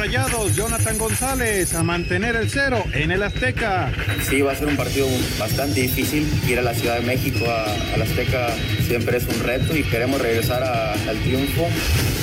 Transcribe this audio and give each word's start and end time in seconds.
Rayados, 0.00 0.56
Jonathan 0.56 0.96
González, 0.96 1.74
a 1.74 1.82
mantener 1.82 2.34
el 2.34 2.48
cero 2.48 2.82
en 2.94 3.10
el 3.10 3.22
Azteca. 3.22 3.92
Sí, 4.26 4.40
va 4.40 4.52
a 4.52 4.56
ser 4.56 4.68
un 4.68 4.76
partido 4.78 5.06
bastante 5.38 5.82
difícil. 5.82 6.26
Ir 6.48 6.58
a 6.58 6.62
la 6.62 6.72
Ciudad 6.72 7.00
de 7.00 7.02
México, 7.02 7.44
a, 7.46 7.66
al 7.94 8.00
Azteca, 8.00 8.48
siempre 8.86 9.18
es 9.18 9.26
un 9.26 9.38
reto 9.40 9.76
y 9.76 9.82
queremos 9.82 10.18
regresar 10.18 10.62
al 10.62 11.18
triunfo. 11.18 11.68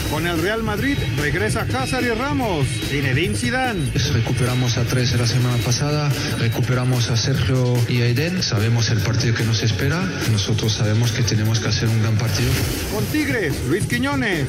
Con 0.10 0.26
el 0.26 0.42
Real 0.42 0.63
Madrid 0.63 0.98
regresa 1.18 1.68
Cázar 1.68 2.01
y 2.01 2.10
Ramos. 2.10 2.65
Zinedine 2.90 3.35
Zidane. 3.35 3.91
Recuperamos 4.13 4.78
a 4.78 4.83
tres 4.85 5.13
la 5.19 5.28
semana 5.28 5.57
pasada, 5.57 6.09
recuperamos 6.39 7.12
a 7.12 7.17
Sergio 7.17 7.75
y 7.87 8.01
a 8.01 8.07
Eden. 8.07 8.41
Sabemos 8.41 8.89
el 8.89 8.99
partido 9.01 9.35
que 9.35 9.44
nos 9.44 9.62
espera. 9.62 10.01
Nosotros 10.31 10.73
sabemos 10.73 11.12
que 11.12 11.21
tenemos 11.21 11.59
que 11.59 11.67
hacer 11.67 11.89
un 11.89 12.01
gran 12.01 12.17
partido. 12.17 12.49
Con 12.91 13.05
Tigres, 13.05 13.53
Luis 13.67 13.85
Quiñones. 13.85 14.47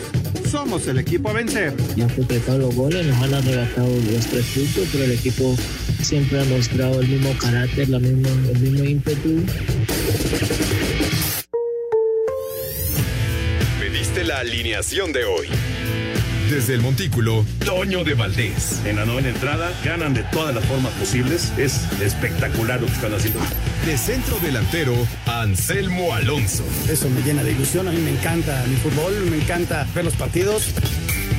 Somos 0.48 0.86
el 0.86 0.98
equipo 0.98 1.29
a 1.29 1.34
vencer. 1.34 1.74
Ya 1.95 2.06
completado 2.06 2.58
los 2.58 2.74
goles, 2.74 3.04
nos 3.04 3.18
han 3.23 3.35
arrebatado 3.35 3.88
los 3.88 4.27
tres 4.27 4.47
puntos, 4.47 4.88
pero 4.92 5.05
el 5.05 5.12
equipo 5.12 5.56
siempre 6.02 6.41
ha 6.41 6.45
mostrado 6.45 7.01
el 7.01 7.09
mismo 7.09 7.37
carácter, 7.38 7.88
la 7.88 7.98
misma, 7.98 8.29
el 8.29 8.59
mismo 8.59 8.84
ímpetu. 8.84 9.45
Pediste 13.80 14.25
la 14.25 14.39
alineación 14.39 15.12
de 15.12 15.25
hoy. 15.25 15.48
Desde 16.51 16.75
el 16.75 16.80
Montículo, 16.80 17.45
Toño 17.66 18.05
de 18.05 18.15
Valdés. 18.15 18.80
En 18.87 18.97
la 18.97 19.05
novena 19.05 19.28
entrada, 19.28 19.70
ganan 19.84 20.14
de 20.14 20.23
todas 20.33 20.55
las 20.55 20.64
formas 20.64 20.92
posibles. 20.95 21.53
Es 21.59 21.83
espectacular 22.00 22.80
lo 22.80 22.87
que 22.87 22.92
están 22.95 23.12
haciendo. 23.12 23.41
De 23.84 23.98
centro 23.98 24.39
delantero, 24.41 24.95
Anselmo 25.27 26.14
Alonso. 26.14 26.64
Eso 26.91 27.11
me 27.11 27.20
llena 27.20 27.42
de 27.42 27.53
ilusión. 27.53 27.87
A 27.87 27.92
mí 27.92 28.00
me 28.00 28.12
encanta 28.12 28.64
mi 28.66 28.77
fútbol, 28.77 29.12
me 29.30 29.37
encanta 29.37 29.87
ver 29.95 30.06
los 30.06 30.14
partidos. 30.14 30.73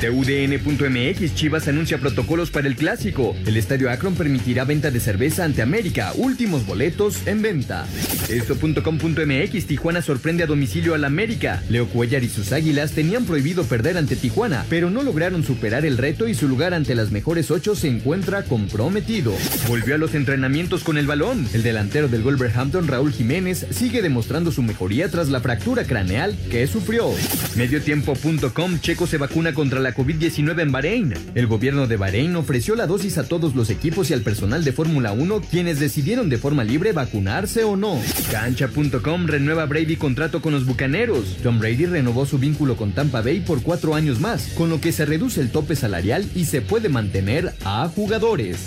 TUDN.mx 0.00 1.34
Chivas 1.34 1.68
anuncia 1.68 1.98
protocolos 1.98 2.50
para 2.50 2.68
el 2.68 2.76
clásico. 2.76 3.36
El 3.46 3.56
estadio 3.56 3.90
Akron 3.90 4.14
permitirá 4.14 4.64
venta 4.64 4.90
de 4.90 5.00
cerveza 5.00 5.44
ante 5.44 5.62
América. 5.62 6.12
Últimos 6.16 6.66
boletos 6.66 7.26
en 7.26 7.42
venta. 7.42 7.86
Esto.com.mx 8.28 9.66
Tijuana 9.66 10.02
sorprende 10.02 10.44
a 10.44 10.46
domicilio 10.46 10.94
al 10.94 11.04
América. 11.04 11.62
Leo 11.68 11.86
Cuellar 11.86 12.24
y 12.24 12.28
sus 12.28 12.52
águilas 12.52 12.92
tenían 12.92 13.24
prohibido 13.24 13.64
perder 13.64 13.96
ante 13.96 14.16
Tijuana, 14.16 14.64
pero 14.68 14.90
no 14.90 15.02
lograron 15.02 15.44
superar 15.44 15.84
el 15.86 15.98
reto 15.98 16.28
y 16.28 16.34
su 16.34 16.48
lugar 16.48 16.74
ante 16.74 16.94
las 16.94 17.10
mejores 17.10 17.50
ocho 17.50 17.74
se 17.74 17.88
encuentra 17.88 18.42
comprometido. 18.44 19.32
Volvió 19.68 19.94
a 19.94 19.98
los 19.98 20.14
entrenamientos 20.14 20.84
con 20.84 20.98
el 20.98 21.06
balón. 21.06 21.46
El 21.52 21.62
delantero 21.62 22.08
del 22.08 22.22
Wolverhampton, 22.22 22.88
Raúl 22.88 23.12
Jiménez, 23.12 23.66
sigue 23.70 24.02
demostrando 24.02 24.52
su 24.52 24.62
mejoría 24.62 25.08
tras 25.08 25.28
la 25.28 25.40
fractura 25.40 25.84
craneal 25.84 26.36
que 26.50 26.66
sufrió. 26.66 27.10
Mediotiempo.com 27.56 28.80
Checo 28.80 29.06
se 29.06 29.18
vacuna 29.18 29.54
contra 29.54 29.80
la 29.80 29.83
COVID-19 29.92 30.62
en 30.62 30.70
Bahrein. 30.70 31.14
El 31.34 31.48
gobierno 31.48 31.88
de 31.88 31.96
Bahrein 31.96 32.36
ofreció 32.36 32.76
la 32.76 32.86
dosis 32.86 33.18
a 33.18 33.26
todos 33.26 33.56
los 33.56 33.70
equipos 33.70 34.10
y 34.10 34.14
al 34.14 34.20
personal 34.20 34.62
de 34.62 34.72
Fórmula 34.72 35.10
1 35.10 35.40
quienes 35.50 35.80
decidieron 35.80 36.28
de 36.28 36.38
forma 36.38 36.62
libre 36.62 36.92
vacunarse 36.92 37.64
o 37.64 37.76
no. 37.76 38.00
Cancha.com 38.30 39.26
renueva 39.26 39.66
Brady 39.66 39.96
contrato 39.96 40.40
con 40.40 40.52
los 40.52 40.64
Bucaneros. 40.64 41.36
Tom 41.42 41.58
Brady 41.58 41.86
renovó 41.86 42.24
su 42.24 42.38
vínculo 42.38 42.76
con 42.76 42.92
Tampa 42.92 43.20
Bay 43.20 43.40
por 43.40 43.62
cuatro 43.62 43.94
años 43.96 44.20
más, 44.20 44.52
con 44.56 44.70
lo 44.70 44.80
que 44.80 44.92
se 44.92 45.04
reduce 45.04 45.40
el 45.40 45.50
tope 45.50 45.74
salarial 45.74 46.24
y 46.34 46.44
se 46.44 46.62
puede 46.62 46.88
mantener 46.88 47.52
a 47.64 47.88
jugadores. 47.88 48.58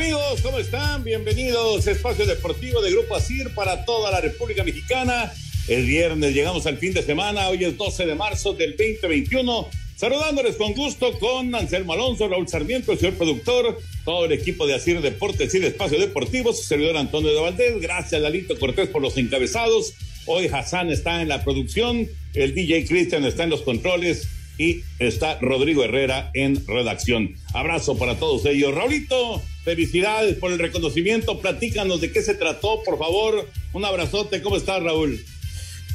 Amigos, 0.00 0.40
¿cómo 0.40 0.58
están? 0.58 1.04
Bienvenidos 1.04 1.86
a 1.86 1.90
Espacio 1.90 2.24
Deportivo 2.24 2.80
de 2.80 2.90
Grupo 2.90 3.16
ASIR 3.16 3.52
para 3.52 3.84
toda 3.84 4.10
la 4.10 4.22
República 4.22 4.64
Mexicana. 4.64 5.30
El 5.68 5.84
viernes 5.84 6.34
llegamos 6.34 6.64
al 6.66 6.78
fin 6.78 6.94
de 6.94 7.02
semana, 7.02 7.50
hoy 7.50 7.66
es 7.66 7.76
12 7.76 8.06
de 8.06 8.14
marzo 8.14 8.54
del 8.54 8.78
2021. 8.78 9.68
Saludándoles 9.96 10.56
con 10.56 10.72
gusto 10.72 11.18
con 11.18 11.54
Anselmo 11.54 11.92
Alonso, 11.92 12.28
Raúl 12.28 12.48
Sarmiento, 12.48 12.92
el 12.92 12.98
señor 12.98 13.16
productor, 13.16 13.78
todo 14.06 14.24
el 14.24 14.32
equipo 14.32 14.66
de 14.66 14.76
Asir 14.76 15.02
Deportes 15.02 15.54
y 15.54 15.58
de 15.58 15.66
Espacio 15.66 15.98
Deportivo, 15.98 16.54
su 16.54 16.62
servidor 16.62 16.96
Antonio 16.96 17.34
de 17.34 17.40
Valdés. 17.42 17.78
Gracias, 17.78 18.22
Lalito 18.22 18.58
Cortés, 18.58 18.88
por 18.88 19.02
los 19.02 19.18
encabezados. 19.18 19.92
Hoy 20.24 20.46
Hassan 20.46 20.88
está 20.88 21.20
en 21.20 21.28
la 21.28 21.44
producción, 21.44 22.08
el 22.32 22.54
DJ 22.54 22.86
Cristian 22.86 23.26
está 23.26 23.44
en 23.44 23.50
los 23.50 23.60
controles 23.60 24.28
y 24.56 24.80
está 24.98 25.38
Rodrigo 25.40 25.84
Herrera 25.84 26.30
en 26.32 26.66
redacción. 26.66 27.34
Abrazo 27.52 27.98
para 27.98 28.18
todos 28.18 28.46
ellos. 28.46 28.74
Raulito, 28.74 29.42
felicidades 29.64 30.36
por 30.36 30.52
el 30.52 30.58
reconocimiento. 30.58 31.40
Platícanos 31.40 32.00
de 32.00 32.12
qué 32.12 32.22
se 32.22 32.34
trató, 32.34 32.82
por 32.84 32.98
favor. 32.98 33.48
Un 33.72 33.84
abrazote. 33.84 34.42
¿Cómo 34.42 34.56
estás, 34.56 34.82
Raúl? 34.82 35.24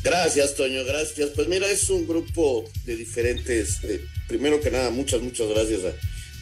Gracias, 0.03 0.55
Toño, 0.55 0.83
gracias. 0.85 1.31
Pues 1.31 1.47
mira, 1.47 1.69
es 1.69 1.89
un 1.89 2.07
grupo 2.07 2.63
de 2.85 2.95
diferentes. 2.95 3.79
primero 4.27 4.59
que 4.61 4.71
nada, 4.71 4.89
muchas, 4.91 5.21
muchas 5.21 5.47
gracias 5.49 5.81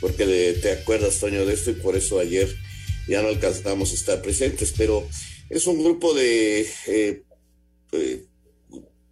porque 0.02 0.26
de- 0.26 0.54
te 0.56 0.72
acuerdas, 0.72 1.20
Toño, 1.20 1.46
de 1.46 1.54
esto 1.54 1.72
y 1.72 1.76
por 1.76 1.96
eso 1.96 2.20
ayer 2.20 2.54
ya 3.08 3.22
no 3.22 3.30
alcanzamos 3.30 3.92
a 3.92 3.96
estar 3.96 4.22
presentes, 4.22 4.74
pero 4.78 5.08
es 5.50 5.66
un 5.68 5.80
grupo 5.82 6.14
de 6.14 6.68
eh, 6.88 7.24
eh, 7.94 8.24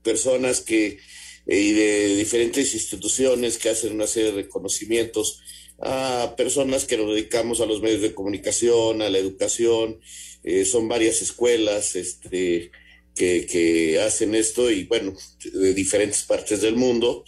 personas 0.04 0.62
que 0.62 1.00
eh, 1.48 1.60
y 1.60 1.72
de 1.72 2.16
diferentes 2.18 2.74
instituciones 2.74 3.58
que 3.58 3.70
hacen 3.70 3.94
una 3.94 4.08
serie 4.08 4.32
de 4.32 4.44
reconocimientos 4.44 5.42
a 5.82 6.36
personas 6.38 6.86
que 6.86 6.98
nos 6.98 7.14
dedicamos 7.14 7.62
a 7.62 7.66
los 7.66 7.82
medios 7.82 8.02
de 8.02 8.14
comunicación, 8.14 9.02
a 9.02 9.10
la 9.10 9.18
educación, 9.18 10.00
eh, 10.44 10.66
son 10.66 10.88
varias 10.88 11.22
escuelas, 11.22 11.96
este, 11.96 12.72
que, 13.16 13.46
que 13.46 14.00
hacen 14.00 14.36
esto 14.36 14.72
y 14.72 14.86
bueno, 14.86 15.14
de 15.54 15.74
diferentes 15.74 16.24
partes 16.24 16.62
del 16.62 16.76
mundo. 16.76 17.24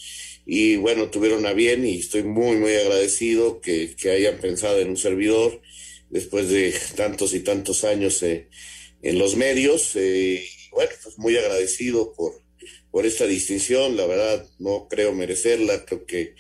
Y 0.46 0.76
bueno, 0.76 1.10
tuvieron 1.10 1.46
a 1.46 1.54
bien 1.54 1.86
y 1.86 2.00
estoy 2.00 2.24
muy, 2.24 2.58
muy 2.58 2.74
agradecido 2.76 3.62
que, 3.62 3.96
que 3.96 4.12
hayan 4.12 4.40
pensado 4.40 4.80
en 4.80 4.90
un 4.90 4.98
servidor 4.98 5.62
después 6.10 6.50
de 6.50 6.74
tantos 6.96 7.34
y 7.34 7.40
tantos 7.42 7.84
años 7.84 8.22
eh, 8.24 8.50
en 9.02 9.20
los 9.20 9.36
medios. 9.36 9.96
eh, 9.96 10.46
bueno, 10.72 10.92
pues 11.04 11.18
muy 11.18 11.38
agradecido 11.38 12.14
por, 12.14 12.42
por 12.92 13.06
esta 13.06 13.26
distinción. 13.26 13.96
La 13.98 14.06
verdad, 14.06 14.48
no 14.60 14.88
creo 14.90 15.14
merecerla. 15.14 15.86
Creo 15.86 16.06
que 16.06 16.36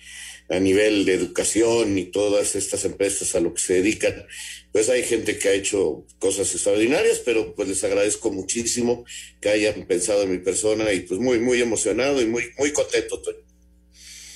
a 0.49 0.59
nivel 0.59 1.05
de 1.05 1.13
educación 1.13 1.97
y 1.97 2.05
todas 2.05 2.55
estas 2.55 2.85
empresas 2.85 3.35
a 3.35 3.39
lo 3.39 3.53
que 3.53 3.61
se 3.61 3.75
dedican, 3.75 4.25
pues 4.71 4.89
hay 4.89 5.03
gente 5.03 5.37
que 5.37 5.49
ha 5.49 5.53
hecho 5.53 6.05
cosas 6.19 6.53
extraordinarias, 6.53 7.21
pero 7.23 7.55
pues 7.55 7.67
les 7.69 7.83
agradezco 7.83 8.31
muchísimo 8.31 9.05
que 9.41 9.49
hayan 9.49 9.85
pensado 9.87 10.23
en 10.23 10.31
mi 10.31 10.39
persona 10.39 10.91
y 10.93 11.01
pues 11.01 11.19
muy, 11.19 11.39
muy 11.39 11.61
emocionado 11.61 12.21
y 12.21 12.25
muy, 12.25 12.43
muy 12.57 12.71
contento, 12.71 13.21
Toño. 13.21 13.37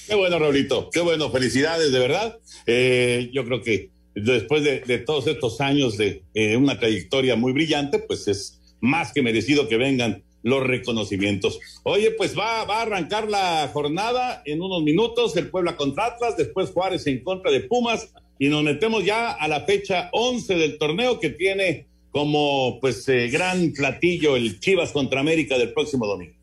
Qué 0.08 0.16
bueno, 0.16 0.40
Raulito. 0.40 0.90
Qué 0.90 1.02
bueno. 1.02 1.30
Felicidades, 1.32 1.92
de 1.92 2.00
verdad. 2.00 2.40
Eh, 2.66 3.30
yo 3.34 3.44
creo 3.44 3.62
que 3.62 3.90
después 4.16 4.64
de, 4.64 4.98
todos 5.00 5.28
estos 5.28 5.60
años 5.60 5.98
de 5.98 6.24
eh, 6.34 6.56
una 6.56 6.80
trayectoria 6.80 7.36
muy 7.36 7.52
brillante, 7.52 8.00
pues 8.00 8.28
es 8.28 8.60
más 8.80 9.12
que 9.12 9.22
merecido 9.22 9.68
que 9.68 9.78
vengan 9.78 10.24
los 10.48 10.64
reconocimientos. 10.66 11.60
Oye, 11.84 12.12
pues 12.12 12.38
va, 12.38 12.62
a 12.62 12.82
arrancar 12.82 13.30
la 13.30 13.70
jornada 13.74 14.42
en 14.46 14.62
unos 14.62 14.82
minutos, 14.82 15.36
el 15.36 15.50
Puebla 15.50 15.76
contra 15.76 16.06
Atlas, 16.06 16.38
después 16.38 16.72
Juárez 16.72 17.06
en 17.08 17.24
contra 17.24 17.52
de 17.52 17.62
Pumas, 17.62 18.10
y 18.40 18.48
nos 18.50 18.64
metemos 18.64 19.04
ya 19.04 19.32
a 19.32 19.48
la 19.48 19.66
fecha 19.66 20.10
11 20.14 20.56
del 20.56 20.78
torneo 20.78 21.20
que 21.20 21.32
tiene 21.32 21.88
como 22.12 22.80
pues 22.80 23.08
eh, 23.10 23.28
gran 23.28 23.74
platillo 23.74 24.36
el 24.36 24.60
Chivas 24.60 24.92
contra 24.92 25.20
América 25.20 25.58
del 25.58 25.74
próximo 25.74 26.08
domingo. 26.08 26.34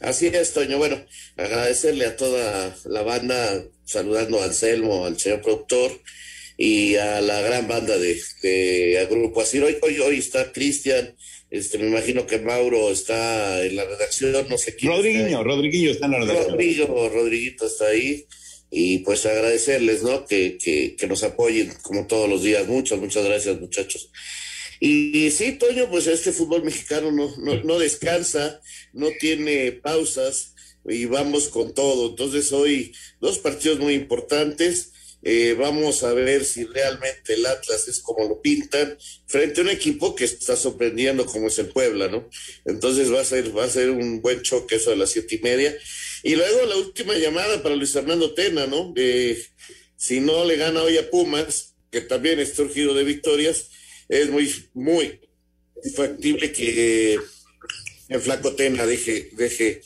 Así 0.00 0.26
es, 0.26 0.52
Toño. 0.52 0.78
Bueno, 0.78 0.96
agradecerle 1.36 2.06
a 2.06 2.16
toda 2.16 2.74
la 2.86 3.02
banda, 3.02 3.62
saludando 3.84 4.40
a 4.40 4.46
Anselmo, 4.46 5.04
al 5.04 5.18
señor 5.18 5.42
productor 5.42 5.92
y 6.62 6.96
a 6.96 7.22
la 7.22 7.40
gran 7.40 7.66
banda 7.68 7.96
de, 7.96 9.08
Grupo 9.08 9.40
Asir. 9.40 9.64
Hoy, 9.64 9.78
hoy, 9.80 9.98
hoy 10.00 10.18
está 10.18 10.52
Cristian, 10.52 11.16
este, 11.50 11.78
me 11.78 11.86
imagino 11.86 12.26
que 12.26 12.38
Mauro 12.38 12.90
está 12.90 13.64
en 13.64 13.76
la 13.76 13.86
redacción, 13.86 14.46
no 14.46 14.58
sé 14.58 14.76
quién. 14.76 14.92
Rodriguinho, 14.92 15.42
Rodriguinho 15.42 15.90
está 15.90 16.04
en 16.04 16.12
la 16.12 16.18
redacción. 16.18 16.50
Rodrigo, 16.50 17.08
Rodriguito 17.08 17.66
está 17.66 17.86
ahí. 17.86 18.26
Y 18.70 18.98
pues 18.98 19.24
agradecerles, 19.24 20.02
¿no? 20.02 20.26
Que, 20.26 20.58
que, 20.58 20.96
que 20.96 21.06
nos 21.06 21.22
apoyen 21.22 21.72
como 21.80 22.06
todos 22.06 22.28
los 22.28 22.42
días. 22.42 22.68
Muchas, 22.68 22.98
muchas 22.98 23.24
gracias, 23.24 23.58
muchachos. 23.58 24.12
Y, 24.80 25.16
y 25.16 25.30
sí, 25.30 25.52
Toño, 25.52 25.88
pues 25.88 26.08
este 26.08 26.30
fútbol 26.30 26.62
mexicano 26.62 27.10
no, 27.10 27.34
no, 27.38 27.64
no 27.64 27.78
descansa, 27.78 28.60
no 28.92 29.08
tiene 29.18 29.72
pausas. 29.72 30.54
y 30.86 31.06
vamos 31.06 31.48
con 31.48 31.72
todo. 31.72 32.10
Entonces 32.10 32.52
hoy 32.52 32.92
dos 33.18 33.38
partidos 33.38 33.78
muy 33.78 33.94
importantes. 33.94 34.89
Eh, 35.22 35.54
vamos 35.58 36.02
a 36.02 36.14
ver 36.14 36.44
si 36.44 36.64
realmente 36.64 37.34
el 37.34 37.44
Atlas 37.44 37.88
es 37.88 38.00
como 38.00 38.26
lo 38.26 38.40
pintan 38.40 38.96
frente 39.26 39.60
a 39.60 39.64
un 39.64 39.70
equipo 39.70 40.14
que 40.14 40.24
está 40.24 40.56
sorprendiendo 40.56 41.26
como 41.26 41.48
es 41.48 41.58
el 41.58 41.68
Puebla, 41.68 42.08
¿no? 42.08 42.28
Entonces 42.64 43.12
va 43.12 43.20
a 43.20 43.24
ser, 43.24 43.56
va 43.56 43.64
a 43.64 43.70
ser 43.70 43.90
un 43.90 44.22
buen 44.22 44.40
choque 44.42 44.76
eso 44.76 44.92
a 44.92 44.96
las 44.96 45.10
siete 45.10 45.34
y 45.36 45.38
media. 45.40 45.76
Y 46.22 46.36
luego 46.36 46.64
la 46.66 46.76
última 46.76 47.14
llamada 47.16 47.62
para 47.62 47.76
Luis 47.76 47.92
Fernando 47.92 48.32
Tena, 48.34 48.66
¿no? 48.66 48.94
si 49.96 50.20
no 50.20 50.46
le 50.46 50.56
gana 50.56 50.82
hoy 50.82 50.96
a 50.96 51.10
Pumas, 51.10 51.74
que 51.90 52.00
también 52.00 52.40
es 52.40 52.54
surgido 52.54 52.94
de 52.94 53.04
victorias, 53.04 53.68
es 54.08 54.30
muy, 54.30 54.52
muy 54.72 55.20
factible 55.94 56.52
que 56.52 57.18
el 58.08 58.20
flaco 58.20 58.54
Tena 58.54 58.86
deje, 58.86 59.30
deje 59.32 59.82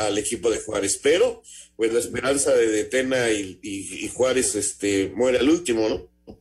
al 0.00 0.18
equipo 0.18 0.50
de 0.50 0.58
Juárez. 0.58 0.98
Pero 1.02 1.42
pues 1.78 1.92
la 1.92 2.00
esperanza 2.00 2.52
de, 2.54 2.82
Tena 2.84 3.30
y, 3.30 4.10
Juárez 4.12 4.56
este, 4.56 5.12
muere 5.14 5.38
al 5.38 5.48
último, 5.48 5.88
¿no? 5.88 6.34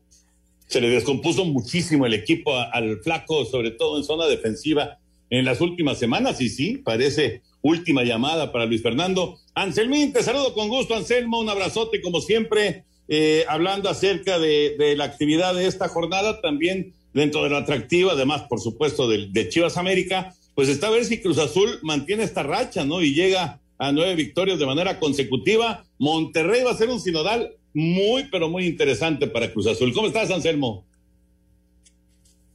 Se 0.66 0.82
le 0.82 0.90
descompuso 0.90 1.46
muchísimo 1.46 2.08
el 2.08 2.16
equipo 2.16 2.56
al 2.56 3.00
flaco, 3.04 3.46
sobre 3.46 3.70
todo 3.70 4.00
en 4.00 4.04
zona 4.04 4.26
defensiva 4.26 4.98
en 5.30 5.46
las 5.46 5.62
últimas 5.62 6.00
semanas, 6.00 6.42
y 6.42 6.50
sí, 6.50 6.78
parece 6.78 7.44
última 7.62 8.04
llamada 8.04 8.52
para 8.52 8.66
Luis 8.66 8.82
Fernando. 8.82 9.38
Anselmín, 9.54 10.12
te 10.12 10.24
saludo 10.24 10.56
con 10.56 10.70
gusto, 10.70 10.96
Anselmo, 10.96 11.40
un 11.40 11.50
abrazote 11.50 12.02
como 12.02 12.20
siempre, 12.20 12.86
eh, 13.08 13.46
hablando 13.48 13.92
acerca 13.92 14.40
de, 14.40 14.96
la 14.98 15.04
actividad 15.04 15.54
de 15.54 15.68
esta 15.68 15.88
jornada, 15.88 16.42
también 16.42 16.96
dentro 17.14 17.44
de 17.44 17.52
la 17.52 17.60
atractiva, 17.60 18.14
además, 18.14 18.46
por 18.50 18.60
supuesto, 18.60 19.08
de, 19.08 19.28
de 19.30 19.50
Chivas 19.50 19.78
América, 19.78 20.34
pues 20.56 20.68
está 20.68 20.88
a 20.88 20.92
ver 20.92 21.06
si 21.06 21.22
Cruz 21.22 21.38
Azul 21.38 21.78
mantiene 21.84 22.24
esta 22.24 22.42
racha, 22.42 22.86
¿no? 22.86 23.04
Y 23.04 23.14
llega 23.14 23.62
a 23.78 23.92
nueve 23.92 24.16
victorias 24.16 24.60
de 24.60 24.66
manera 24.66 25.00
consecutiva. 25.00 25.86
Monterrey 25.98 26.64
va 26.64 26.72
a 26.72 26.78
ser 26.78 26.90
un 26.90 27.00
sinodal 27.00 27.56
muy, 27.74 28.26
pero 28.32 28.50
muy 28.50 28.66
interesante 28.66 29.28
para 29.28 29.52
Cruz 29.52 29.68
Azul. 29.68 29.94
¿Cómo 29.94 30.08
estás, 30.08 30.32
Anselmo? 30.32 30.86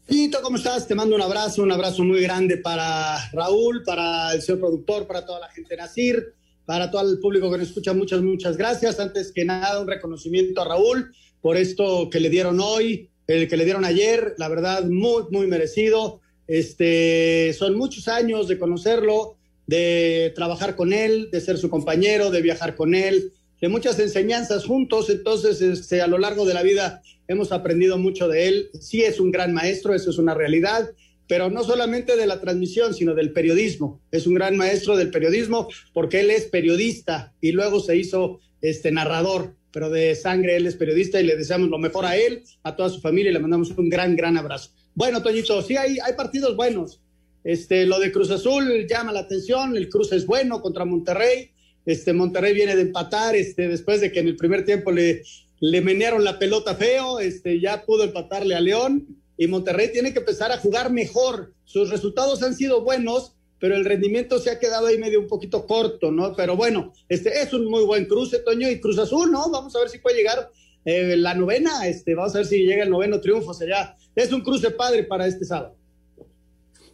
Tito, 0.06 0.42
¿cómo 0.42 0.56
estás? 0.56 0.88
Te 0.88 0.94
mando 0.94 1.14
un 1.14 1.22
abrazo, 1.22 1.62
un 1.62 1.70
abrazo 1.70 2.02
muy 2.02 2.20
grande 2.20 2.58
para 2.58 3.30
Raúl, 3.30 3.82
para 3.84 4.34
el 4.34 4.42
señor 4.42 4.60
productor, 4.60 5.06
para 5.06 5.24
toda 5.24 5.40
la 5.40 5.48
gente 5.48 5.70
de 5.70 5.76
Nacir, 5.76 6.34
para 6.66 6.90
todo 6.90 7.08
el 7.10 7.20
público 7.20 7.50
que 7.50 7.58
nos 7.58 7.68
escucha. 7.68 7.94
Muchas, 7.94 8.20
muchas 8.20 8.56
gracias. 8.56 8.98
Antes 8.98 9.32
que 9.32 9.44
nada, 9.44 9.80
un 9.80 9.86
reconocimiento 9.86 10.60
a 10.60 10.64
Raúl 10.64 11.14
por 11.40 11.56
esto 11.56 12.10
que 12.10 12.20
le 12.20 12.30
dieron 12.30 12.58
hoy, 12.60 13.08
el 13.26 13.48
que 13.48 13.56
le 13.56 13.64
dieron 13.64 13.84
ayer. 13.84 14.34
La 14.38 14.48
verdad, 14.48 14.84
muy, 14.84 15.22
muy 15.30 15.46
merecido. 15.46 16.20
Este, 16.48 17.54
son 17.56 17.78
muchos 17.78 18.08
años 18.08 18.48
de 18.48 18.58
conocerlo, 18.58 19.36
de 19.72 20.32
trabajar 20.34 20.76
con 20.76 20.92
él, 20.92 21.30
de 21.32 21.40
ser 21.40 21.56
su 21.56 21.70
compañero, 21.70 22.30
de 22.30 22.42
viajar 22.42 22.76
con 22.76 22.94
él, 22.94 23.32
de 23.58 23.68
muchas 23.70 23.98
enseñanzas 24.00 24.66
juntos. 24.66 25.08
Entonces, 25.08 25.62
este, 25.62 26.02
a 26.02 26.06
lo 26.06 26.18
largo 26.18 26.44
de 26.44 26.52
la 26.52 26.62
vida 26.62 27.00
hemos 27.26 27.52
aprendido 27.52 27.96
mucho 27.96 28.28
de 28.28 28.48
él. 28.48 28.70
Sí 28.78 29.02
es 29.02 29.18
un 29.18 29.30
gran 29.30 29.54
maestro, 29.54 29.94
eso 29.94 30.10
es 30.10 30.18
una 30.18 30.34
realidad, 30.34 30.90
pero 31.26 31.48
no 31.48 31.64
solamente 31.64 32.16
de 32.16 32.26
la 32.26 32.38
transmisión, 32.38 32.92
sino 32.92 33.14
del 33.14 33.32
periodismo. 33.32 34.02
Es 34.10 34.26
un 34.26 34.34
gran 34.34 34.58
maestro 34.58 34.94
del 34.94 35.10
periodismo 35.10 35.68
porque 35.94 36.20
él 36.20 36.30
es 36.30 36.44
periodista 36.44 37.32
y 37.40 37.52
luego 37.52 37.80
se 37.80 37.96
hizo 37.96 38.40
este 38.60 38.92
narrador, 38.92 39.54
pero 39.72 39.88
de 39.88 40.14
sangre 40.14 40.56
él 40.56 40.66
es 40.66 40.76
periodista 40.76 41.18
y 41.18 41.24
le 41.24 41.36
deseamos 41.36 41.70
lo 41.70 41.78
mejor 41.78 42.04
a 42.04 42.18
él, 42.18 42.42
a 42.62 42.76
toda 42.76 42.90
su 42.90 43.00
familia 43.00 43.30
y 43.30 43.32
le 43.32 43.40
mandamos 43.40 43.70
un 43.70 43.88
gran, 43.88 44.16
gran 44.16 44.36
abrazo. 44.36 44.68
Bueno, 44.94 45.22
Toñito, 45.22 45.62
sí 45.62 45.78
hay, 45.78 45.96
hay 45.98 46.12
partidos 46.12 46.56
buenos. 46.56 47.01
Este, 47.44 47.86
lo 47.86 47.98
de 47.98 48.12
Cruz 48.12 48.30
Azul 48.30 48.86
llama 48.88 49.12
la 49.12 49.20
atención, 49.20 49.76
el 49.76 49.88
cruce 49.88 50.16
es 50.16 50.26
bueno 50.26 50.60
contra 50.60 50.84
Monterrey. 50.84 51.50
Este, 51.84 52.12
Monterrey 52.12 52.54
viene 52.54 52.76
de 52.76 52.82
empatar, 52.82 53.34
este, 53.34 53.68
después 53.68 54.00
de 54.00 54.12
que 54.12 54.20
en 54.20 54.28
el 54.28 54.36
primer 54.36 54.64
tiempo 54.64 54.92
le, 54.92 55.22
le 55.60 55.80
menearon 55.80 56.24
la 56.24 56.38
pelota 56.38 56.74
feo, 56.74 57.18
este, 57.18 57.60
ya 57.60 57.84
pudo 57.84 58.04
empatarle 58.04 58.54
a 58.54 58.60
León 58.60 59.06
y 59.36 59.46
Monterrey 59.48 59.90
tiene 59.92 60.12
que 60.12 60.20
empezar 60.20 60.52
a 60.52 60.58
jugar 60.58 60.92
mejor. 60.92 61.52
Sus 61.64 61.90
resultados 61.90 62.42
han 62.42 62.54
sido 62.54 62.82
buenos, 62.82 63.34
pero 63.58 63.74
el 63.74 63.84
rendimiento 63.84 64.38
se 64.38 64.50
ha 64.50 64.58
quedado 64.58 64.86
ahí 64.86 64.98
medio 64.98 65.20
un 65.20 65.26
poquito 65.26 65.66
corto, 65.66 66.12
¿no? 66.12 66.34
Pero 66.36 66.56
bueno, 66.56 66.92
este 67.08 67.42
es 67.42 67.52
un 67.52 67.66
muy 67.66 67.84
buen 67.84 68.06
cruce, 68.06 68.38
Toño, 68.40 68.70
y 68.70 68.80
Cruz 68.80 68.98
Azul, 68.98 69.30
¿no? 69.32 69.50
Vamos 69.50 69.74
a 69.74 69.80
ver 69.80 69.88
si 69.88 69.98
puede 69.98 70.16
llegar 70.16 70.50
eh, 70.84 71.16
la 71.16 71.34
novena, 71.34 71.86
este, 71.86 72.14
vamos 72.14 72.34
a 72.34 72.38
ver 72.38 72.46
si 72.46 72.64
llega 72.64 72.82
el 72.84 72.90
noveno 72.90 73.20
triunfo, 73.20 73.54
sería, 73.54 73.96
es 74.14 74.32
un 74.32 74.42
cruce 74.42 74.70
padre 74.72 75.04
para 75.04 75.26
este 75.26 75.44
sábado. 75.44 75.76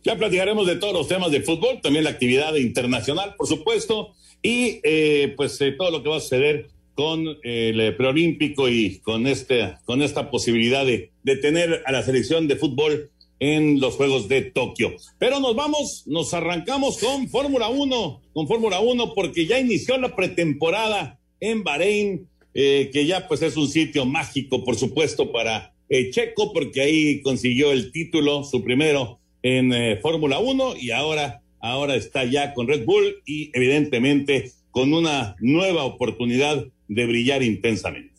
Ya 0.04 0.16
platicaremos 0.16 0.66
de 0.66 0.76
todos 0.76 0.92
los 0.92 1.08
temas 1.08 1.30
de 1.30 1.42
fútbol, 1.42 1.80
también 1.82 2.04
la 2.04 2.10
actividad 2.10 2.54
internacional, 2.54 3.34
por 3.36 3.46
supuesto, 3.46 4.14
y 4.42 4.80
eh, 4.84 5.34
pues 5.36 5.60
eh, 5.60 5.72
todo 5.72 5.90
lo 5.90 6.02
que 6.02 6.08
va 6.08 6.16
a 6.16 6.20
suceder 6.20 6.68
con 6.94 7.26
el 7.44 7.96
preolímpico 7.96 8.68
y 8.68 8.98
con 8.98 9.28
este, 9.28 9.74
con 9.84 10.02
esta 10.02 10.32
posibilidad 10.32 10.84
de, 10.84 11.12
tener 11.40 11.82
a 11.86 11.92
la 11.92 12.02
selección 12.02 12.48
de 12.48 12.56
fútbol 12.56 13.10
en 13.38 13.78
los 13.78 13.94
Juegos 13.94 14.26
de 14.26 14.42
Tokio. 14.42 14.96
Pero 15.16 15.38
nos 15.38 15.54
vamos, 15.54 16.02
nos 16.06 16.34
arrancamos 16.34 16.98
con 16.98 17.28
Fórmula 17.28 17.68
1, 17.68 18.22
con 18.32 18.48
Fórmula 18.48 18.80
1 18.80 19.14
porque 19.14 19.46
ya 19.46 19.60
inició 19.60 19.96
la 19.96 20.16
pretemporada 20.16 21.20
en 21.38 21.62
Bahrein, 21.62 22.28
eh, 22.54 22.90
que 22.92 23.06
ya 23.06 23.28
pues 23.28 23.42
es 23.42 23.56
un 23.56 23.68
sitio 23.68 24.04
mágico, 24.04 24.64
por 24.64 24.74
supuesto, 24.74 25.30
para 25.30 25.74
Checo, 25.88 26.52
porque 26.52 26.80
ahí 26.80 27.22
consiguió 27.22 27.70
el 27.70 27.92
título, 27.92 28.42
su 28.42 28.64
primero 28.64 29.17
en 29.43 29.73
eh, 29.73 29.99
Fórmula 30.00 30.38
1 30.38 30.76
y 30.81 30.90
ahora, 30.90 31.43
ahora 31.61 31.94
está 31.94 32.25
ya 32.25 32.55
con 32.55 32.69
Red 32.69 32.85
Bull 32.85 33.23
y 33.26 33.50
evidentemente 33.55 34.52
con 34.70 34.93
una 34.93 35.37
nueva 35.40 35.85
oportunidad 35.85 36.64
de 36.88 37.06
brillar 37.06 37.43
intensamente. 37.43 38.17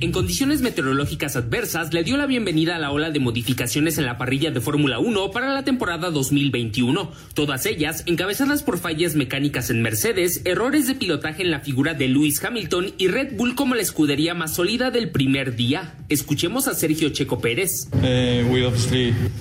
En 0.00 0.12
condiciones 0.12 0.60
meteorológicas 0.60 1.36
adversas, 1.36 1.92
le 1.92 2.04
dio 2.04 2.16
la 2.16 2.26
bienvenida 2.26 2.76
a 2.76 2.78
la 2.78 2.90
ola 2.90 3.10
de 3.10 3.20
modificaciones 3.20 3.98
en 3.98 4.06
la 4.06 4.18
parrilla 4.18 4.50
de 4.50 4.60
Fórmula 4.60 4.98
1 4.98 5.30
para 5.30 5.52
la 5.52 5.64
temporada 5.64 6.10
2021, 6.10 7.10
todas 7.34 7.66
ellas 7.66 8.02
encabezadas 8.06 8.62
por 8.62 8.78
fallas 8.78 9.14
mecánicas 9.14 9.70
en 9.70 9.82
Mercedes, 9.82 10.42
errores 10.44 10.86
de 10.86 10.94
pilotaje 10.94 11.42
en 11.42 11.50
la 11.50 11.60
figura 11.60 11.94
de 11.94 12.08
Lewis 12.08 12.42
Hamilton 12.42 12.92
y 12.98 13.08
Red 13.08 13.36
Bull 13.36 13.54
como 13.54 13.74
la 13.74 13.82
escudería 13.82 14.34
más 14.34 14.54
sólida 14.54 14.90
del 14.90 15.10
primer 15.10 15.56
día. 15.56 15.94
Escuchemos 16.08 16.68
a 16.68 16.74
Sergio 16.74 17.08
Checo 17.10 17.40
Pérez. 17.40 17.88
Eh, 18.02 18.44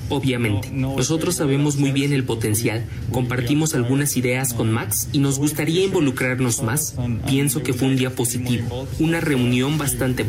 Obviamente, 0.10 0.69
nosotros 0.72 1.36
sabemos 1.36 1.78
muy 1.78 1.92
bien 1.92 2.13
el 2.13 2.24
potencial, 2.24 2.86
compartimos 3.12 3.74
algunas 3.74 4.18
ideas 4.18 4.53
con 4.53 4.72
Max 4.72 5.10
y 5.12 5.20
nos 5.20 5.39
gustaría 5.39 5.84
involucrarnos 5.84 6.62
más. 6.62 6.96
Pienso 7.27 7.63
que 7.63 7.74
fue 7.74 7.88
un 7.88 7.96
día 7.96 8.12
positivo, 8.12 8.88
una 9.00 9.20
reunión 9.20 9.77
bastante 9.77 10.24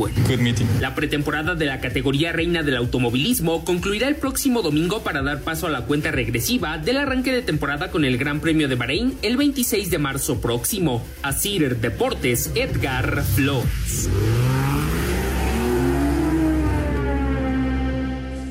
la 0.80 0.94
pretemporada 0.94 1.54
de 1.54 1.66
la 1.66 1.80
categoría 1.80 2.32
reina 2.32 2.62
del 2.62 2.76
automovilismo 2.76 3.64
concluirá 3.64 4.08
el 4.08 4.16
próximo 4.16 4.62
domingo 4.62 5.02
para 5.02 5.22
dar 5.22 5.42
paso 5.42 5.66
a 5.66 5.70
la 5.70 5.86
cuenta 5.86 6.10
regresiva 6.10 6.78
del 6.78 6.96
arranque 6.96 7.32
de 7.32 7.42
temporada 7.42 7.90
con 7.90 8.04
el 8.04 8.18
Gran 8.18 8.40
Premio 8.40 8.68
de 8.68 8.74
Bahrein 8.74 9.18
el 9.22 9.36
26 9.36 9.90
de 9.90 9.98
marzo 9.98 10.40
próximo. 10.40 11.04
Asir 11.22 11.76
Deportes, 11.78 12.50
Edgar 12.54 13.22
Flores. 13.22 14.08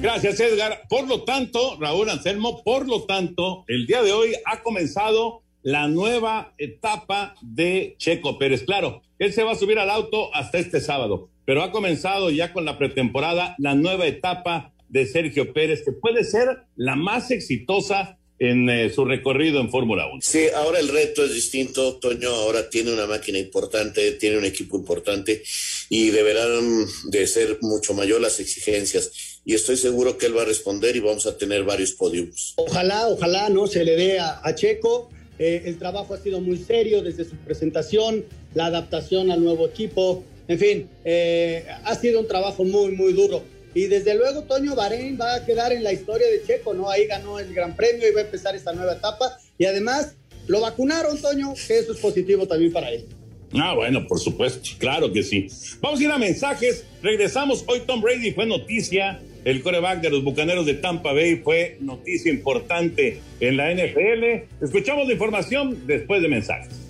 Gracias, 0.02 0.40
Edgar. 0.40 0.84
Por 0.88 1.08
lo 1.08 1.24
tanto, 1.24 1.78
Raúl 1.80 2.10
Anselmo, 2.10 2.64
por 2.64 2.88
lo 2.88 3.06
tanto, 3.06 3.66
el 3.68 3.88
día 3.88 4.04
de 4.04 4.12
hoy 4.12 4.34
ha 4.46 4.62
comenzado 4.62 5.42
la 5.64 5.88
nueva 5.88 6.54
etapa 6.60 7.34
de 7.42 7.96
Checo 7.98 8.38
Pérez. 8.38 8.64
Claro, 8.64 9.02
él 9.18 9.34
se 9.34 9.44
va 9.44 9.54
a 9.54 9.56
subir 9.56 9.80
al 9.80 9.90
auto 9.90 10.34
hasta 10.36 10.60
este 10.60 10.80
sábado, 10.80 11.30
pero 11.46 11.64
ha 11.64 11.72
comenzado 11.72 12.30
ya 12.30 12.54
con 12.54 12.66
la 12.66 12.78
pretemporada 12.78 13.56
la 13.58 13.76
nueva 13.76 14.08
etapa 14.08 14.74
de 14.90 15.06
Sergio 15.06 15.54
Pérez, 15.54 15.84
que 15.84 15.92
puede 15.92 16.24
ser 16.24 16.64
la 16.76 16.96
más 16.96 17.32
exitosa 17.32 18.18
en 18.38 18.70
eh, 18.70 18.90
su 18.90 19.06
recorrido 19.06 19.62
en 19.62 19.70
Fórmula 19.70 20.08
1. 20.12 20.22
Sí, 20.22 20.48
ahora 20.54 20.80
el 20.80 20.90
reto 20.90 21.24
es 21.24 21.34
distinto. 21.34 21.96
Toño 21.98 22.30
ahora 22.30 22.70
tiene 22.70 22.92
una 22.92 23.08
máquina 23.08 23.40
importante, 23.40 24.12
tiene 24.14 24.38
un 24.38 24.46
equipo 24.46 24.78
importante 24.78 25.42
y 25.90 26.10
deberán 26.10 26.86
de 27.06 27.28
ser 27.28 27.60
mucho 27.62 27.94
mayor 27.94 28.20
las 28.20 28.40
exigencias. 28.40 29.40
Y 29.46 29.54
estoy 29.54 29.78
seguro 29.78 30.18
que 30.18 30.26
él 30.26 30.38
va 30.38 30.42
a 30.42 30.46
responder 30.46 30.96
y 30.96 31.00
vamos 31.00 31.26
a 31.28 31.38
tener 31.38 31.64
varios 31.64 31.94
podios. 31.94 32.54
Ojalá, 32.58 33.08
ojalá 33.08 33.50
no 33.50 33.68
se 33.68 33.86
le 33.86 33.96
dé 33.96 34.20
a 34.20 34.54
Checo 34.56 35.10
eh, 35.38 35.64
el 35.66 35.78
trabajo 35.78 36.14
ha 36.14 36.18
sido 36.18 36.40
muy 36.40 36.58
serio 36.58 37.02
desde 37.02 37.26
su 37.26 37.36
presentación, 37.36 38.24
la 38.54 38.68
adaptación 38.68 39.32
al 39.32 39.44
nuevo 39.44 39.68
equipo, 39.68 40.24
en 40.48 40.60
fin, 40.60 40.90
eh, 41.04 41.66
ha 41.84 41.96
sido 41.96 42.20
un 42.20 42.28
trabajo 42.28 42.64
muy, 42.64 42.92
muy 42.92 43.14
duro. 43.14 43.44
Y 43.74 43.88
desde 43.88 44.16
luego 44.16 44.44
Toño 44.44 44.76
Bahrein 44.76 45.18
va 45.20 45.36
a 45.36 45.46
quedar 45.46 45.74
en 45.74 45.84
la 45.84 45.92
historia 45.92 46.28
de 46.28 46.44
Checo, 46.46 46.74
¿no? 46.74 46.90
Ahí 46.90 47.08
ganó 47.08 47.40
el 47.40 47.54
Gran 47.54 47.76
Premio 47.76 48.08
y 48.08 48.14
va 48.14 48.22
a 48.22 48.24
empezar 48.24 48.56
esta 48.56 48.72
nueva 48.72 48.94
etapa. 48.94 49.38
Y 49.58 49.66
además 49.66 50.16
lo 50.48 50.62
vacunaron, 50.62 51.22
Toño, 51.22 51.54
que 51.68 51.80
eso 51.80 51.92
es 51.92 52.00
positivo 52.00 52.48
también 52.48 52.72
para 52.72 52.90
él. 52.90 53.06
Ah, 53.54 53.74
bueno, 53.76 54.06
por 54.08 54.20
supuesto, 54.20 54.70
claro 54.78 55.12
que 55.12 55.24
sí. 55.24 55.48
Vamos 55.82 56.00
a 56.00 56.04
ir 56.04 56.12
a 56.12 56.18
mensajes. 56.18 56.86
Regresamos. 57.02 57.64
Hoy 57.68 57.82
Tom 57.86 58.02
Brady 58.02 58.32
fue 58.32 58.46
noticia 58.46 59.20
el 59.46 59.62
coreback 59.62 60.02
de 60.02 60.10
los 60.10 60.24
Bucaneros 60.24 60.66
de 60.66 60.74
Tampa 60.74 61.14
Bay, 61.14 61.38
fue 61.38 61.78
noticia 61.80 62.32
importante 62.32 63.20
en 63.40 63.58
la 63.58 63.72
NFL. 63.72 64.64
Escuchamos 64.64 65.06
la 65.06 65.14
información 65.14 65.86
después 65.86 66.22
de 66.22 66.28
mensajes. 66.28 66.85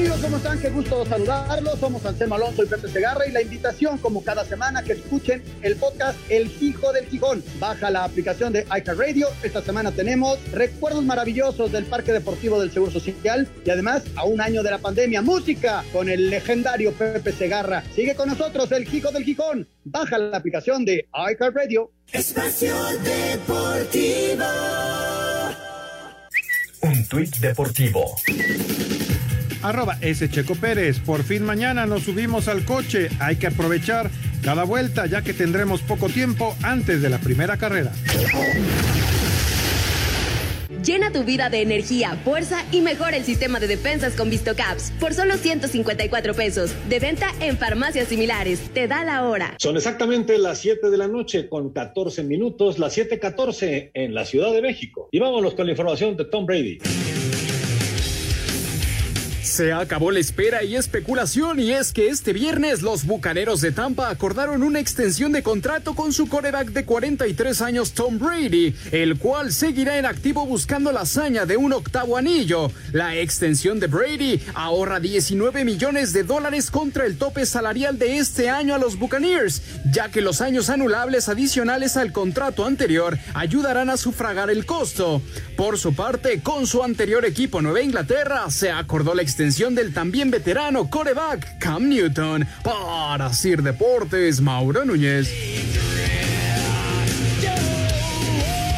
Amigos? 0.00 0.20
¿Cómo 0.22 0.36
están? 0.38 0.58
Qué 0.58 0.70
gusto 0.70 1.04
saludarlos. 1.04 1.78
Somos 1.78 2.04
Anselmo 2.06 2.36
Alonso 2.36 2.62
y 2.62 2.66
Pepe 2.66 2.88
Segarra 2.88 3.26
y 3.26 3.32
la 3.32 3.42
invitación 3.42 3.98
como 3.98 4.24
cada 4.24 4.44
semana 4.46 4.82
que 4.82 4.92
escuchen 4.92 5.42
el 5.62 5.76
podcast 5.76 6.18
El 6.30 6.50
Hijo 6.60 6.92
del 6.92 7.06
Gijón. 7.06 7.44
Baja 7.58 7.90
la 7.90 8.04
aplicación 8.04 8.52
de 8.52 8.64
Radio. 8.64 9.28
Esta 9.42 9.60
semana 9.60 9.92
tenemos 9.92 10.38
recuerdos 10.52 11.04
maravillosos 11.04 11.70
del 11.70 11.84
Parque 11.84 12.12
Deportivo 12.12 12.58
del 12.60 12.70
Seguro 12.70 12.90
Social 12.90 13.46
y 13.64 13.70
además 13.70 14.04
a 14.16 14.24
un 14.24 14.40
año 14.40 14.62
de 14.62 14.70
la 14.70 14.78
pandemia, 14.78 15.20
música 15.20 15.84
con 15.92 16.08
el 16.08 16.30
legendario 16.30 16.92
Pepe 16.92 17.32
Segarra. 17.32 17.82
Sigue 17.94 18.14
con 18.14 18.28
nosotros 18.28 18.72
El 18.72 18.92
Hijo 18.94 19.10
del 19.10 19.24
Gijón. 19.24 19.68
Baja 19.84 20.16
la 20.16 20.38
aplicación 20.38 20.84
de 20.84 21.08
Radio. 21.12 21.90
Espacio 22.10 22.74
Deportivo. 23.04 24.44
Un 26.82 27.04
tuit 27.06 27.36
deportivo 27.36 28.14
arroba 29.62 29.98
S. 30.00 30.28
Checo 30.28 30.54
Pérez. 30.54 30.98
Por 30.98 31.22
fin 31.22 31.44
mañana 31.44 31.86
nos 31.86 32.04
subimos 32.04 32.48
al 32.48 32.64
coche. 32.64 33.08
Hay 33.18 33.36
que 33.36 33.46
aprovechar 33.46 34.10
cada 34.42 34.64
vuelta 34.64 35.06
ya 35.06 35.22
que 35.22 35.34
tendremos 35.34 35.82
poco 35.82 36.08
tiempo 36.08 36.56
antes 36.62 37.02
de 37.02 37.10
la 37.10 37.18
primera 37.18 37.56
carrera. 37.56 37.92
Llena 40.84 41.12
tu 41.12 41.24
vida 41.24 41.50
de 41.50 41.60
energía, 41.60 42.16
fuerza 42.24 42.64
y 42.72 42.80
mejora 42.80 43.16
el 43.16 43.24
sistema 43.24 43.60
de 43.60 43.66
defensas 43.66 44.14
con 44.14 44.30
VistoCaps 44.30 44.92
por 44.98 45.12
solo 45.12 45.36
154 45.36 46.32
pesos. 46.34 46.74
De 46.88 46.98
venta 46.98 47.26
en 47.40 47.58
farmacias 47.58 48.08
similares. 48.08 48.60
Te 48.72 48.88
da 48.88 49.04
la 49.04 49.24
hora. 49.24 49.54
Son 49.58 49.76
exactamente 49.76 50.38
las 50.38 50.58
7 50.58 50.88
de 50.88 50.96
la 50.96 51.06
noche 51.06 51.50
con 51.50 51.72
14 51.72 52.22
minutos, 52.22 52.78
las 52.78 52.96
7:14 52.96 53.90
en 53.92 54.14
la 54.14 54.24
Ciudad 54.24 54.52
de 54.52 54.62
México. 54.62 55.08
Y 55.12 55.18
vámonos 55.18 55.54
con 55.54 55.66
la 55.66 55.72
información 55.72 56.16
de 56.16 56.24
Tom 56.24 56.46
Brady. 56.46 56.78
Se 59.50 59.72
acabó 59.72 60.12
la 60.12 60.20
espera 60.20 60.62
y 60.62 60.76
especulación 60.76 61.58
y 61.58 61.72
es 61.72 61.92
que 61.92 62.06
este 62.06 62.32
viernes 62.32 62.82
los 62.82 63.04
Bucaneros 63.04 63.60
de 63.60 63.72
Tampa 63.72 64.08
acordaron 64.08 64.62
una 64.62 64.78
extensión 64.78 65.32
de 65.32 65.42
contrato 65.42 65.96
con 65.96 66.12
su 66.12 66.28
coreback 66.28 66.68
de 66.68 66.84
43 66.84 67.60
años 67.60 67.90
Tom 67.92 68.20
Brady, 68.20 68.76
el 68.92 69.18
cual 69.18 69.52
seguirá 69.52 69.98
en 69.98 70.06
activo 70.06 70.46
buscando 70.46 70.92
la 70.92 71.00
hazaña 71.00 71.46
de 71.46 71.56
un 71.56 71.72
octavo 71.72 72.16
anillo. 72.16 72.70
La 72.92 73.16
extensión 73.16 73.80
de 73.80 73.88
Brady 73.88 74.40
ahorra 74.54 75.00
19 75.00 75.64
millones 75.64 76.12
de 76.12 76.22
dólares 76.22 76.70
contra 76.70 77.04
el 77.04 77.18
tope 77.18 77.44
salarial 77.44 77.98
de 77.98 78.18
este 78.18 78.50
año 78.50 78.76
a 78.76 78.78
los 78.78 79.00
Buccaneers, 79.00 79.62
ya 79.90 80.10
que 80.10 80.20
los 80.20 80.42
años 80.42 80.70
anulables 80.70 81.28
adicionales 81.28 81.96
al 81.96 82.12
contrato 82.12 82.66
anterior 82.66 83.18
ayudarán 83.34 83.90
a 83.90 83.96
sufragar 83.96 84.48
el 84.48 84.64
costo. 84.64 85.20
Por 85.56 85.76
su 85.76 85.92
parte, 85.92 86.40
con 86.40 86.68
su 86.68 86.84
anterior 86.84 87.24
equipo 87.24 87.60
Nueva 87.60 87.82
Inglaterra 87.82 88.48
se 88.48 88.70
acordó 88.70 89.12
la 89.12 89.22
extensión 89.22 89.39
extensión 89.40 89.74
del 89.74 89.94
también 89.94 90.30
veterano 90.30 90.90
coreback 90.90 91.56
Cam 91.58 91.88
Newton. 91.88 92.46
Para 92.62 93.32
Sir 93.32 93.62
Deportes, 93.62 94.38
Mauro 94.42 94.84
Núñez. 94.84 95.32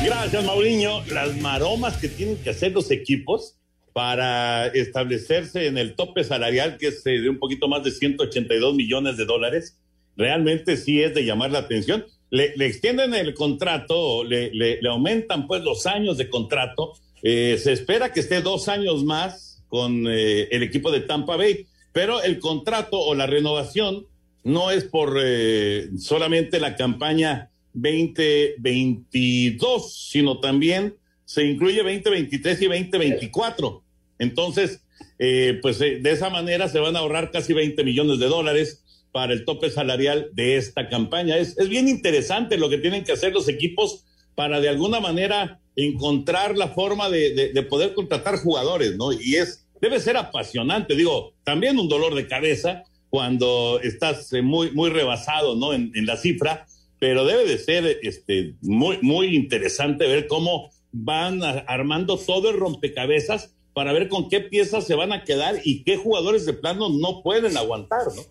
Gracias, 0.05 0.45
Mauriño. 0.45 1.05
Las 1.07 1.37
maromas 1.41 1.97
que 1.97 2.07
tienen 2.07 2.37
que 2.37 2.51
hacer 2.51 2.71
los 2.71 2.93
equipos 2.93 3.57
para 3.93 4.69
establecerse 4.69 5.67
en 5.67 5.79
el 5.79 5.97
tope 5.97 6.23
salarial, 6.23 6.77
que 6.79 6.87
es 6.87 7.03
de 7.03 7.29
un 7.29 7.41
poquito 7.41 7.67
más 7.67 7.83
de 7.83 7.91
182 7.91 8.77
millones 8.77 9.17
de 9.17 9.25
dólares, 9.25 9.81
realmente 10.17 10.77
sí 10.77 11.03
es 11.03 11.13
de 11.13 11.25
llamar 11.25 11.51
la 11.51 11.59
atención. 11.59 12.07
Le, 12.31 12.55
extienden 12.65 13.15
el 13.15 13.35
contrato, 13.35 14.23
le, 14.23 14.53
le, 14.55 14.79
aumentan 14.89 15.49
pues 15.49 15.65
los 15.65 15.87
años 15.87 16.19
de 16.19 16.31
contrato. 16.31 16.93
Eh, 17.25 17.59
se 17.61 17.73
espera 17.73 18.13
que 18.13 18.21
esté 18.21 18.43
dos 18.43 18.69
años 18.69 19.03
más 19.03 19.52
con 19.73 20.07
eh, 20.07 20.49
el 20.51 20.63
equipo 20.63 20.91
de 20.91 21.01
Tampa 21.01 21.39
Bay, 21.39 21.67
pero 21.93 22.23
el 22.23 22.41
contrato 22.41 23.01
o 23.01 23.15
la 23.15 23.27
renovación 23.27 24.07
no 24.45 24.71
es 24.71 24.85
por 24.85 25.17
eh, 25.19 25.89
solamente 25.97 26.61
la 26.61 26.77
campaña 26.77 27.49
2022, 27.73 30.09
sino 30.11 30.41
también 30.41 30.97
se 31.25 31.47
incluye 31.47 31.79
2023 31.79 32.61
y 32.61 32.67
2024. 32.67 33.83
Entonces, 34.19 34.85
eh, 35.19 35.59
pues 35.63 35.79
de 35.79 36.03
esa 36.05 36.29
manera 36.29 36.69
se 36.69 36.79
van 36.79 36.95
a 36.95 36.99
ahorrar 36.99 37.31
casi 37.31 37.55
20 37.55 37.83
millones 37.83 38.19
de 38.19 38.27
dólares 38.27 38.85
para 39.11 39.33
el 39.33 39.47
tope 39.47 39.71
salarial 39.71 40.29
de 40.35 40.59
esta 40.59 40.91
campaña. 40.91 41.39
Es, 41.39 41.57
es 41.57 41.71
bien 41.71 41.89
interesante 41.89 42.59
lo 42.59 42.69
que 42.69 42.77
tienen 42.77 43.05
que 43.05 43.13
hacer 43.13 43.33
los 43.33 43.49
equipos 43.49 44.05
para 44.35 44.61
de 44.61 44.69
alguna 44.69 45.01
manera 45.01 45.63
encontrar 45.77 46.59
la 46.59 46.69
forma 46.69 47.09
de, 47.09 47.53
de, 47.55 47.63
poder 47.63 47.95
contratar 47.95 48.37
jugadores, 48.37 48.97
¿no? 48.97 49.13
Y 49.13 49.37
es, 49.37 49.62
debe 49.83 50.01
ser 50.01 50.17
apasionante, 50.17 50.95
digo, 50.95 51.35
también 51.43 51.79
un 51.79 51.89
dolor 51.89 52.15
de 52.15 52.29
cabeza 52.29 52.85
cuando 53.11 53.81
estás 53.83 54.33
eh, 54.33 54.41
muy, 54.41 54.71
muy 54.71 54.89
rebasado, 54.89 55.57
¿no? 55.57 55.75
En, 55.75 55.93
la 56.07 56.17
cifra, 56.17 56.67
pero 57.01 57.27
debe 57.27 57.45
de 57.45 57.59
ser 57.59 57.99
este, 58.03 58.55
muy, 58.63 58.99
muy 59.03 59.35
interesante 59.35 60.07
ver 60.07 60.29
cómo 60.29 60.71
van 60.93 61.43
armando 61.43 62.17
todo 62.17 62.51
el 62.51 62.57
rompecabezas 62.59 63.55
para 63.75 63.93
ver 63.93 64.09
con 64.09 64.29
qué 64.29 64.41
piezas 64.41 64.87
se 64.87 64.95
van 64.95 65.13
a 65.13 65.25
quedar 65.25 65.61
y 65.65 65.83
qué 65.83 65.97
jugadores 65.97 66.47
de 66.47 66.53
plano 66.53 66.89
no 66.89 67.23
pueden 67.23 67.57
aguantar, 67.57 68.07
¿no? 68.15 68.23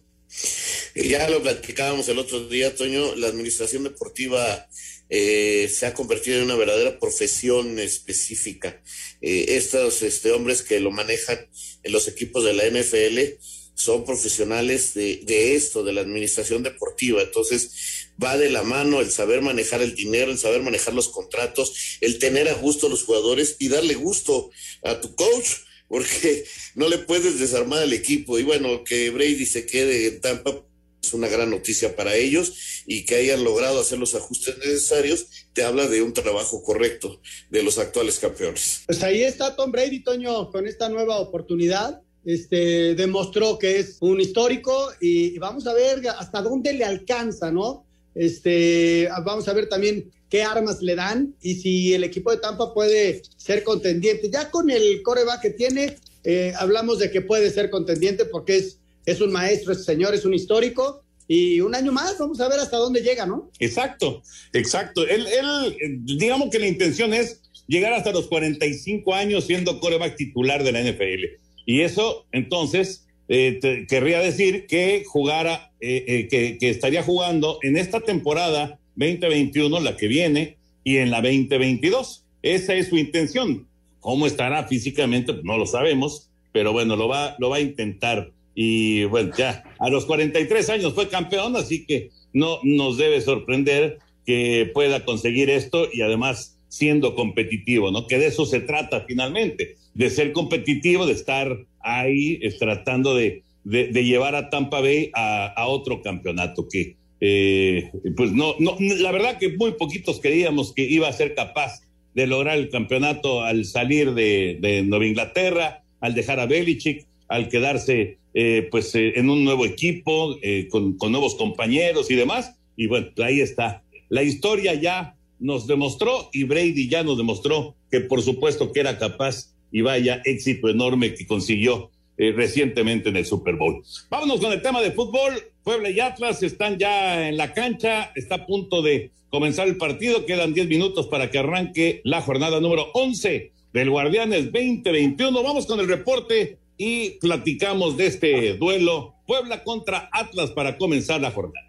Ya 0.96 1.30
lo 1.30 1.42
platicábamos 1.42 2.08
el 2.08 2.20
otro 2.20 2.48
día, 2.48 2.74
Toño, 2.76 3.16
la 3.16 3.28
administración 3.28 3.84
deportiva 3.84 4.68
eh, 5.14 5.70
se 5.70 5.86
ha 5.86 5.94
convertido 5.94 6.38
en 6.38 6.46
una 6.46 6.56
verdadera 6.56 6.98
profesión 6.98 7.78
específica. 7.80 8.82
Eh, 9.20 9.58
estos 9.58 10.04
este, 10.04 10.32
hombres 10.32 10.62
que 10.62 10.80
lo 10.80 10.90
manejan 10.90 11.50
en 11.84 11.92
los 11.92 12.08
equipos 12.08 12.46
de 12.46 12.54
la 12.54 12.64
NFL 12.66 13.38
son 13.74 14.06
profesionales 14.06 14.94
de, 14.94 15.20
de, 15.24 15.56
esto, 15.56 15.84
de 15.84 15.92
la 15.92 16.00
administración 16.00 16.64
deportiva. 16.64 17.22
Entonces, 17.22 18.08
va 18.24 18.38
de 18.38 18.50
la 18.50 18.64
mano 18.64 19.02
el 19.02 19.12
saber 19.12 19.42
manejar 19.42 19.82
el 19.82 19.96
dinero, 19.96 20.32
el 20.32 20.38
saber 20.38 20.62
manejar 20.62 20.94
los 20.94 21.10
contratos, 21.10 21.98
el 22.00 22.18
tener 22.18 22.48
a 22.48 22.54
gusto 22.54 22.88
a 22.88 22.90
los 22.90 23.04
jugadores 23.04 23.58
y 23.60 23.68
darle 23.68 23.96
gusto 23.96 24.50
a 24.82 25.02
tu 25.02 25.14
coach, 25.16 25.50
porque 25.90 26.46
no 26.76 26.88
le 26.88 27.00
puedes 27.00 27.38
desarmar 27.38 27.80
al 27.80 27.92
equipo. 27.92 28.40
Y 28.40 28.44
bueno, 28.44 28.86
que 28.86 29.10
Brady 29.10 29.46
se 29.46 29.66
quede 29.66 30.08
en 30.08 30.22
Tampa 30.22 30.71
es 31.02 31.14
una 31.14 31.28
gran 31.28 31.50
noticia 31.50 31.96
para 31.96 32.16
ellos 32.16 32.84
y 32.86 33.06
que 33.06 33.16
hayan 33.16 33.44
logrado 33.44 33.80
hacer 33.80 33.98
los 33.98 34.16
ajustes 34.16 34.58
necesarios, 34.58 35.28
te 35.54 35.64
habla 35.64 35.88
de 35.88 36.02
un 36.02 36.14
trabajo 36.14 36.64
correcto 36.64 37.22
de 37.50 37.64
los 37.64 37.78
actuales 37.78 38.20
campeones. 38.20 38.84
Pues 38.86 39.02
ahí 39.04 39.24
está 39.24 39.56
Tom 39.56 39.72
Brady, 39.72 40.04
Toño, 40.04 40.52
con 40.52 40.68
esta 40.68 40.90
nueva 40.90 41.20
oportunidad. 41.20 42.02
Este 42.24 42.94
demostró 42.94 43.58
que 43.58 43.80
es 43.80 43.98
un 44.00 44.22
histórico 44.22 44.92
y 45.00 45.38
vamos 45.40 45.66
a 45.66 45.74
ver 45.74 46.08
hasta 46.08 46.42
dónde 46.42 46.74
le 46.74 46.86
alcanza, 46.86 47.52
¿no? 47.52 47.86
Este, 48.14 49.10
vamos 49.26 49.48
a 49.48 49.54
ver 49.54 49.70
también 49.70 50.12
qué 50.30 50.44
armas 50.44 50.82
le 50.82 50.96
dan 50.96 51.36
y 51.42 51.56
si 51.56 51.94
el 51.94 52.04
equipo 52.04 52.32
de 52.32 52.38
Tampa 52.38 52.74
puede 52.74 53.24
ser 53.38 53.64
contendiente. 53.64 54.30
Ya 54.30 54.52
con 54.52 54.70
el 54.70 55.02
coreback 55.02 55.42
que 55.42 55.50
tiene, 55.50 55.98
eh, 56.24 56.54
hablamos 56.58 57.00
de 57.00 57.10
que 57.10 57.22
puede 57.22 57.50
ser 57.50 57.70
contendiente 57.72 58.26
porque 58.26 58.58
es 58.58 58.78
es 59.06 59.22
un 59.22 59.32
maestro, 59.32 59.74
es 59.74 59.86
señor, 59.86 60.14
es 60.14 60.26
un 60.26 60.34
histórico. 60.34 61.04
Y 61.28 61.62
un 61.62 61.74
año 61.76 61.94
más, 61.94 62.18
vamos 62.18 62.42
a 62.42 62.50
ver 62.50 62.60
hasta 62.60 62.78
dónde 62.78 63.02
llega, 63.02 63.26
¿no? 63.26 63.50
Exacto, 63.60 64.22
exacto. 64.52 65.08
Él, 65.08 65.26
él 65.28 66.00
digamos 66.04 66.50
que 66.50 66.60
la 66.60 66.68
intención 66.68 67.14
es 67.14 67.42
llegar 67.68 67.94
hasta 67.94 68.12
los 68.12 68.28
45 68.28 69.16
años 69.16 69.46
siendo 69.46 69.80
coreback 69.80 70.18
titular 70.18 70.64
de 70.64 70.74
la 70.74 70.82
NFL. 70.82 71.40
Y 71.66 71.82
eso, 71.82 72.26
entonces, 72.34 73.08
eh, 73.30 73.86
querría 73.88 74.20
decir 74.20 74.66
que 74.68 75.04
jugara, 75.08 75.72
eh, 75.80 76.04
eh, 76.06 76.28
que, 76.28 76.58
que, 76.58 76.70
estaría 76.70 77.02
jugando 77.02 77.60
en 77.62 77.78
esta 77.78 78.02
temporada 78.02 78.80
2021, 78.96 79.80
la 79.80 79.96
que 79.96 80.08
viene, 80.08 80.58
y 80.84 80.98
en 80.98 81.12
la 81.12 81.22
2022. 81.22 82.26
Esa 82.42 82.76
es 82.76 82.90
su 82.90 82.98
intención. 82.98 83.68
¿Cómo 84.00 84.26
estará 84.28 84.68
físicamente? 84.68 85.34
No 85.44 85.58
lo 85.58 85.66
sabemos, 85.66 86.30
pero 86.52 86.74
bueno, 86.74 86.96
lo 86.96 87.08
va, 87.08 87.36
lo 87.40 87.50
va 87.50 87.58
a 87.58 87.62
intentar. 87.62 88.32
Y 88.54 89.06
bueno, 89.06 89.32
ya 89.38 89.64
a 89.80 89.90
los 89.90 90.06
43 90.06 90.70
años 90.70 90.94
fue 90.94 91.08
campeón, 91.08 91.56
así 91.56 91.86
que 91.86 92.12
no 92.34 92.60
nos 92.64 92.98
debe 92.98 93.22
sorprender 93.22 94.00
que 94.26 94.70
pueda 94.74 95.04
conseguir 95.06 95.50
esto 95.50 95.88
y 95.92 96.02
además 96.02 96.58
siendo 96.68 97.16
competitivo, 97.16 97.92
¿no? 97.92 98.08
Que 98.08 98.18
de 98.18 98.28
eso 98.28 98.46
se 98.46 98.62
trata 98.62 99.04
finalmente, 99.08 99.76
de 99.94 100.10
ser 100.10 100.32
competitivo, 100.32 101.06
de 101.06 101.14
estar 101.14 101.58
ahí 101.82 102.40
tratando 102.60 103.14
de, 103.16 103.44
de, 103.64 104.04
llevar 104.04 104.36
a 104.36 104.50
Tampa 104.50 104.80
Bay 104.80 105.12
a, 105.14 105.48
a 105.48 105.68
otro 105.68 106.02
campeonato 106.02 106.68
que, 106.72 106.96
eh, 107.20 107.92
pues 108.16 108.32
no, 108.32 108.56
no, 108.60 108.78
la 108.80 109.12
verdad 109.12 109.38
que 109.38 109.56
muy 109.58 109.74
poquitos 109.74 110.20
creíamos 110.22 110.74
que 110.74 110.84
iba 110.84 111.08
a 111.08 111.14
ser 111.14 111.36
capaz 111.36 111.82
de 112.14 112.28
lograr 112.28 112.58
el 112.58 112.70
campeonato 112.70 113.42
al 113.42 113.66
salir 113.66 114.14
de, 114.14 114.58
de 114.62 114.84
Nueva 114.84 115.06
Inglaterra, 115.06 115.84
al 116.00 116.14
dejar 116.14 116.40
a 116.40 116.46
Belichick, 116.46 117.06
al 117.32 117.50
quedarse 117.50 118.18
eh, 118.34 118.68
pues 118.70 118.94
eh, 118.96 119.14
en 119.16 119.30
un 119.30 119.44
nuevo 119.44 119.66
equipo, 119.66 120.38
eh, 120.42 120.68
con, 120.70 120.98
con 120.98 121.12
nuevos 121.12 121.36
compañeros 121.36 122.12
y 122.12 122.16
demás. 122.16 122.56
Y 122.76 122.88
bueno, 122.88 123.08
ahí 123.24 123.42
está. 123.42 123.84
La 124.10 124.24
historia 124.24 124.74
ya 124.74 125.16
nos 125.40 125.68
demostró 125.68 126.30
y 126.32 126.44
Brady 126.44 126.88
ya 126.88 127.04
nos 127.04 127.18
demostró 127.18 127.76
que 127.90 128.02
por 128.02 128.22
supuesto 128.22 128.72
que 128.72 128.80
era 128.80 128.98
capaz 128.98 129.54
y 129.72 129.82
vaya 129.82 130.22
éxito 130.26 130.70
enorme 130.70 131.14
que 131.16 131.26
consiguió 131.26 131.90
eh, 132.18 132.34
recientemente 132.36 133.10
en 133.10 133.18
el 133.18 133.26
Super 133.26 133.56
Bowl. 133.56 133.84
Vámonos 134.10 134.40
con 134.40 134.52
el 134.52 134.62
tema 134.62 134.82
de 134.82 134.92
fútbol. 134.92 135.34
Puebla 135.64 135.90
y 135.90 136.00
Atlas 136.00 136.44
están 136.44 136.78
ya 136.78 137.30
en 137.30 137.38
la 137.38 137.54
cancha, 137.54 138.12
está 138.16 138.36
a 138.36 138.46
punto 138.46 138.82
de 138.82 139.12
comenzar 139.30 139.68
el 139.68 139.78
partido, 139.78 140.26
quedan 140.26 140.54
10 140.54 140.68
minutos 140.68 141.08
para 141.08 141.32
que 141.32 141.40
arranque 141.40 142.02
la 142.04 142.22
jornada 142.22 142.60
número 142.60 142.88
11 142.94 143.52
del 143.74 143.90
Guardianes 143.90 144.52
2021. 144.52 145.44
Vamos 145.44 145.66
con 145.66 145.80
el 145.80 145.88
reporte 145.88 146.58
y 146.84 147.20
platicamos 147.20 147.96
de 147.96 148.08
este 148.08 148.54
duelo 148.56 149.14
Puebla 149.28 149.64
contra 149.64 150.10
Atlas 150.12 150.50
para 150.50 150.80
comenzar 150.80 151.22
la 151.22 151.30
jornada. 151.30 151.68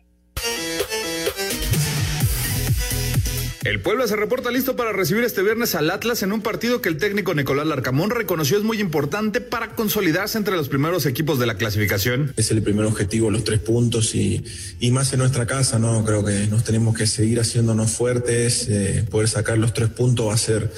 El 3.62 3.82
Puebla 3.82 4.08
se 4.08 4.16
reporta 4.16 4.50
listo 4.50 4.74
para 4.74 4.92
recibir 4.92 5.22
este 5.22 5.42
viernes 5.42 5.74
al 5.74 5.90
Atlas 5.90 6.22
en 6.22 6.32
un 6.32 6.40
partido 6.40 6.80
que 6.80 6.88
el 6.88 6.96
técnico 6.96 7.34
Nicolás 7.34 7.66
Larcamón 7.66 8.08
reconoció 8.08 8.56
es 8.56 8.64
muy 8.64 8.80
importante 8.80 9.42
para 9.42 9.74
consolidarse 9.74 10.38
entre 10.38 10.56
los 10.56 10.70
primeros 10.70 11.04
equipos 11.04 11.38
de 11.38 11.44
la 11.44 11.58
clasificación. 11.58 12.32
Es 12.38 12.50
el 12.50 12.62
primer 12.62 12.86
objetivo, 12.86 13.30
los 13.30 13.44
tres 13.44 13.60
puntos 13.60 14.14
y, 14.14 14.42
y 14.80 14.92
más 14.92 15.12
en 15.12 15.18
nuestra 15.18 15.44
casa, 15.44 15.78
¿no? 15.78 16.06
Creo 16.06 16.24
que 16.24 16.46
nos 16.46 16.64
tenemos 16.64 16.96
que 16.96 17.06
seguir 17.06 17.38
haciéndonos 17.38 17.92
fuertes, 17.92 18.66
eh, 18.70 19.04
poder 19.10 19.28
sacar 19.28 19.58
los 19.58 19.74
tres 19.74 19.90
puntos 19.90 20.28
va 20.28 20.34
a 20.34 20.38
ser 20.38 20.72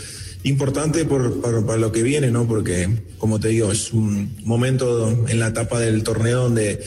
importante 0.44 1.04
por, 1.04 1.40
para, 1.40 1.76
lo 1.76 1.90
que 1.90 2.02
viene, 2.02 2.30
¿no? 2.30 2.46
Porque, 2.46 2.88
como 3.18 3.40
te 3.40 3.48
digo, 3.48 3.72
es 3.72 3.92
un 3.92 4.36
momento 4.44 5.26
en 5.28 5.40
la 5.40 5.48
etapa 5.48 5.80
del 5.80 6.02
torneo 6.04 6.44
donde 6.44 6.84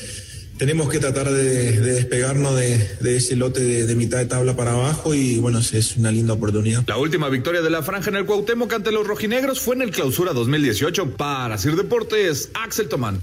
tenemos 0.57 0.89
que 0.89 0.99
tratar 0.99 1.29
de, 1.29 1.79
de 1.79 1.93
despegarnos 1.93 2.55
de, 2.55 3.15
ese 3.15 3.35
lote 3.35 3.61
de, 3.61 3.85
de, 3.85 3.95
mitad 3.95 4.17
de 4.17 4.25
tabla 4.25 4.55
para 4.55 4.71
abajo 4.71 5.13
y 5.13 5.37
bueno, 5.37 5.59
es 5.59 5.97
una 5.97 6.11
linda 6.11 6.33
oportunidad. 6.33 6.83
La 6.87 6.97
última 6.97 7.29
victoria 7.29 7.61
de 7.61 7.69
la 7.69 7.83
franja 7.83 8.09
en 8.09 8.15
el 8.15 8.25
Cuauhtémoc 8.25 8.71
ante 8.73 8.91
los 8.91 9.05
rojinegros 9.05 9.59
fue 9.59 9.75
en 9.75 9.83
el 9.83 9.91
clausura 9.91 10.33
2018. 10.33 11.15
Para 11.17 11.57
Sir 11.57 11.75
Deportes, 11.75 12.49
Axel 12.53 12.87
Tomán. 12.87 13.21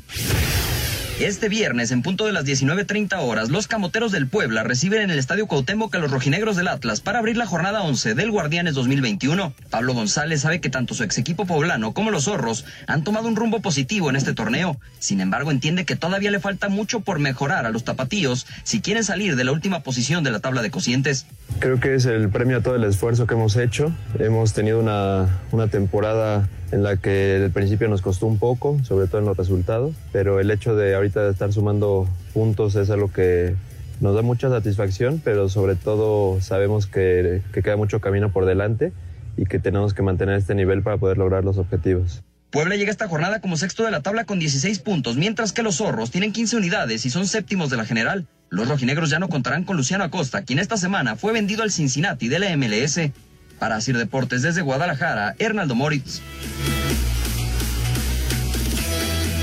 Este 1.21 1.49
viernes, 1.49 1.93
en 1.93 2.03
punto 2.03 2.27
de 2.27 2.33
las 2.33 2.45
19.30 2.45 3.17
horas, 3.21 3.49
los 3.49 3.69
camoteros 3.69 4.11
del 4.11 4.27
Puebla 4.27 4.65
reciben 4.65 5.01
en 5.01 5.11
el 5.11 5.19
Estadio 5.21 5.47
Cuauhtémoc 5.47 5.95
a 5.95 5.99
los 5.99 6.11
rojinegros 6.11 6.57
del 6.57 6.67
Atlas 6.67 7.01
para 7.01 7.21
abrir 7.21 7.37
la 7.37 7.47
jornada 7.47 7.85
11 7.85 8.15
del 8.17 8.33
Guardianes 8.33 8.75
2021. 8.75 9.55
Pablo 9.71 9.95
González 9.95 10.41
sabe 10.41 10.61
que 10.61 10.71
tanto 10.71 10.93
su 10.93 11.05
ex 11.05 11.17
equipo 11.17 11.47
poblano 11.47 11.93
como 11.93 12.11
los 12.11 12.25
zorros 12.25 12.65
han 12.89 13.05
tomado 13.05 13.29
un 13.29 13.37
rumbo 13.37 13.61
positivo 13.61 14.11
en 14.11 14.17
este 14.17 14.35
torneo. 14.35 14.77
Sin 14.99 15.21
embargo, 15.21 15.53
entiende 15.53 15.85
que 15.85 15.95
todavía 15.95 16.33
le 16.33 16.41
falta 16.41 16.69
mucho 16.69 16.99
por 16.99 17.21
mejorar 17.21 17.65
a 17.65 17.71
los 17.71 17.85
tapatíos 17.85 18.49
si 18.65 18.81
quieren 18.81 19.05
salir 19.05 19.37
de 19.37 19.45
la 19.45 19.53
última 19.53 19.85
posición 19.85 20.25
de 20.25 20.33
la 20.33 20.41
tabla 20.41 20.63
de 20.63 20.73
cocientes. 20.73 21.27
Creo 21.61 21.79
que 21.79 21.95
es 21.95 22.07
el 22.07 22.29
premio 22.29 22.57
a 22.57 22.61
todo 22.61 22.75
el 22.75 22.83
esfuerzo 22.83 23.29
que 23.29 23.35
hemos 23.35 23.57
hecho. 23.57 23.93
Hemos 24.19 24.53
tenido 24.53 24.81
una, 24.81 25.29
una 25.53 25.69
temporada 25.69 26.49
en 26.75 26.83
la 26.83 26.97
que 26.97 27.41
al 27.45 27.53
principio 27.53 27.89
nos 27.89 28.03
costó 28.03 28.27
un 28.27 28.41
poco, 28.41 28.77
sobre 28.83 29.07
todo 29.07 29.21
en 29.21 29.27
los 29.27 29.37
resultados, 29.37 29.95
pero 30.11 30.41
el 30.41 30.51
hecho 30.51 30.75
de 30.75 30.97
ahorita 30.97 31.23
de 31.23 31.31
estar 31.31 31.53
sumando 31.53 32.09
puntos 32.33 32.75
es 32.75 32.91
algo 32.91 33.13
que 33.13 33.55
nos 34.01 34.17
da 34.17 34.23
mucha 34.23 34.49
satisfacción, 34.51 35.21
pero 35.23 35.49
sobre 35.49 35.77
todo 35.77 36.41
sabemos 36.41 36.89
que, 36.89 37.43
que 37.53 37.63
queda 37.63 37.77
mucho 37.77 38.01
camino 38.01 38.33
por 38.33 38.45
delante 38.45 38.93
y 39.37 39.45
que 39.45 39.61
tenemos 39.61 39.95
que 39.95 40.03
mantener 40.03 40.37
este 40.37 40.57
nivel 40.57 40.83
para 40.83 40.97
poder 40.97 41.17
lograr 41.17 41.45
los 41.45 41.59
objetivos. 41.59 42.25
Puebla 42.51 42.75
llega 42.75 42.91
esta 42.91 43.07
jornada 43.07 43.41
como 43.41 43.57
sexto 43.57 43.85
de 43.85 43.93
la 43.93 44.03
tabla 44.03 44.25
con 44.25 44.41
16 44.41 44.81
puntos, 44.81 45.17
mientras 45.17 45.53
que 45.53 45.63
los 45.63 45.77
zorros 45.77 46.11
tienen 46.11 46.33
15 46.33 46.57
unidades 46.57 47.07
y 47.07 47.11
son 47.11 47.29
séptimos 47.29 47.71
de 47.71 47.77
la 47.77 47.85
general. 47.85 48.27
Los 48.51 48.69
rojinegros 48.69 49.11
ya 49.11 49.21
no 49.21 49.29
contarán 49.29 49.63
con 49.63 49.77
Luciano 49.77 50.03
Acosta, 50.03 50.43
quien 50.43 50.59
esta 50.59 50.77
semana 50.77 51.15
fue 51.15 51.33
vendido 51.33 51.63
al 51.63 51.71
Cincinnati 51.71 52.29
de 52.29 52.39
la 52.41 52.57
MLS. 52.57 53.11
Para 53.59 53.81
Sir 53.81 53.97
Deportes 53.97 54.43
desde 54.43 54.63
Guadalajara, 54.63 55.35
Hernaldo 55.39 55.75
Moritz. 55.75 56.21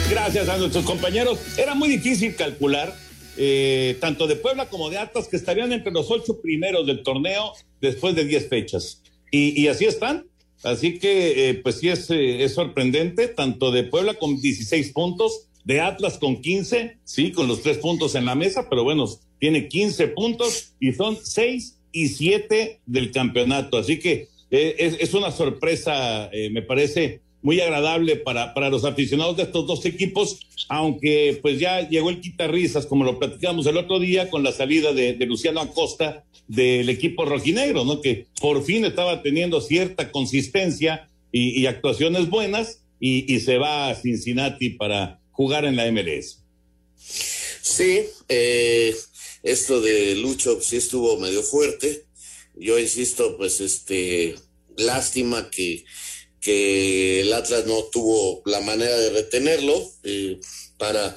Gracias 0.10 0.50
a 0.50 0.58
nuestros 0.58 0.84
compañeros. 0.84 1.40
Era 1.58 1.74
muy 1.74 1.88
difícil 1.88 2.36
calcular, 2.36 2.94
eh, 3.38 3.98
tanto 4.02 4.28
de 4.28 4.36
Puebla 4.36 4.68
como 4.68 4.90
de 4.90 4.98
Atlas, 4.98 5.28
que 5.28 5.38
estarían 5.38 5.72
entre 5.72 5.92
los 5.92 6.12
ocho 6.12 6.42
primeros 6.42 6.86
del 6.86 7.02
torneo 7.02 7.54
después 7.80 8.16
de 8.16 8.26
diez 8.26 8.50
fechas. 8.50 9.02
Y, 9.32 9.60
y 9.62 9.68
así 9.68 9.86
están. 9.86 10.26
Así 10.64 11.00
que, 11.00 11.50
eh, 11.50 11.54
pues 11.56 11.80
sí, 11.80 11.90
es, 11.90 12.10
eh, 12.12 12.44
es, 12.44 12.54
sorprendente, 12.54 13.28
tanto 13.30 13.72
de 13.72 13.84
Puebla 13.84 14.14
con 14.16 14.40
16 14.40 14.92
puntos, 14.92 15.48
de 15.64 15.80
Atlas 15.80 16.18
con 16.18 16.42
15, 16.42 17.00
sí, 17.04 17.32
con 17.32 17.48
los 17.48 17.62
tres 17.62 17.78
puntos 17.78 18.16
en 18.16 18.26
la 18.26 18.36
mesa, 18.36 18.68
pero 18.70 18.84
bueno, 18.84 19.06
tiene 19.40 19.68
15 19.68 20.10
puntos 20.10 20.74
y 20.80 20.92
son 20.94 21.18
seis 21.24 21.80
y 21.92 22.08
siete 22.10 22.80
del 22.86 23.12
campeonato. 23.12 23.78
Así 23.78 24.00
que 24.00 24.28
eh, 24.50 24.98
es, 25.00 25.14
una 25.14 25.32
sorpresa, 25.32 26.30
eh, 26.32 26.50
me 26.50 26.62
parece 26.62 27.22
muy 27.42 27.60
agradable 27.60 28.18
para, 28.18 28.54
para 28.54 28.70
los 28.70 28.86
aficionados 28.86 29.38
de 29.38 29.44
estos 29.44 29.66
dos 29.66 29.86
equipos, 29.86 30.40
aunque 30.68 31.40
pues 31.42 31.60
ya 31.60 31.88
llegó 31.88 32.10
el 32.10 32.22
quitarrisas, 32.22 32.86
como 32.86 33.04
lo 33.04 33.18
platicamos 33.18 33.66
el 33.66 33.78
otro 33.78 34.00
día, 34.00 34.30
con 34.30 34.44
la 34.44 34.52
salida 34.52 34.94
de, 34.94 35.14
Luciano 35.26 35.62
Acosta 35.62 36.24
del 36.48 36.90
equipo 36.90 37.26
rojinegro, 37.26 37.86
¿no? 37.86 38.02
Que 38.02 38.28
por 38.40 38.64
fin 38.64 38.86
estaba 38.86 39.22
teniendo 39.22 39.62
cierta 39.62 40.12
consistencia 40.12 41.08
y, 41.32 41.60
y 41.60 41.66
actuaciones 41.66 42.30
buenas 42.30 42.84
y, 43.00 43.34
y, 43.34 43.40
se 43.40 43.58
va 43.58 43.90
a 43.90 43.96
Cincinnati 43.96 44.72
para 44.72 45.20
jugar 45.32 45.66
en 45.66 45.76
la 45.76 45.92
MLS. 45.92 46.44
Sí, 46.98 48.02
eh, 48.28 48.94
esto 49.44 49.82
de 49.82 50.16
Lucho 50.16 50.60
sí 50.62 50.78
estuvo 50.78 51.18
medio 51.18 51.44
fuerte. 51.44 52.06
Yo 52.56 52.78
insisto, 52.78 53.38
pues 53.38 53.62
este, 53.62 54.36
lástima 54.78 55.50
que, 55.50 55.86
que 56.40 57.22
el 57.22 57.34
Atlas 57.34 57.66
no 57.66 57.84
tuvo 57.86 58.42
la 58.46 58.62
manera 58.62 58.98
de 58.98 59.10
retenerlo 59.10 59.92
eh, 60.04 60.40
para 60.78 61.16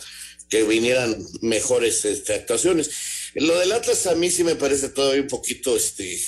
que 0.49 0.63
vinieran 0.63 1.17
mejores 1.41 2.05
este, 2.05 2.35
actuaciones. 2.35 2.91
Lo 3.35 3.59
del 3.59 3.73
Atlas 3.73 4.07
a 4.07 4.15
mí 4.15 4.31
sí 4.31 4.45
me 4.45 4.55
parece 4.55 4.89
todavía 4.89 5.23
un 5.23 5.29
poquito, 5.29 5.77
este, 5.77 6.19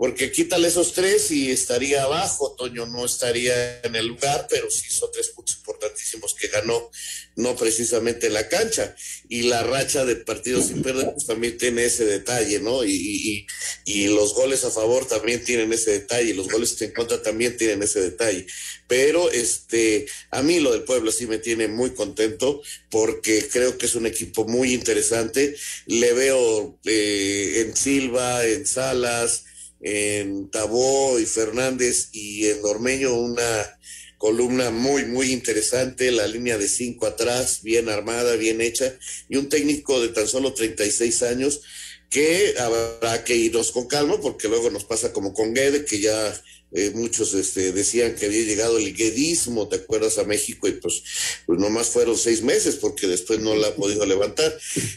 porque 0.00 0.32
quítale 0.32 0.66
esos 0.66 0.94
tres 0.94 1.30
y 1.30 1.50
estaría 1.50 2.04
abajo, 2.04 2.54
Toño 2.56 2.86
no 2.86 3.04
estaría 3.04 3.82
en 3.82 3.94
el 3.94 4.06
lugar, 4.06 4.46
pero 4.48 4.70
sí 4.70 4.88
son 4.88 5.10
tres 5.12 5.28
puntos 5.28 5.58
importantísimos 5.58 6.32
que 6.32 6.48
ganó, 6.48 6.90
no 7.36 7.54
precisamente 7.54 8.28
en 8.28 8.32
la 8.32 8.48
cancha. 8.48 8.96
Y 9.28 9.42
la 9.42 9.62
racha 9.62 10.06
de 10.06 10.16
partidos 10.16 10.68
sin 10.68 10.82
perder 10.82 11.12
pues, 11.12 11.26
también 11.26 11.58
tiene 11.58 11.84
ese 11.84 12.06
detalle, 12.06 12.60
¿no? 12.60 12.82
Y, 12.82 13.46
y, 13.84 14.06
los 14.06 14.32
goles 14.32 14.64
a 14.64 14.70
favor 14.70 15.06
también 15.06 15.44
tienen 15.44 15.70
ese 15.70 15.90
detalle, 15.90 16.32
los 16.32 16.48
goles 16.48 16.80
en 16.80 16.92
contra 16.92 17.22
también 17.22 17.58
tienen 17.58 17.82
ese 17.82 18.00
detalle. 18.00 18.46
Pero 18.88 19.30
este, 19.30 20.06
a 20.30 20.40
mí 20.40 20.60
lo 20.60 20.72
del 20.72 20.84
pueblo 20.84 21.12
sí 21.12 21.26
me 21.26 21.36
tiene 21.36 21.68
muy 21.68 21.90
contento 21.90 22.62
porque 22.88 23.46
creo 23.52 23.76
que 23.76 23.84
es 23.84 23.94
un 23.94 24.06
equipo 24.06 24.46
muy 24.46 24.72
interesante. 24.72 25.54
Le 25.84 26.14
veo 26.14 26.78
eh, 26.86 27.66
en 27.66 27.76
Silva, 27.76 28.46
en 28.46 28.66
Salas, 28.66 29.44
en 29.80 30.50
Tabó 30.50 31.18
y 31.18 31.26
Fernández 31.26 32.10
y 32.12 32.46
en 32.46 32.64
Ormeño 32.64 33.14
una 33.14 33.78
columna 34.18 34.70
muy, 34.70 35.06
muy 35.06 35.32
interesante, 35.32 36.10
la 36.10 36.26
línea 36.26 36.58
de 36.58 36.68
cinco 36.68 37.06
atrás, 37.06 37.62
bien 37.62 37.88
armada, 37.88 38.36
bien 38.36 38.60
hecha, 38.60 38.94
y 39.30 39.36
un 39.36 39.48
técnico 39.48 39.98
de 39.98 40.08
tan 40.08 40.28
solo 40.28 40.52
36 40.52 41.22
años 41.22 41.62
que 42.10 42.54
habrá 42.58 43.24
que 43.24 43.36
irnos 43.36 43.72
con 43.72 43.86
calma, 43.86 44.20
porque 44.20 44.48
luego 44.48 44.68
nos 44.68 44.84
pasa 44.84 45.12
como 45.12 45.32
con 45.32 45.54
Guede, 45.54 45.86
que 45.86 46.00
ya 46.00 46.42
eh, 46.72 46.92
muchos 46.94 47.34
este, 47.34 47.72
decían 47.72 48.14
que 48.14 48.26
había 48.26 48.42
llegado 48.42 48.78
el 48.78 48.94
guedismo, 48.94 49.68
¿te 49.68 49.76
acuerdas? 49.76 50.18
A 50.18 50.24
México, 50.24 50.68
y 50.68 50.72
pues, 50.72 51.02
pues 51.46 51.58
nomás 51.58 51.88
fueron 51.88 52.16
seis 52.16 52.42
meses, 52.42 52.76
porque 52.76 53.06
después 53.06 53.40
no 53.40 53.56
la 53.56 53.68
ha 53.68 53.74
podido 53.74 54.06
levantar, 54.06 54.56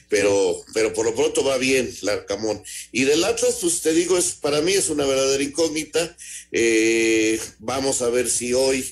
pero, 0.10 0.64
pero 0.74 0.94
por 0.94 1.06
lo 1.06 1.16
pronto 1.16 1.44
va 1.44 1.58
bien 1.58 1.94
Larcamón. 2.02 2.64
Y 2.92 3.06
del 3.06 3.24
Atlas, 3.24 3.58
pues 3.62 3.82
te 3.82 3.94
digo, 3.94 4.18
es, 4.18 4.34
para 4.34 4.62
mí 4.62 4.74
es 4.74 4.90
una 4.90 5.06
verdadera 5.06 5.44
incógnita, 5.44 6.16
eh, 6.52 7.40
vamos 7.60 8.02
a 8.02 8.10
ver 8.10 8.30
si 8.30 8.54
hoy 8.54 8.86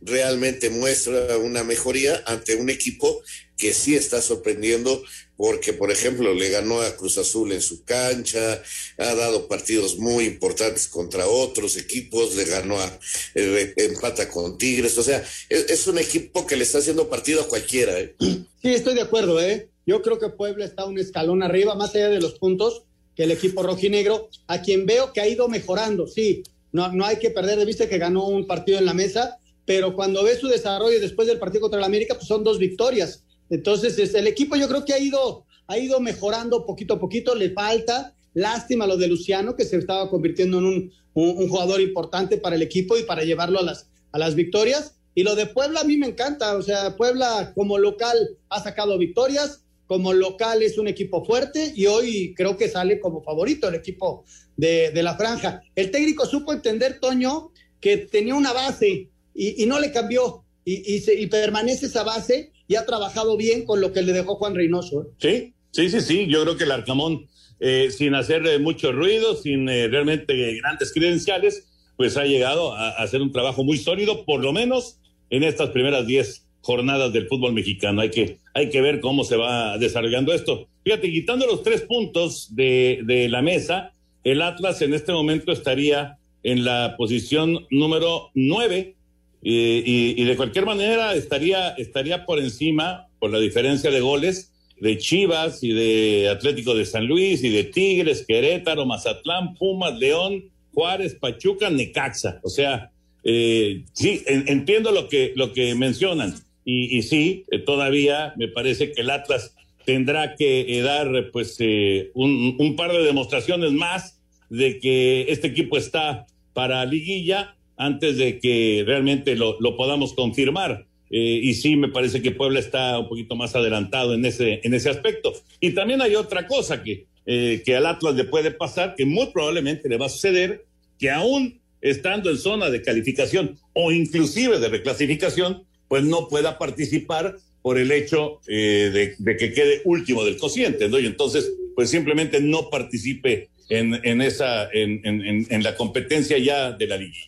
realmente 0.00 0.70
muestra 0.70 1.38
una 1.38 1.64
mejoría 1.64 2.22
ante 2.26 2.54
un 2.54 2.68
equipo 2.68 3.22
que 3.56 3.72
sí 3.72 3.94
está 3.94 4.20
sorprendiendo 4.20 5.02
porque, 5.36 5.72
por 5.72 5.90
ejemplo, 5.90 6.32
le 6.34 6.48
ganó 6.50 6.80
a 6.80 6.96
Cruz 6.96 7.18
Azul 7.18 7.52
en 7.52 7.60
su 7.60 7.84
cancha, 7.84 8.62
ha 8.98 9.14
dado 9.14 9.48
partidos 9.48 9.98
muy 9.98 10.24
importantes 10.24 10.88
contra 10.88 11.26
otros 11.26 11.76
equipos, 11.76 12.34
le 12.36 12.44
ganó 12.44 12.78
a 12.78 12.98
eh, 13.34 13.74
empata 13.76 14.28
con 14.30 14.56
Tigres, 14.56 14.96
o 14.98 15.02
sea, 15.02 15.22
es, 15.48 15.86
un 15.86 15.98
equipo 15.98 16.46
que 16.46 16.56
le 16.56 16.64
está 16.64 16.78
haciendo 16.78 17.08
partido 17.08 17.42
a 17.42 17.48
cualquiera. 17.48 17.98
¿eh? 17.98 18.14
Sí, 18.18 18.46
estoy 18.62 18.94
de 18.94 19.02
acuerdo, 19.02 19.40
¿eh? 19.40 19.68
Yo 19.84 20.02
creo 20.02 20.18
que 20.18 20.30
Puebla 20.30 20.64
está 20.64 20.84
un 20.86 20.98
escalón 20.98 21.42
arriba, 21.42 21.74
más 21.74 21.94
allá 21.94 22.08
de 22.08 22.20
los 22.20 22.38
puntos, 22.38 22.84
que 23.14 23.24
el 23.24 23.30
equipo 23.30 23.62
rojinegro, 23.62 24.28
a 24.46 24.62
quien 24.62 24.86
veo 24.86 25.12
que 25.12 25.20
ha 25.20 25.28
ido 25.28 25.48
mejorando, 25.48 26.06
sí, 26.06 26.42
no, 26.72 26.92
no 26.92 27.04
hay 27.04 27.18
que 27.18 27.30
perder 27.30 27.58
de 27.58 27.64
vista 27.64 27.88
que 27.88 27.98
ganó 27.98 28.26
un 28.26 28.46
partido 28.46 28.78
en 28.78 28.86
la 28.86 28.94
mesa, 28.94 29.38
pero 29.64 29.94
cuando 29.94 30.22
ves 30.24 30.40
su 30.40 30.48
desarrollo 30.48 31.00
después 31.00 31.28
del 31.28 31.38
partido 31.38 31.62
contra 31.62 31.78
el 31.78 31.84
América, 31.84 32.14
pues 32.14 32.26
son 32.26 32.44
dos 32.44 32.58
victorias. 32.58 33.25
Entonces, 33.50 33.98
este, 33.98 34.18
el 34.18 34.26
equipo 34.26 34.56
yo 34.56 34.68
creo 34.68 34.84
que 34.84 34.92
ha 34.92 34.98
ido, 34.98 35.44
ha 35.66 35.78
ido 35.78 36.00
mejorando 36.00 36.66
poquito 36.66 36.94
a 36.94 37.00
poquito, 37.00 37.34
le 37.34 37.50
falta. 37.50 38.14
Lástima 38.34 38.86
lo 38.86 38.96
de 38.96 39.08
Luciano, 39.08 39.56
que 39.56 39.64
se 39.64 39.76
estaba 39.76 40.10
convirtiendo 40.10 40.58
en 40.58 40.64
un, 40.64 40.92
un, 41.14 41.48
jugador 41.48 41.80
importante 41.80 42.36
para 42.36 42.56
el 42.56 42.62
equipo 42.62 42.96
y 42.98 43.04
para 43.04 43.24
llevarlo 43.24 43.60
a 43.60 43.62
las, 43.62 43.88
a 44.12 44.18
las 44.18 44.34
victorias. 44.34 44.96
Y 45.14 45.22
lo 45.22 45.34
de 45.34 45.46
Puebla 45.46 45.80
a 45.80 45.84
mí 45.84 45.96
me 45.96 46.06
encanta, 46.06 46.54
o 46.56 46.62
sea, 46.62 46.94
Puebla 46.96 47.52
como 47.54 47.78
local 47.78 48.16
ha 48.50 48.62
sacado 48.62 48.98
victorias, 48.98 49.64
como 49.86 50.12
local 50.12 50.62
es 50.62 50.76
un 50.76 50.88
equipo 50.88 51.24
fuerte 51.24 51.72
y 51.74 51.86
hoy 51.86 52.34
creo 52.36 52.58
que 52.58 52.68
sale 52.68 53.00
como 53.00 53.22
favorito 53.22 53.68
el 53.68 53.76
equipo 53.76 54.24
de, 54.56 54.90
de 54.90 55.02
la 55.02 55.16
franja. 55.16 55.62
El 55.74 55.90
técnico 55.90 56.26
supo 56.26 56.52
entender, 56.52 57.00
Toño, 57.00 57.50
que 57.80 57.96
tenía 57.96 58.34
una 58.34 58.52
base 58.52 59.08
y, 59.34 59.62
y 59.62 59.66
no 59.66 59.80
le 59.80 59.92
cambió 59.92 60.44
y, 60.66 60.98
se, 60.98 61.14
y, 61.14 61.28
permanece 61.28 61.86
esa 61.86 62.02
base 62.02 62.52
y 62.68 62.74
ha 62.76 62.86
trabajado 62.86 63.36
bien 63.36 63.64
con 63.64 63.80
lo 63.80 63.92
que 63.92 64.02
le 64.02 64.12
dejó 64.12 64.36
Juan 64.36 64.54
Reynoso. 64.54 65.02
¿eh? 65.02 65.06
Sí, 65.18 65.54
sí, 65.70 65.90
sí, 65.90 66.00
sí, 66.00 66.26
yo 66.26 66.42
creo 66.42 66.56
que 66.56 66.64
el 66.64 66.72
Arcamón, 66.72 67.26
eh, 67.60 67.90
sin 67.90 68.14
hacer 68.14 68.46
eh, 68.46 68.58
mucho 68.58 68.92
ruido, 68.92 69.36
sin 69.36 69.68
eh, 69.68 69.88
realmente 69.88 70.56
grandes 70.56 70.92
credenciales, 70.92 71.68
pues 71.96 72.16
ha 72.16 72.24
llegado 72.24 72.74
a, 72.74 72.90
hacer 72.90 73.22
un 73.22 73.32
trabajo 73.32 73.64
muy 73.64 73.78
sólido, 73.78 74.24
por 74.24 74.42
lo 74.42 74.52
menos 74.52 74.98
en 75.30 75.42
estas 75.42 75.70
primeras 75.70 76.06
diez 76.06 76.46
jornadas 76.60 77.12
del 77.12 77.28
fútbol 77.28 77.52
mexicano. 77.52 78.00
Hay 78.00 78.10
que, 78.10 78.38
hay 78.52 78.70
que 78.70 78.80
ver 78.80 79.00
cómo 79.00 79.24
se 79.24 79.36
va 79.36 79.78
desarrollando 79.78 80.32
esto. 80.32 80.68
Fíjate, 80.84 81.10
quitando 81.10 81.46
los 81.46 81.62
tres 81.62 81.82
puntos 81.82 82.54
de, 82.54 83.00
de 83.04 83.28
la 83.28 83.40
mesa, 83.40 83.92
el 84.24 84.42
Atlas 84.42 84.82
en 84.82 84.92
este 84.92 85.12
momento 85.12 85.52
estaría 85.52 86.18
en 86.42 86.64
la 86.64 86.96
posición 86.96 87.66
número 87.70 88.30
nueve 88.34 88.95
y, 89.42 90.24
de 90.24 90.36
cualquier 90.36 90.66
manera 90.66 91.14
estaría, 91.14 91.70
estaría 91.70 92.24
por 92.24 92.38
encima, 92.38 93.08
por 93.18 93.30
la 93.30 93.38
diferencia 93.38 93.90
de 93.90 94.00
goles, 94.00 94.52
de 94.80 94.98
Chivas 94.98 95.62
y 95.62 95.72
de 95.72 96.28
Atlético 96.28 96.74
de 96.74 96.84
San 96.84 97.06
Luis 97.06 97.42
y 97.44 97.50
de 97.50 97.64
Tigres, 97.64 98.24
Querétaro, 98.26 98.84
Mazatlán, 98.86 99.54
Pumas, 99.54 99.98
León, 99.98 100.44
Juárez, 100.74 101.14
Pachuca, 101.14 101.70
Necaxa. 101.70 102.40
O 102.42 102.50
sea, 102.50 102.90
eh, 103.24 103.84
sí, 103.92 104.22
en, 104.26 104.44
entiendo 104.48 104.92
lo 104.92 105.08
que, 105.08 105.32
lo 105.34 105.52
que 105.52 105.74
mencionan 105.74 106.34
y, 106.64 106.98
y 106.98 107.02
sí, 107.02 107.44
eh, 107.50 107.60
todavía 107.60 108.34
me 108.36 108.48
parece 108.48 108.92
que 108.92 109.00
el 109.00 109.10
Atlas 109.10 109.54
tendrá 109.86 110.34
que 110.34 110.78
eh, 110.78 110.82
dar 110.82 111.30
pues 111.32 111.56
eh, 111.60 112.10
un, 112.14 112.56
un, 112.58 112.76
par 112.76 112.92
de 112.92 113.04
demostraciones 113.04 113.72
más 113.72 114.20
de 114.50 114.80
que 114.80 115.26
este 115.28 115.46
equipo 115.46 115.78
está 115.78 116.26
para 116.52 116.84
liguilla 116.84 117.55
antes 117.76 118.16
de 118.16 118.38
que 118.38 118.84
realmente 118.86 119.36
lo, 119.36 119.60
lo 119.60 119.76
podamos 119.76 120.14
confirmar. 120.14 120.86
Eh, 121.10 121.40
y 121.42 121.54
sí, 121.54 121.76
me 121.76 121.88
parece 121.88 122.20
que 122.20 122.32
Puebla 122.32 122.58
está 122.58 122.98
un 122.98 123.08
poquito 123.08 123.36
más 123.36 123.54
adelantado 123.54 124.14
en 124.14 124.24
ese, 124.24 124.60
en 124.64 124.74
ese 124.74 124.90
aspecto. 124.90 125.32
Y 125.60 125.70
también 125.70 126.02
hay 126.02 126.14
otra 126.16 126.46
cosa 126.46 126.82
que, 126.82 127.06
eh, 127.26 127.62
que 127.64 127.76
al 127.76 127.86
Atlas 127.86 128.14
le 128.14 128.24
puede 128.24 128.50
pasar, 128.50 128.94
que 128.96 129.04
muy 129.04 129.26
probablemente 129.26 129.88
le 129.88 129.98
va 129.98 130.06
a 130.06 130.10
suceder, 130.10 130.64
que 130.98 131.10
aún 131.10 131.60
estando 131.80 132.30
en 132.30 132.38
zona 132.38 132.70
de 132.70 132.82
calificación 132.82 133.58
o 133.72 133.92
inclusive 133.92 134.58
de 134.58 134.68
reclasificación, 134.68 135.64
pues 135.88 136.02
no 136.02 136.28
pueda 136.28 136.58
participar 136.58 137.36
por 137.62 137.78
el 137.78 137.92
hecho 137.92 138.40
eh, 138.48 138.90
de, 138.92 139.14
de, 139.18 139.36
que 139.36 139.52
quede 139.52 139.82
último 139.84 140.24
del 140.24 140.36
cociente, 140.36 140.88
¿no? 140.88 140.98
Y 140.98 141.06
entonces, 141.06 141.52
pues 141.74 141.90
simplemente 141.90 142.40
no 142.40 142.70
participe 142.70 143.50
en, 143.68 143.94
en 144.04 144.20
esa, 144.20 144.70
en, 144.72 145.00
en, 145.04 145.46
en, 145.50 145.62
la 145.62 145.76
competencia 145.76 146.38
ya 146.38 146.72
de 146.72 146.86
la 146.86 146.96
liga. 146.96 147.18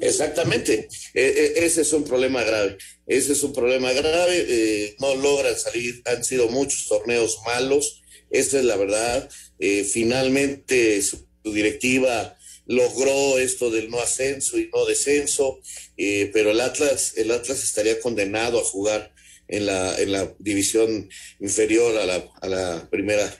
Exactamente, 0.00 0.88
e, 1.14 1.22
e, 1.22 1.64
ese 1.64 1.82
es 1.82 1.92
un 1.92 2.04
problema 2.04 2.42
grave, 2.44 2.78
ese 3.06 3.32
es 3.32 3.42
un 3.42 3.52
problema 3.52 3.92
grave, 3.92 4.46
eh, 4.48 4.96
no 5.00 5.14
logran 5.16 5.56
salir, 5.56 6.02
han 6.04 6.24
sido 6.24 6.48
muchos 6.48 6.86
torneos 6.86 7.40
malos, 7.44 8.02
esta 8.30 8.58
es 8.58 8.64
la 8.64 8.76
verdad, 8.76 9.28
eh, 9.58 9.84
finalmente 9.84 11.02
su, 11.02 11.26
su 11.42 11.52
directiva 11.52 12.36
logró 12.68 13.38
esto 13.38 13.70
del 13.70 13.90
no 13.90 13.98
ascenso 13.98 14.58
y 14.58 14.70
no 14.72 14.84
descenso, 14.84 15.58
eh, 15.96 16.30
pero 16.32 16.50
el 16.50 16.60
Atlas, 16.60 17.14
el 17.16 17.30
Atlas 17.32 17.64
estaría 17.64 17.98
condenado 17.98 18.60
a 18.60 18.64
jugar 18.64 19.12
en 19.48 19.66
la, 19.66 19.98
en 19.98 20.12
la 20.12 20.34
división 20.38 21.08
inferior 21.40 21.96
a 21.96 22.06
la, 22.06 22.30
a 22.40 22.46
la 22.46 22.88
primera. 22.90 23.34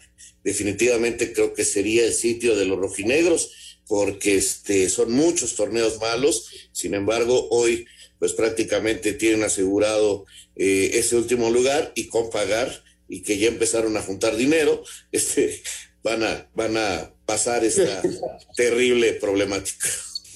Definitivamente 0.49 1.35
creo 1.35 1.53
que 1.53 1.63
sería 1.63 2.07
el 2.07 2.15
sitio 2.15 2.57
de 2.57 2.65
los 2.65 2.79
rojinegros, 2.79 3.51
porque 3.87 4.37
este, 4.37 4.89
son 4.89 5.13
muchos 5.13 5.57
torneos 5.57 6.01
malos, 6.01 6.49
sin 6.73 6.95
embargo, 6.95 7.49
hoy 7.51 7.85
pues 8.19 8.33
prácticamente 8.33 9.13
tienen 9.13 9.43
asegurado 9.45 10.25
eh, 10.57 10.93
ese 10.95 11.17
último 11.17 11.51
lugar 11.51 11.93
y 11.95 12.09
con 12.09 12.31
pagar 12.31 12.83
y 13.11 13.21
que 13.21 13.37
ya 13.37 13.49
empezaron 13.49 13.95
a 13.99 14.01
juntar 14.01 14.37
dinero, 14.37 14.83
este, 15.13 15.63
van 16.03 16.25
a, 16.25 16.49
van 16.55 16.79
a 16.79 17.13
pasar 17.27 17.63
esta 17.63 18.01
terrible 18.57 19.13
problemática. 19.21 19.87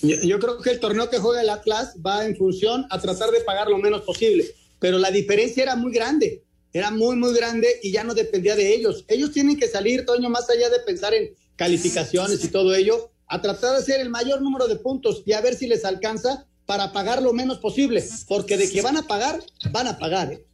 Yo, 0.02 0.16
yo, 0.20 0.38
creo 0.40 0.60
que 0.60 0.72
el 0.72 0.78
torneo 0.78 1.08
que 1.08 1.20
juega 1.20 1.40
el 1.40 1.48
Atlas 1.48 1.94
va 2.06 2.26
en 2.26 2.36
función 2.36 2.84
a 2.90 3.00
tratar 3.00 3.30
de 3.30 3.40
pagar 3.40 3.68
lo 3.68 3.78
menos 3.78 4.02
posible, 4.02 4.44
pero 4.78 4.98
la 4.98 5.10
diferencia 5.10 5.62
era 5.62 5.74
muy 5.74 5.90
grande, 5.90 6.42
era 6.72 6.90
muy, 6.90 7.16
muy 7.16 7.34
grande 7.34 7.68
y 7.82 7.92
ya 7.92 8.04
no 8.04 8.14
dependía 8.14 8.56
de 8.56 8.74
ellos. 8.74 9.04
Ellos 9.08 9.32
tienen 9.32 9.58
que 9.58 9.68
salir, 9.68 10.06
Toño, 10.06 10.30
más 10.30 10.48
allá 10.48 10.70
de 10.70 10.80
pensar 10.80 11.14
en 11.14 11.34
calificaciones 11.56 12.42
y 12.44 12.48
todo 12.48 12.74
ello, 12.74 13.10
a 13.26 13.40
tratar 13.40 13.72
de 13.72 13.78
hacer 13.78 14.00
el 14.00 14.10
mayor 14.10 14.42
número 14.42 14.68
de 14.68 14.76
puntos 14.76 15.22
y 15.26 15.32
a 15.32 15.40
ver 15.40 15.54
si 15.54 15.66
les 15.66 15.84
alcanza 15.84 16.46
para 16.66 16.92
pagar 16.92 17.22
lo 17.22 17.32
menos 17.32 17.58
posible, 17.58 18.02
porque 18.28 18.56
de 18.56 18.70
que 18.70 18.82
van 18.82 18.96
a 18.96 19.06
pagar, 19.06 19.42
van 19.70 19.88
a 19.88 19.98
pagar. 19.98 20.32
¿eh? 20.32 20.44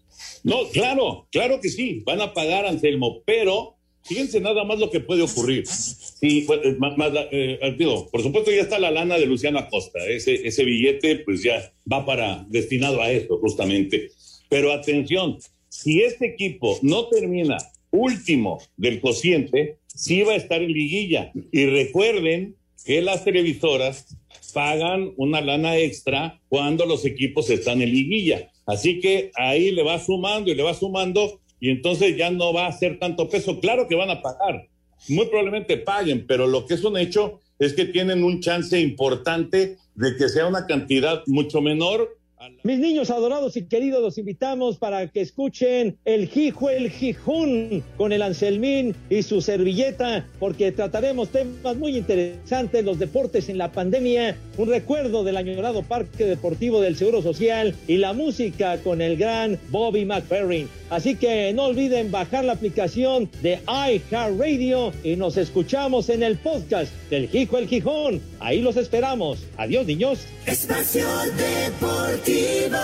No, 0.43 0.69
claro, 0.73 1.29
claro 1.31 1.61
que 1.61 1.69
sí, 1.69 2.03
van 2.05 2.21
a 2.21 2.33
pagar, 2.33 2.67
Anselmo, 2.67 3.23
pero 3.25 3.79
Fíjense 4.09 4.41
nada 4.41 4.65
más 4.65 4.79
lo 4.79 4.91
que 4.91 5.01
puede 5.01 5.21
ocurrir. 5.21 5.67
Sí, 5.67 6.45
pues, 6.47 6.61
más, 6.79 6.97
eh, 7.31 7.77
digo, 7.77 8.09
por 8.11 8.23
supuesto 8.23 8.51
ya 8.51 8.63
está 8.63 8.79
la 8.79 8.91
lana 8.91 9.19
de 9.19 9.27
Luciano 9.27 9.59
Acosta. 9.59 9.99
Ese, 10.07 10.47
ese 10.47 10.65
billete 10.65 11.17
pues 11.19 11.43
ya 11.43 11.73
va 11.91 12.07
para 12.07 12.47
destinado 12.49 13.03
a 13.03 13.11
esto 13.11 13.39
justamente. 13.39 14.11
Pero 14.49 14.73
atención, 14.73 15.39
si 15.69 16.03
este 16.03 16.27
equipo 16.27 16.79
no 16.83 17.09
termina 17.09 17.59
último 17.91 18.59
del 18.77 19.01
cociente, 19.01 19.79
sí 19.87 20.23
va 20.23 20.33
a 20.33 20.37
estar 20.37 20.63
en 20.63 20.73
liguilla. 20.73 21.33
Y 21.53 21.67
recuerden 21.67 22.57
que 22.85 23.03
las 23.03 23.25
televisoras 23.25 24.17
pagan 24.55 25.13
una 25.17 25.41
lana 25.41 25.77
extra 25.77 26.41
cuando 26.49 26.87
los 26.87 27.05
equipos 27.05 27.51
están 27.51 27.83
en 27.83 27.93
liguilla. 27.93 28.51
Así 28.67 29.01
que 29.01 29.31
ahí 29.35 29.71
le 29.71 29.83
va 29.83 29.99
sumando 29.99 30.51
y 30.51 30.55
le 30.55 30.63
va 30.63 30.75
sumando 30.75 31.41
y 31.61 31.71
entonces 31.71 32.17
ya 32.17 32.31
no 32.31 32.53
va 32.53 32.67
a 32.67 32.73
ser 32.73 32.99
tanto 32.99 33.29
peso. 33.29 33.61
Claro 33.61 33.89
que 33.89 33.95
van 33.95 34.11
a 34.11 34.23
pagar, 34.23 34.69
muy 35.09 35.27
probablemente 35.27 35.77
paguen, 35.79 36.27
pero 36.27 36.47
lo 36.47 36.67
que 36.67 36.75
es 36.75 36.85
un 36.85 36.97
hecho 36.97 37.41
es 37.59 37.73
que 37.73 37.87
tienen 37.87 38.23
un 38.23 38.41
chance 38.41 38.79
importante 38.79 39.77
de 39.95 40.17
que 40.17 40.29
sea 40.29 40.47
una 40.47 40.67
cantidad 40.67 41.23
mucho 41.27 41.61
menor. 41.61 42.18
Mis 42.63 42.79
niños 42.79 43.11
adorados 43.11 43.57
y 43.57 43.65
queridos, 43.65 44.01
los 44.01 44.19
invitamos 44.19 44.79
para 44.79 45.09
que 45.09 45.21
escuchen 45.21 45.97
el 46.05 46.29
Jijo 46.29 46.71
el 46.71 46.91
Gijón 46.91 47.83
con 47.97 48.13
el 48.13 48.23
Anselmín 48.23 48.95
y 49.11 49.23
su 49.23 49.41
servilleta, 49.41 50.27
porque 50.39 50.71
trataremos 50.71 51.31
temas 51.31 51.77
muy 51.77 51.97
interesantes, 51.97 52.85
los 52.85 52.99
deportes 52.99 53.49
en 53.49 53.59
la 53.59 53.73
pandemia, 53.73 54.37
un 54.57 54.69
recuerdo 54.69 55.25
del 55.25 55.37
añorado 55.37 55.83
Parque 55.83 56.27
Deportivo 56.27 56.81
del 56.81 56.97
Seguro 56.97 57.23
Social 57.23 57.75
y 57.89 57.97
la 57.97 58.13
música 58.13 58.79
con 58.83 59.03
el 59.03 59.17
gran 59.17 59.59
Bobby 59.71 60.05
McFerrin. 60.05 60.69
Así 60.91 61.17
que 61.17 61.53
no 61.53 61.65
olviden 61.65 62.11
bajar 62.11 62.45
la 62.45 62.53
aplicación 62.53 63.29
de 63.43 63.61
iHeartRadio 63.67 64.93
y 65.03 65.17
nos 65.17 65.37
escuchamos 65.37 66.09
en 66.09 66.23
el 66.23 66.39
podcast 66.39 66.93
del 67.11 67.29
Hijo 67.35 67.59
el 67.59 67.69
Gijón. 67.69 68.21
Ahí 68.41 68.61
los 68.61 68.77
esperamos. 68.77 69.47
Adiós, 69.57 69.87
niños. 69.87 70.27
Espacio 70.47 71.07
Deportivo. 71.37 72.79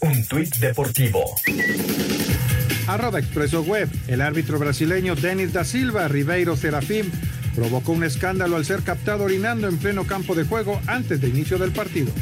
Un 0.00 0.24
tuit 0.26 0.54
deportivo. 0.56 1.24
Arroba 2.86 3.18
Expreso 3.18 3.62
Web. 3.62 3.88
El 4.06 4.20
árbitro 4.20 4.58
brasileño 4.58 5.14
Denis 5.14 5.52
da 5.54 5.64
Silva 5.64 6.08
Ribeiro 6.08 6.56
Serafim 6.56 7.10
provocó 7.54 7.92
un 7.92 8.04
escándalo 8.04 8.56
al 8.56 8.66
ser 8.66 8.82
captado 8.82 9.24
orinando 9.24 9.68
en 9.68 9.78
pleno 9.78 10.06
campo 10.06 10.34
de 10.34 10.44
juego 10.44 10.80
antes 10.86 11.20
de 11.20 11.28
inicio 11.28 11.56
del 11.56 11.72
partido. 11.72 12.12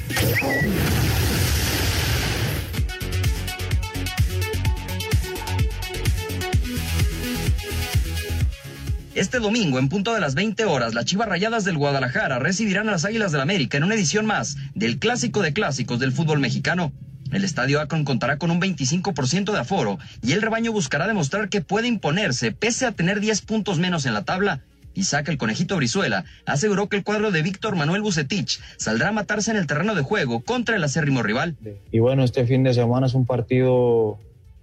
Este 9.14 9.40
domingo, 9.40 9.78
en 9.78 9.90
punto 9.90 10.14
de 10.14 10.20
las 10.20 10.34
20 10.34 10.64
horas, 10.64 10.94
las 10.94 11.04
Chivas 11.04 11.28
Rayadas 11.28 11.66
del 11.66 11.76
Guadalajara 11.76 12.38
recibirán 12.38 12.88
a 12.88 12.92
las 12.92 13.04
Águilas 13.04 13.30
del 13.30 13.42
América 13.42 13.76
en 13.76 13.84
una 13.84 13.94
edición 13.94 14.24
más 14.24 14.56
del 14.74 14.98
Clásico 14.98 15.42
de 15.42 15.52
Clásicos 15.52 15.98
del 15.98 16.12
fútbol 16.12 16.38
mexicano. 16.38 16.92
El 17.30 17.44
estadio 17.44 17.82
Akron 17.82 18.04
contará 18.04 18.38
con 18.38 18.50
un 18.50 18.58
25% 18.58 19.52
de 19.52 19.58
aforo 19.58 19.98
y 20.22 20.32
el 20.32 20.40
rebaño 20.40 20.72
buscará 20.72 21.06
demostrar 21.06 21.50
que 21.50 21.60
puede 21.60 21.88
imponerse 21.88 22.52
pese 22.52 22.86
a 22.86 22.92
tener 22.92 23.20
10 23.20 23.42
puntos 23.42 23.78
menos 23.78 24.06
en 24.06 24.14
la 24.14 24.24
tabla. 24.24 24.62
Isaac 24.94 25.28
el 25.28 25.36
Conejito 25.36 25.76
Brizuela 25.76 26.24
aseguró 26.46 26.88
que 26.88 26.96
el 26.96 27.04
cuadro 27.04 27.30
de 27.30 27.42
Víctor 27.42 27.76
Manuel 27.76 28.00
Bucetich 28.00 28.60
saldrá 28.78 29.08
a 29.08 29.12
matarse 29.12 29.50
en 29.50 29.58
el 29.58 29.66
terreno 29.66 29.94
de 29.94 30.02
juego 30.02 30.40
contra 30.40 30.76
el 30.76 30.84
acérrimo 30.84 31.22
rival. 31.22 31.56
Y 31.90 31.98
bueno, 31.98 32.24
este 32.24 32.46
fin 32.46 32.62
de 32.62 32.72
semana 32.72 33.08
es 33.08 33.14
un 33.14 33.26
partido 33.26 34.18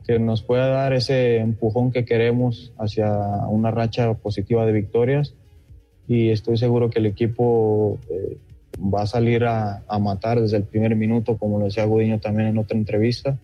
que 0.09 0.17
nos 0.17 0.41
pueda 0.41 0.69
dar 0.69 0.93
ese 0.93 1.37
empujón 1.37 1.91
que 1.91 2.03
queremos 2.03 2.73
hacia 2.79 3.11
una 3.47 3.69
racha 3.69 4.15
positiva 4.15 4.65
de 4.65 4.71
victorias 4.71 5.35
y 6.07 6.29
estoy 6.29 6.57
seguro 6.57 6.89
que 6.89 6.97
el 6.97 7.05
equipo 7.05 7.99
eh, 8.09 8.39
va 8.81 9.03
a 9.03 9.05
salir 9.05 9.45
a, 9.45 9.83
a, 9.87 9.99
matar 9.99 10.41
desde 10.41 10.57
el 10.57 10.63
primer 10.63 10.95
minuto, 10.95 11.37
como 11.37 11.59
lo 11.59 11.65
decía 11.65 11.85
Gudiño 11.85 12.19
también 12.19 12.47
en 12.47 12.57
otra 12.57 12.75
entrevista, 12.75 13.37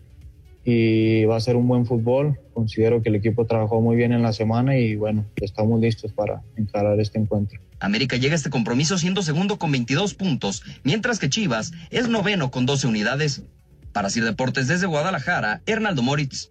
y 0.63 1.25
va 1.25 1.35
a 1.35 1.39
ser 1.39 1.55
un 1.55 1.67
buen 1.67 1.85
fútbol. 1.85 2.39
Considero 2.55 3.03
que 3.03 3.09
el 3.09 3.15
equipo 3.15 3.45
trabajó 3.45 3.79
muy 3.79 3.95
bien 3.95 4.11
en 4.11 4.23
la 4.23 4.33
semana 4.33 4.75
y 4.75 4.95
bueno, 4.95 5.23
estamos 5.35 5.79
listos 5.79 6.13
para 6.13 6.41
encarar 6.57 6.99
este 6.99 7.19
encuentro. 7.19 7.59
América 7.79 8.17
llega 8.17 8.33
a 8.33 8.37
este 8.37 8.49
compromiso 8.49 8.97
siendo 8.97 9.21
segundo 9.21 9.59
con 9.59 9.71
22 9.71 10.15
puntos, 10.15 10.63
mientras 10.83 11.19
que 11.19 11.29
Chivas 11.29 11.73
es 11.91 12.09
noveno 12.09 12.49
con 12.49 12.65
12 12.65 12.87
unidades. 12.87 13.43
Para 13.95 14.09
Sir 14.09 14.25
Deportes 14.25 14.67
desde 14.67 14.87
Guadalajara, 14.87 15.61
Hernaldo 15.65 16.01
Moritz. 16.01 16.49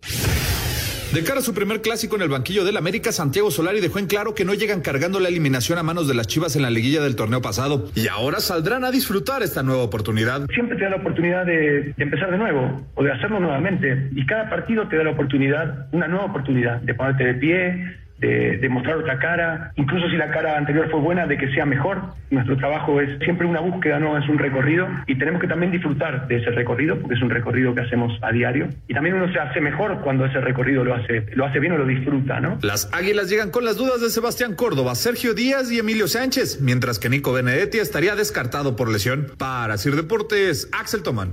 De 1.12 1.22
cara 1.24 1.40
a 1.40 1.42
su 1.42 1.52
primer 1.52 1.82
clásico 1.82 2.16
en 2.16 2.22
el 2.22 2.30
banquillo 2.30 2.64
del 2.64 2.78
América, 2.78 3.12
Santiago 3.12 3.50
Solari 3.50 3.82
dejó 3.82 3.98
en 3.98 4.06
claro 4.06 4.34
que 4.34 4.46
no 4.46 4.54
llegan 4.54 4.80
cargando 4.80 5.20
la 5.20 5.28
eliminación 5.28 5.76
a 5.76 5.82
manos 5.82 6.08
de 6.08 6.14
las 6.14 6.26
Chivas 6.26 6.56
en 6.56 6.62
la 6.62 6.70
liguilla 6.70 7.02
del 7.02 7.16
torneo 7.16 7.42
pasado 7.42 7.90
y 7.94 8.08
ahora 8.08 8.40
saldrán 8.40 8.82
a 8.82 8.90
disfrutar 8.90 9.42
esta 9.42 9.62
nueva 9.62 9.82
oportunidad. 9.82 10.46
Siempre 10.54 10.78
te 10.78 10.84
da 10.84 10.90
la 10.90 10.96
oportunidad 10.96 11.44
de, 11.44 11.92
de, 11.94 12.02
empezar 12.02 12.30
de 12.30 12.38
nuevo 12.38 12.82
o 12.94 13.04
de 13.04 13.12
hacerlo 13.12 13.38
nuevamente 13.40 14.08
y 14.12 14.24
cada 14.24 14.48
partido 14.48 14.88
te 14.88 14.96
da 14.96 15.04
la 15.04 15.10
oportunidad, 15.10 15.88
una 15.92 16.08
nueva 16.08 16.24
oportunidad 16.24 16.80
de 16.80 16.94
ponerte 16.94 17.24
de 17.24 17.34
pie, 17.34 17.96
de, 18.26 18.58
de, 18.58 18.68
mostrar 18.68 18.96
otra 18.96 19.18
cara, 19.18 19.72
incluso 19.76 20.08
si 20.08 20.16
la 20.16 20.30
cara 20.30 20.56
anterior 20.56 20.90
fue 20.90 21.00
buena, 21.00 21.26
de 21.26 21.36
que 21.36 21.52
sea 21.52 21.66
mejor. 21.66 22.00
Nuestro 22.30 22.56
trabajo 22.56 23.00
es 23.00 23.18
siempre 23.20 23.46
una 23.46 23.60
búsqueda, 23.60 23.98
no 23.98 24.18
es 24.18 24.28
un 24.28 24.38
recorrido 24.38 24.88
y 25.06 25.16
tenemos 25.16 25.40
que 25.40 25.46
también 25.46 25.70
disfrutar 25.72 26.26
de 26.26 26.36
ese 26.36 26.50
recorrido 26.50 26.98
porque 26.98 27.14
es 27.14 27.22
un 27.22 27.30
recorrido 27.30 27.74
que 27.74 27.82
hacemos 27.82 28.12
a 28.22 28.32
diario 28.32 28.68
y 28.88 28.94
también 28.94 29.16
uno 29.16 29.32
se 29.32 29.38
hace 29.38 29.60
mejor 29.60 30.00
cuando 30.00 30.24
ese 30.26 30.40
recorrido 30.40 30.84
lo 30.84 30.94
hace, 30.94 31.26
lo 31.34 31.44
hace 31.44 31.60
bien 31.60 31.72
o 31.72 31.78
lo 31.78 31.86
disfruta, 31.86 32.40
¿no? 32.40 32.58
Las 32.62 32.92
Águilas 32.92 33.28
llegan 33.28 33.50
con 33.50 33.64
las 33.64 33.76
dudas 33.76 34.00
de 34.00 34.10
Sebastián 34.10 34.54
Córdoba, 34.54 34.94
Sergio 34.94 35.34
Díaz 35.34 35.70
y 35.70 35.78
Emilio 35.78 36.08
Sánchez, 36.08 36.60
mientras 36.60 36.98
que 36.98 37.08
Nico 37.08 37.32
Benedetti 37.32 37.78
estaría 37.78 38.14
descartado 38.16 38.76
por 38.76 38.90
lesión. 38.90 39.26
Para 39.38 39.76
Sir 39.76 39.96
Deportes, 39.96 40.68
Axel 40.72 41.02
Tomán. 41.02 41.32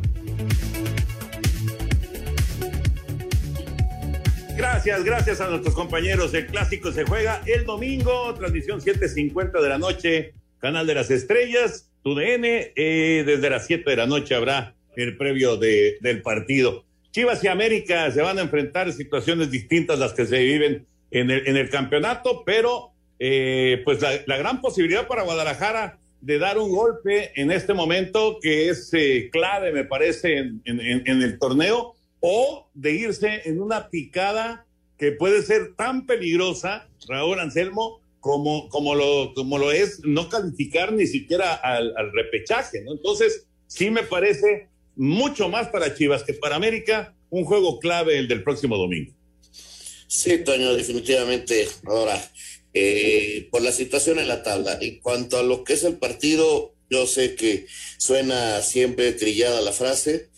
Gracias, 4.62 5.04
gracias 5.04 5.42
a 5.42 5.50
nuestros 5.50 5.74
compañeros. 5.74 6.36
El 6.36 6.46
clásico 6.46 6.92
se 6.92 7.04
juega 7.04 7.42
el 7.48 7.66
domingo, 7.66 8.32
transmisión 8.36 8.80
7:50 8.80 9.60
de 9.60 9.68
la 9.68 9.80
noche, 9.80 10.34
Canal 10.60 10.86
de 10.86 10.94
las 10.94 11.10
Estrellas, 11.10 11.90
TUDN. 12.04 12.46
Eh, 12.76 13.24
desde 13.26 13.50
las 13.50 13.66
7 13.66 13.90
de 13.90 13.96
la 13.96 14.06
noche 14.06 14.36
habrá 14.36 14.76
el 14.96 15.18
previo 15.18 15.58
de, 15.58 15.98
del 16.02 16.22
partido. 16.22 16.86
Chivas 17.10 17.44
y 17.44 17.48
América 17.48 18.12
se 18.12 18.22
van 18.22 18.38
a 18.38 18.44
enfrentar 18.44 18.94
situaciones 18.94 19.50
distintas 19.50 19.98
las 19.98 20.14
que 20.14 20.28
se 20.28 20.38
viven 20.38 20.86
en 21.10 21.32
el, 21.32 21.48
en 21.48 21.58
el 21.58 21.68
campeonato, 21.72 22.44
pero 22.46 22.92
eh, 23.18 23.82
pues 23.84 24.00
la, 24.00 24.38
gran 24.38 24.62
posibilidad 24.62 25.08
para 25.08 25.24
Guadalajara 25.24 25.98
de 26.22 26.38
dar 26.38 26.60
un 26.60 26.70
golpe 26.70 27.32
en 27.36 27.50
este 27.50 27.74
momento 27.74 28.38
que 28.40 28.70
es 28.70 28.94
eh, 28.94 29.28
clave, 29.32 29.72
me 29.72 29.86
parece, 29.86 30.38
en, 30.38 30.62
en 30.66 31.22
el 31.24 31.40
torneo 31.40 31.96
o 32.22 32.70
de 32.74 32.94
irse 32.94 33.42
en 33.46 33.62
una 33.62 33.90
picada 33.90 34.66
que 34.98 35.12
puede 35.12 35.42
ser 35.42 35.76
tan 35.76 36.06
peligrosa, 36.06 36.88
Raúl 37.08 37.40
Anselmo, 37.40 38.02
como, 38.20 38.70
como, 38.70 38.96
lo, 38.96 39.34
como 39.34 39.58
lo 39.58 39.72
es 39.72 40.00
no 40.04 40.30
calificar 40.30 40.94
ni 40.94 41.08
siquiera 41.08 41.56
al, 41.56 42.12
repechaje. 42.14 42.84
Entonces, 42.88 43.48
sí 43.68 43.90
me 43.90 44.04
parece 44.04 44.70
mucho 44.96 45.50
más 45.50 45.70
para 45.70 45.96
Chivas 45.96 46.24
que 46.24 46.36
para 46.36 46.56
América 46.56 47.16
un 47.32 47.46
juego 47.46 47.80
clave 47.80 48.20
el 48.20 48.28
del 48.28 48.44
próximo 48.44 48.78
domingo. 48.78 49.14
Sí, 50.08 50.44
Toño, 50.44 50.74
definitivamente. 50.76 51.68
Ahora, 51.86 52.22
eh, 52.74 53.48
por 53.50 53.64
la 53.64 53.72
situación 53.72 54.20
en 54.20 54.28
la 54.28 54.44
tabla, 54.44 54.78
en 54.80 55.00
cuanto 55.00 55.38
a 55.38 55.44
lo 55.44 55.64
que 55.64 55.74
es 55.74 55.84
el 55.84 55.98
partido, 55.98 56.76
yo 56.92 57.08
sé 57.08 57.36
que 57.36 57.66
suena 57.98 58.62
siempre 58.62 59.14
trillada 59.14 59.62
la 59.62 59.72
frase, 59.72 60.30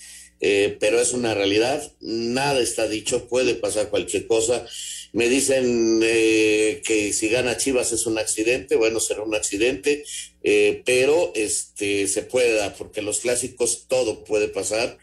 eh, 0.46 0.76
pero 0.78 1.00
es 1.00 1.14
una 1.14 1.34
realidad, 1.34 1.90
nada 2.02 2.60
está 2.60 2.90
dicho, 2.90 3.30
puede 3.30 3.56
pasar 3.56 3.90
cualquier 3.90 4.28
cosa. 4.28 4.66
Me 5.14 5.30
dicen 5.30 6.02
eh, 6.04 6.82
que 6.84 7.14
si 7.14 7.30
gana 7.30 7.56
Chivas 7.56 7.94
es 7.94 8.06
un 8.08 8.18
accidente, 8.18 8.76
bueno, 8.76 9.00
será 9.00 9.24
un 9.24 9.36
accidente, 9.36 10.04
eh, 10.44 10.82
pero 10.86 11.32
este 11.34 12.08
se 12.10 12.24
puede 12.24 12.56
dar, 12.56 12.76
porque 12.76 13.02
los 13.02 13.22
clásicos 13.22 13.86
todo 13.88 14.26
puede 14.26 14.50
pasar. 14.50 14.98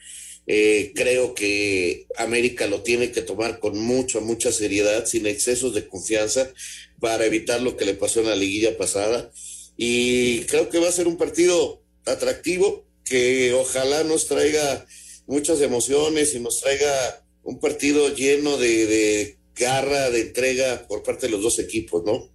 Creo 0.46 1.34
que 1.34 2.06
América 2.16 2.66
lo 2.66 2.82
tiene 2.82 3.12
que 3.12 3.22
tomar 3.22 3.60
con 3.60 3.78
mucha, 3.78 4.18
mucha 4.20 4.50
seriedad, 4.52 5.06
sin 5.06 5.26
excesos 5.26 5.74
de 5.74 5.86
confianza, 5.86 6.52
para 6.98 7.24
evitar 7.24 7.62
lo 7.62 7.76
que 7.76 7.84
le 7.84 7.94
pasó 7.94 8.20
en 8.20 8.26
la 8.26 8.36
liguilla 8.36 8.76
pasada. 8.76 9.30
Y 9.76 10.40
creo 10.40 10.68
que 10.68 10.80
va 10.80 10.88
a 10.88 10.92
ser 10.92 11.06
un 11.06 11.16
partido 11.16 11.82
atractivo, 12.04 12.84
que 13.04 13.52
ojalá 13.54 14.02
nos 14.02 14.26
traiga 14.26 14.86
muchas 15.30 15.60
emociones 15.60 16.34
y 16.34 16.40
nos 16.40 16.60
traiga 16.60 17.24
un 17.44 17.60
partido 17.60 18.12
lleno 18.14 18.56
de, 18.56 18.86
de, 18.86 19.38
garra, 19.54 20.10
de 20.10 20.22
entrega 20.22 20.86
por 20.88 21.04
parte 21.04 21.26
de 21.26 21.32
los 21.32 21.42
dos 21.42 21.60
equipos, 21.60 22.02
¿no? 22.04 22.28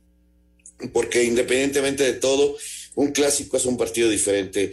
Porque 0.93 1.23
independientemente 1.23 2.03
de 2.03 2.13
todo, 2.13 2.57
un 2.95 3.11
clásico 3.11 3.57
es 3.57 3.65
un 3.65 3.77
partido 3.77 4.09
diferente. 4.09 4.71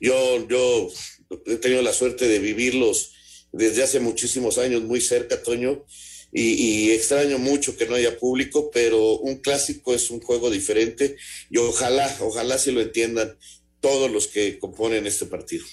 Yo, 0.00 0.46
yo 0.48 0.90
he 1.46 1.56
tenido 1.56 1.80
la 1.80 1.94
suerte 1.94 2.28
de 2.28 2.40
vivirlos 2.40 3.12
desde 3.52 3.82
hace 3.82 4.00
muchísimos 4.00 4.58
años 4.58 4.82
muy 4.82 5.00
cerca, 5.00 5.42
Toño, 5.42 5.86
y, 6.32 6.42
y, 6.42 6.90
extraño 6.90 7.38
mucho 7.38 7.76
que 7.76 7.86
no 7.86 7.94
haya 7.94 8.18
público, 8.18 8.70
pero 8.70 9.18
un 9.18 9.36
clásico 9.36 9.94
es 9.94 10.10
un 10.10 10.20
juego 10.20 10.50
diferente 10.50 11.16
y 11.48 11.56
ojalá, 11.56 12.14
ojalá 12.20 12.58
se 12.58 12.72
lo 12.72 12.82
entiendan 12.82 13.38
todos 13.80 14.10
los 14.10 14.26
que 14.26 14.58
componen 14.58 15.06
este 15.06 15.24
partido. 15.24 15.64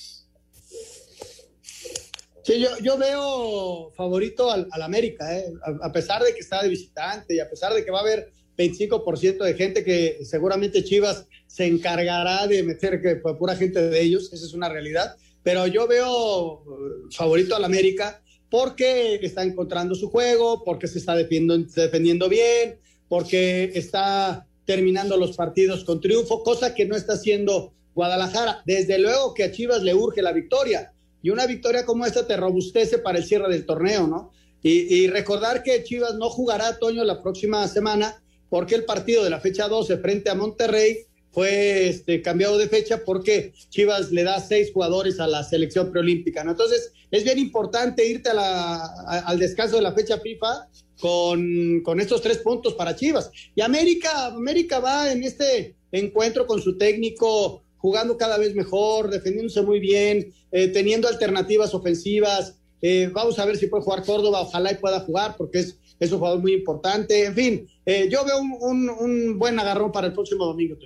Sí, 2.43 2.59
yo, 2.59 2.69
yo 2.81 2.97
veo 2.97 3.91
favorito 3.95 4.51
al, 4.51 4.67
al 4.71 4.81
América, 4.81 5.37
¿eh? 5.37 5.45
a, 5.81 5.91
pesar 5.91 6.21
de 6.21 6.33
que 6.33 6.41
está 6.41 6.61
de 6.61 6.69
visitante 6.69 7.35
y 7.35 7.39
a 7.39 7.49
pesar 7.49 7.73
de 7.73 7.85
que 7.85 7.91
va 7.91 7.99
a 7.99 8.01
haber 8.01 8.31
25% 8.57 9.43
de 9.43 9.53
gente 9.53 9.83
que 9.83 10.19
seguramente 10.25 10.83
Chivas 10.83 11.25
se 11.47 11.65
encargará 11.65 12.45
de 12.47 12.61
meter 12.63 13.01
que 13.01 13.15
pura 13.15 13.55
gente 13.55 13.81
de 13.81 14.01
ellos, 14.01 14.31
esa 14.33 14.45
es 14.45 14.53
una 14.53 14.67
realidad, 14.67 15.15
pero 15.41 15.67
yo 15.67 15.87
veo 15.87 16.63
favorito 17.11 17.55
al 17.55 17.63
América 17.63 18.21
porque 18.49 19.15
está 19.21 19.43
encontrando 19.43 19.95
su 19.95 20.09
juego, 20.09 20.63
porque 20.63 20.87
se 20.87 20.99
está 20.99 21.15
defendiendo, 21.15 21.57
defendiendo 21.75 22.29
bien, 22.29 22.77
porque 23.07 23.71
está 23.73 24.45
terminando 24.65 25.17
los 25.17 25.35
partidos 25.35 25.83
con 25.83 26.01
triunfo, 26.01 26.43
cosa 26.43 26.75
que 26.75 26.85
no 26.85 26.95
está 26.95 27.13
haciendo 27.13 27.73
Guadalajara. 27.95 28.61
Desde 28.65 28.99
luego 28.99 29.33
que 29.33 29.43
a 29.43 29.51
Chivas 29.51 29.81
le 29.83 29.93
urge 29.93 30.21
la 30.21 30.33
victoria, 30.33 30.92
y 31.23 31.29
una 31.29 31.47
victoria 31.47 31.85
como 31.85 32.05
esta 32.05 32.27
te 32.27 32.37
robustece 32.37 32.99
para 32.99 33.17
el 33.17 33.23
cierre 33.23 33.51
del 33.51 33.65
torneo, 33.65 34.05
¿no? 34.05 34.31
Y, 34.65 35.07
recordar 35.07 35.61
que 35.61 35.83
Chivas 35.83 36.15
no 36.15 36.29
jugará 36.29 36.79
Toño 36.79 37.03
la 37.03 37.21
próxima 37.21 37.67
semana 37.67 38.23
porque 38.49 38.75
el 38.75 38.85
partido 38.85 39.21
de 39.21 39.29
la 39.29 39.41
fecha 39.41 39.67
12 39.67 39.97
frente 39.97 40.29
a 40.29 40.35
Monterrey 40.35 40.99
fue 41.31 41.89
este, 41.89 42.21
cambiado 42.21 42.57
de 42.57 42.69
fecha 42.69 43.03
porque 43.03 43.51
Chivas 43.69 44.11
le 44.13 44.23
da 44.23 44.39
seis 44.39 44.71
jugadores 44.71 45.19
a 45.19 45.27
la 45.27 45.43
selección 45.43 45.91
preolímpica, 45.91 46.45
¿no? 46.45 46.51
Entonces 46.51 46.93
es 47.11 47.25
bien 47.25 47.39
importante 47.39 48.07
irte 48.07 48.29
a 48.29 48.35
a, 48.35 49.19
al 49.25 49.37
descanso 49.37 49.75
de 49.75 49.81
la 49.81 49.91
fecha 49.91 50.19
FIFA 50.19 50.69
con, 51.01 51.81
con 51.83 51.99
estos 51.99 52.21
tres 52.21 52.37
puntos 52.37 52.73
para 52.75 52.95
Chivas. 52.95 53.31
Y 53.55 53.61
América, 53.61 54.27
América 54.27 54.79
va 54.79 55.11
en 55.11 55.23
este 55.23 55.75
encuentro 55.91 56.47
con 56.47 56.61
su 56.61 56.77
técnico 56.77 57.62
jugando 57.83 58.17
cada 58.17 58.37
vez 58.37 58.55
mejor, 58.55 59.09
defendiéndose 59.09 59.61
muy 59.61 59.81
bien, 59.81 60.33
eh, 60.53 60.69
teniendo 60.69 61.09
alternativas 61.09 61.73
ofensivas. 61.73 62.57
Eh, 62.81 63.09
vamos 63.11 63.37
a 63.39 63.45
ver 63.45 63.57
si 63.57 63.67
puede 63.67 63.83
jugar 63.83 64.05
Córdoba, 64.05 64.39
ojalá 64.39 64.71
y 64.71 64.75
pueda 64.75 65.01
jugar 65.01 65.35
porque 65.37 65.59
es, 65.59 65.77
es 65.99 66.09
un 66.13 66.19
jugador 66.19 66.39
muy 66.39 66.53
importante. 66.53 67.25
En 67.25 67.35
fin, 67.35 67.67
eh, 67.85 68.07
yo 68.09 68.23
veo 68.23 68.39
un, 68.39 68.89
un, 68.89 69.37
buen 69.37 69.59
agarrón 69.59 69.91
para 69.91 70.07
el 70.07 70.13
próximo 70.13 70.45
domingo. 70.45 70.77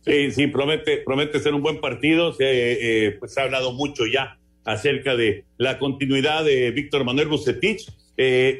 Sí, 0.00 0.30
sí, 0.30 0.46
promete, 0.46 1.02
promete 1.04 1.38
ser 1.38 1.52
un 1.52 1.60
buen 1.60 1.82
partido. 1.82 2.32
Se, 2.32 3.16
pues 3.20 3.36
ha 3.36 3.42
hablado 3.42 3.72
mucho 3.72 4.06
ya 4.06 4.38
acerca 4.64 5.16
de 5.16 5.44
la 5.58 5.78
continuidad 5.78 6.46
de 6.46 6.70
Víctor 6.70 7.04
Manuel 7.04 7.28
Bucetich. 7.28 7.92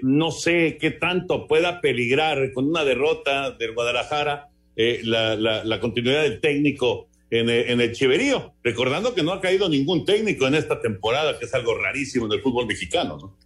no 0.03 0.31
sé 0.31 0.77
qué 0.79 0.91
tanto 0.91 1.47
pueda 1.47 1.81
peligrar 1.81 2.53
con 2.53 2.67
una 2.67 2.85
derrota 2.85 3.53
del 3.53 3.73
Guadalajara 3.73 4.51
la, 4.77 5.37
la, 5.37 5.65
la 5.65 5.81
continuidad 5.81 6.23
del 6.23 6.41
técnico 6.41 7.10
en 7.31 7.49
el, 7.49 7.71
en 7.71 7.81
el 7.81 7.93
Chiverío, 7.93 8.55
recordando 8.63 9.15
que 9.15 9.23
no 9.23 9.33
ha 9.33 9.41
caído 9.41 9.69
ningún 9.69 10.05
técnico 10.05 10.47
en 10.47 10.57
esta 10.57 10.81
temporada, 10.81 11.39
que 11.39 11.47
es 11.47 11.55
algo 11.55 11.77
rarísimo 11.77 12.27
en 12.27 12.33
el 12.33 12.43
fútbol 12.43 12.67
mexicano, 12.67 13.19
¿no? 13.19 13.39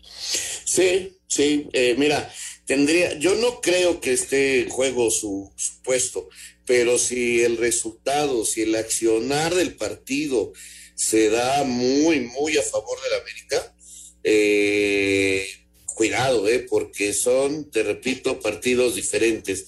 Sí, 0.00 1.16
sí, 1.26 1.68
eh, 1.72 1.94
mira, 1.98 2.30
tendría, 2.66 3.18
yo 3.18 3.34
no 3.34 3.60
creo 3.60 4.00
que 4.00 4.12
esté 4.12 4.62
en 4.62 4.68
juego 4.68 5.10
su, 5.10 5.50
su 5.56 5.82
puesto, 5.82 6.28
pero 6.66 6.98
si 6.98 7.42
el 7.42 7.56
resultado, 7.56 8.44
si 8.44 8.62
el 8.62 8.74
accionar 8.76 9.54
del 9.54 9.74
partido 9.74 10.52
se 10.94 11.30
da 11.30 11.64
muy, 11.64 12.20
muy 12.20 12.56
a 12.56 12.62
favor 12.62 12.98
de 13.02 13.10
la 13.10 13.16
América, 13.22 13.74
eh, 14.22 15.46
cuidado, 15.86 16.46
eh, 16.48 16.66
porque 16.68 17.12
son, 17.12 17.70
te 17.70 17.82
repito, 17.82 18.40
partidos 18.40 18.94
diferentes. 18.94 19.66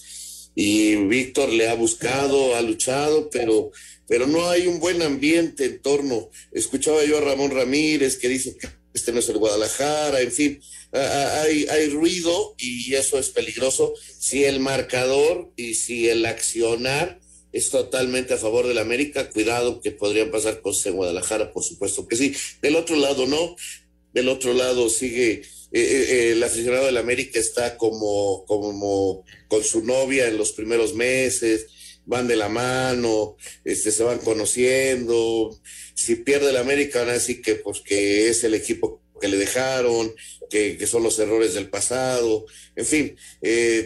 Y 0.55 0.95
Víctor 0.95 1.49
le 1.49 1.69
ha 1.69 1.75
buscado, 1.75 2.55
ha 2.55 2.61
luchado, 2.61 3.29
pero, 3.29 3.71
pero 4.07 4.27
no 4.27 4.49
hay 4.49 4.67
un 4.67 4.79
buen 4.79 5.01
ambiente 5.01 5.65
en 5.65 5.81
torno. 5.81 6.29
Escuchaba 6.51 7.03
yo 7.05 7.17
a 7.17 7.21
Ramón 7.21 7.51
Ramírez 7.51 8.17
que 8.17 8.27
dice 8.27 8.57
que 8.57 8.67
este 8.93 9.11
no 9.13 9.19
es 9.19 9.29
el 9.29 9.37
Guadalajara, 9.37 10.19
en 10.19 10.31
fin, 10.31 10.61
hay, 10.91 11.65
hay 11.69 11.89
ruido 11.89 12.55
y 12.57 12.93
eso 12.95 13.17
es 13.17 13.29
peligroso 13.29 13.93
si 14.19 14.43
el 14.43 14.59
marcador 14.59 15.49
y 15.55 15.75
si 15.75 16.09
el 16.09 16.25
accionar 16.25 17.21
es 17.53 17.69
totalmente 17.69 18.33
a 18.33 18.37
favor 18.37 18.67
del 18.67 18.77
América, 18.77 19.29
cuidado 19.29 19.81
que 19.81 19.91
podrían 19.91 20.31
pasar 20.31 20.61
cosas 20.61 20.87
en 20.87 20.95
Guadalajara, 20.95 21.51
por 21.51 21.63
supuesto 21.63 22.07
que 22.07 22.15
sí. 22.15 22.33
Del 22.61 22.75
otro 22.75 22.95
lado 22.95 23.27
no, 23.27 23.55
del 24.13 24.29
otro 24.29 24.53
lado 24.53 24.89
sigue 24.89 25.43
eh, 25.71 25.79
eh, 25.79 26.05
eh, 26.09 26.31
el 26.33 26.43
aficionado 26.43 26.85
del 26.85 26.97
América 26.97 27.39
está 27.39 27.77
como, 27.77 28.45
como 28.45 29.23
con 29.47 29.63
su 29.63 29.83
novia 29.85 30.27
en 30.27 30.37
los 30.37 30.51
primeros 30.51 30.93
meses, 30.93 31.67
van 32.05 32.27
de 32.27 32.35
la 32.35 32.49
mano, 32.49 33.37
este, 33.63 33.91
se 33.91 34.03
van 34.03 34.19
conociendo. 34.19 35.57
Si 35.95 36.15
pierde 36.15 36.49
el 36.49 36.57
América, 36.57 36.99
van 36.99 37.09
a 37.09 37.13
decir 37.13 37.41
que, 37.41 37.55
pues, 37.55 37.81
que 37.81 38.29
es 38.29 38.43
el 38.43 38.53
equipo 38.53 39.01
que 39.21 39.27
le 39.27 39.37
dejaron, 39.37 40.13
que, 40.49 40.77
que 40.77 40.87
son 40.87 41.03
los 41.03 41.17
errores 41.19 41.53
del 41.53 41.69
pasado. 41.69 42.45
En 42.75 42.85
fin, 42.85 43.15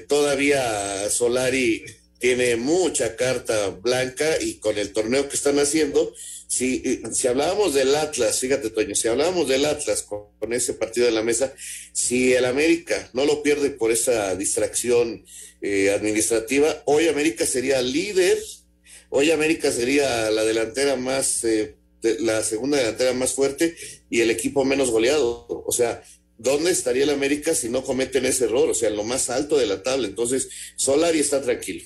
todavía 0.07 1.09
Solari 1.09 1.83
tiene 2.19 2.55
mucha 2.55 3.15
carta 3.15 3.69
blanca 3.69 4.41
y 4.41 4.55
con 4.55 4.77
el 4.77 4.93
torneo 4.93 5.27
que 5.27 5.35
están 5.35 5.59
haciendo, 5.59 6.13
si, 6.47 7.01
si 7.11 7.27
hablábamos 7.27 7.73
del 7.73 7.95
Atlas, 7.95 8.39
fíjate 8.39 8.69
Toño, 8.69 8.95
si 8.95 9.07
hablábamos 9.07 9.47
del 9.47 9.65
Atlas 9.65 10.03
con, 10.03 10.53
ese 10.53 10.73
partido 10.73 11.07
de 11.07 11.11
la 11.11 11.23
mesa, 11.23 11.53
si 11.91 12.33
el 12.33 12.45
América 12.45 13.09
no 13.13 13.25
lo 13.25 13.41
pierde 13.41 13.71
por 13.71 13.91
esa 13.91 14.35
distracción 14.35 15.25
eh, 15.61 15.91
administrativa, 15.91 16.83
hoy 16.85 17.07
América 17.07 17.45
sería 17.45 17.81
líder, 17.81 18.37
hoy 19.09 19.31
América 19.31 19.71
sería 19.71 20.29
la 20.29 20.43
delantera 20.43 20.95
más, 20.95 21.43
eh, 21.43 21.75
la 22.19 22.43
segunda 22.43 22.77
delantera 22.77 23.13
más 23.13 23.33
fuerte 23.33 23.75
y 24.09 24.21
el 24.21 24.29
equipo 24.29 24.63
menos 24.63 24.91
goleado. 24.91 25.47
O 25.47 25.71
sea, 25.71 26.03
¿dónde 26.37 26.71
estaría 26.71 27.03
el 27.03 27.09
América 27.09 27.55
si 27.55 27.69
no 27.69 27.83
cometen 27.83 28.25
ese 28.25 28.45
error? 28.45 28.69
O 28.69 28.75
sea, 28.75 28.89
en 28.89 28.97
lo 28.97 29.03
más 29.03 29.29
alto 29.31 29.57
de 29.57 29.65
la 29.65 29.81
tabla. 29.81 30.07
Entonces, 30.07 30.49
Solari 30.75 31.19
está 31.19 31.41
tranquilo. 31.41 31.83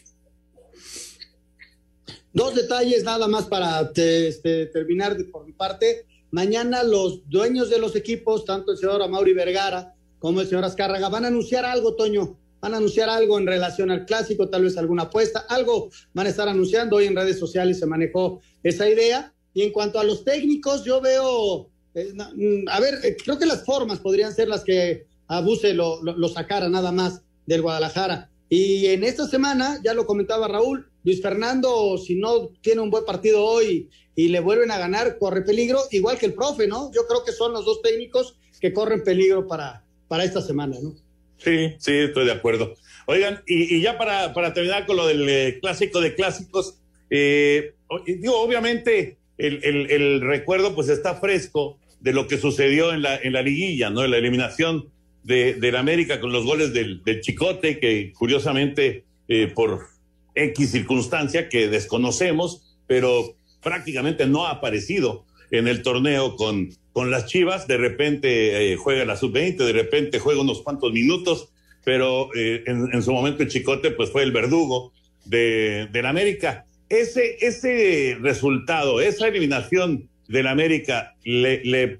Dos 2.34 2.54
detalles 2.54 3.04
nada 3.04 3.28
más 3.28 3.46
para 3.46 3.92
este, 3.96 4.68
terminar 4.68 5.18
por 5.32 5.46
mi 5.46 5.52
parte. 5.52 6.06
Mañana 6.32 6.84
los 6.84 7.28
dueños 7.28 7.70
de 7.72 7.80
los 7.80 7.96
equipos, 7.96 8.46
tanto 8.46 8.72
el 8.72 8.78
señor 8.78 9.02
Amaury 9.02 9.34
Vergara 9.34 9.96
como 10.20 10.42
el 10.42 10.48
señor 10.48 10.63
Azcárraga, 10.63 11.10
van 11.10 11.26
a 11.26 11.30
anunciar 11.30 11.65
algo, 11.65 11.96
Toño. 11.96 12.38
Van 12.62 12.74
a 12.74 12.78
anunciar 12.78 13.10
algo 13.10 13.39
en 13.39 13.48
relación 13.48 13.89
al 13.89 14.06
clásico, 14.06 14.50
tal 14.50 14.63
vez 14.63 14.78
alguna 14.78 15.04
apuesta, 15.04 15.46
algo 15.48 15.89
van 16.13 16.28
a 16.28 16.30
estar 16.30 16.48
anunciando. 16.48 16.98
Hoy 16.98 17.06
en 17.06 17.15
redes 17.15 17.39
sociales 17.39 17.80
se 17.80 17.86
manejó 17.86 18.42
esa 18.62 18.88
idea. 18.88 19.34
Y 19.54 19.63
en 19.63 19.72
cuanto 19.72 20.00
a 20.00 20.04
los 20.04 20.24
técnicos, 20.24 20.84
yo 20.84 21.02
veo, 21.02 21.70
eh, 21.96 22.13
mm, 22.13 22.68
a 22.70 22.80
ver, 22.80 23.00
eh, 23.04 23.18
creo 23.24 23.39
que 23.39 23.48
las 23.48 23.65
formas 23.65 24.00
podrían 24.00 24.36
ser 24.36 24.50
las 24.50 24.63
que 24.63 25.08
Abuse 25.28 25.74
lo, 25.74 26.02
lo 26.04 26.28
sacara 26.28 26.70
nada 26.70 26.92
más 26.92 27.22
del 27.48 27.62
Guadalajara. 27.62 28.30
Y 28.50 28.88
en 28.88 29.04
esta 29.04 29.28
semana, 29.28 29.80
ya 29.84 29.94
lo 29.94 30.08
comentaba 30.08 30.48
Raúl, 30.48 30.90
Luis 31.04 31.22
Fernando, 31.22 31.98
si 31.98 32.16
no 32.16 32.50
tiene 32.62 32.82
un 32.82 32.90
buen 32.90 33.06
partido 33.06 33.44
hoy 33.44 33.90
y 34.16 34.28
le 34.30 34.40
vuelven 34.40 34.72
a 34.72 34.80
ganar, 34.80 35.18
corre 35.20 35.44
peligro, 35.44 35.80
igual 35.92 36.18
que 36.18 36.26
el 36.26 36.34
profe, 36.34 36.68
¿no? 36.68 36.92
Yo 36.94 37.06
creo 37.08 37.24
que 37.24 37.32
son 37.32 37.54
los 37.54 37.64
dos 37.64 37.82
técnicos 37.82 38.38
que 38.60 38.74
corren 38.74 39.04
peligro 39.04 39.48
para, 39.48 39.86
para 40.08 40.24
esta 40.24 40.42
semana, 40.42 40.78
¿no? 40.82 40.96
Sí, 41.38 41.76
sí, 41.78 41.94
estoy 41.94 42.26
de 42.26 42.32
acuerdo. 42.32 42.76
Oigan, 43.06 43.42
y, 43.48 43.82
ya 43.82 43.98
para, 43.98 44.34
para, 44.34 44.54
terminar 44.54 44.86
con 44.86 44.98
lo 44.98 45.08
del 45.08 45.28
eh, 45.30 45.60
clásico 45.62 46.02
de 46.02 46.16
clásicos, 46.16 46.80
eh, 47.10 47.76
digo, 48.06 48.40
obviamente 48.42 49.18
el, 49.38 49.64
el, 49.64 50.22
recuerdo 50.22 50.76
pues 50.76 50.90
está 50.90 51.16
fresco 51.16 51.80
de 52.02 52.14
lo 52.14 52.28
que 52.28 52.38
sucedió 52.38 52.94
en 52.94 53.02
la, 53.02 53.16
en 53.16 53.34
la 53.34 53.42
liguilla, 53.42 53.90
¿no? 53.90 54.04
En 54.04 54.12
la 54.12 54.18
eliminación 54.18 54.90
de, 55.30 55.54
del 55.54 55.76
América 55.76 56.20
con 56.20 56.32
los 56.32 56.44
goles 56.44 56.74
del, 56.74 57.04
Chicote, 57.22 57.80
que 57.80 58.12
curiosamente 58.13 59.04
eh, 59.28 59.46
por 59.54 59.86
X 60.34 60.72
circunstancia 60.72 61.50
que 61.50 61.68
desconocemos, 61.68 62.76
pero 62.88 63.36
prácticamente 63.62 64.26
no 64.26 64.48
ha 64.48 64.54
aparecido 64.54 65.26
en 65.52 65.68
el 65.68 65.84
torneo 65.84 66.36
con, 66.36 66.70
con 66.94 67.12
las 67.12 67.28
Chivas. 67.28 67.68
De 67.68 67.78
repente 67.78 68.74
eh, 68.74 68.76
juega 68.76 69.06
la 69.06 69.18
sub-20, 69.18 69.58
de 69.58 69.72
repente 69.72 70.18
juega 70.18 70.42
unos 70.42 70.63
cuantos 70.63 70.92
minutos, 70.92 71.50
pero 71.86 72.34
eh, 72.36 72.63
en, 72.65 73.04
su 73.04 73.13
momento 73.13 73.44
el 73.44 73.50
Chicote 73.50 73.92
pues 73.92 74.10
fue 74.10 74.24
el 74.24 74.32
verdugo 74.32 74.94
de, 75.26 75.89
del 75.92 76.08
América. 76.08 76.65
Ese, 76.89 77.38
ese 77.42 78.18
resultado, 78.20 79.00
esa 79.00 79.28
eliminación 79.28 80.10
del 80.28 80.48
América 80.48 81.13
le 81.24 82.00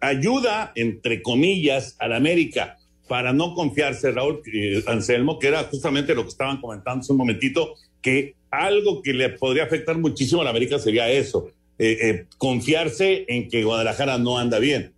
ayuda, 0.00 0.72
entre 0.74 1.22
comillas, 1.22 1.96
al 1.98 2.12
América 2.12 2.78
para 3.08 3.32
no 3.32 3.54
confiarse, 3.54 4.12
Raúl 4.12 4.42
eh, 4.52 4.82
Anselmo, 4.86 5.38
que 5.38 5.48
era 5.48 5.64
justamente 5.64 6.14
lo 6.14 6.22
que 6.22 6.28
estaban 6.28 6.60
comentando 6.60 7.00
hace 7.00 7.12
un 7.12 7.18
momentito, 7.18 7.74
que 8.02 8.34
algo 8.50 9.02
que 9.02 9.14
le 9.14 9.30
podría 9.30 9.64
afectar 9.64 9.96
muchísimo 9.98 10.42
a 10.42 10.44
la 10.44 10.50
América 10.50 10.78
sería 10.78 11.10
eso, 11.10 11.50
eh, 11.78 11.98
eh, 12.00 12.26
confiarse 12.36 13.24
en 13.28 13.48
que 13.48 13.64
Guadalajara 13.64 14.18
no 14.18 14.38
anda 14.38 14.58
bien. 14.58 14.92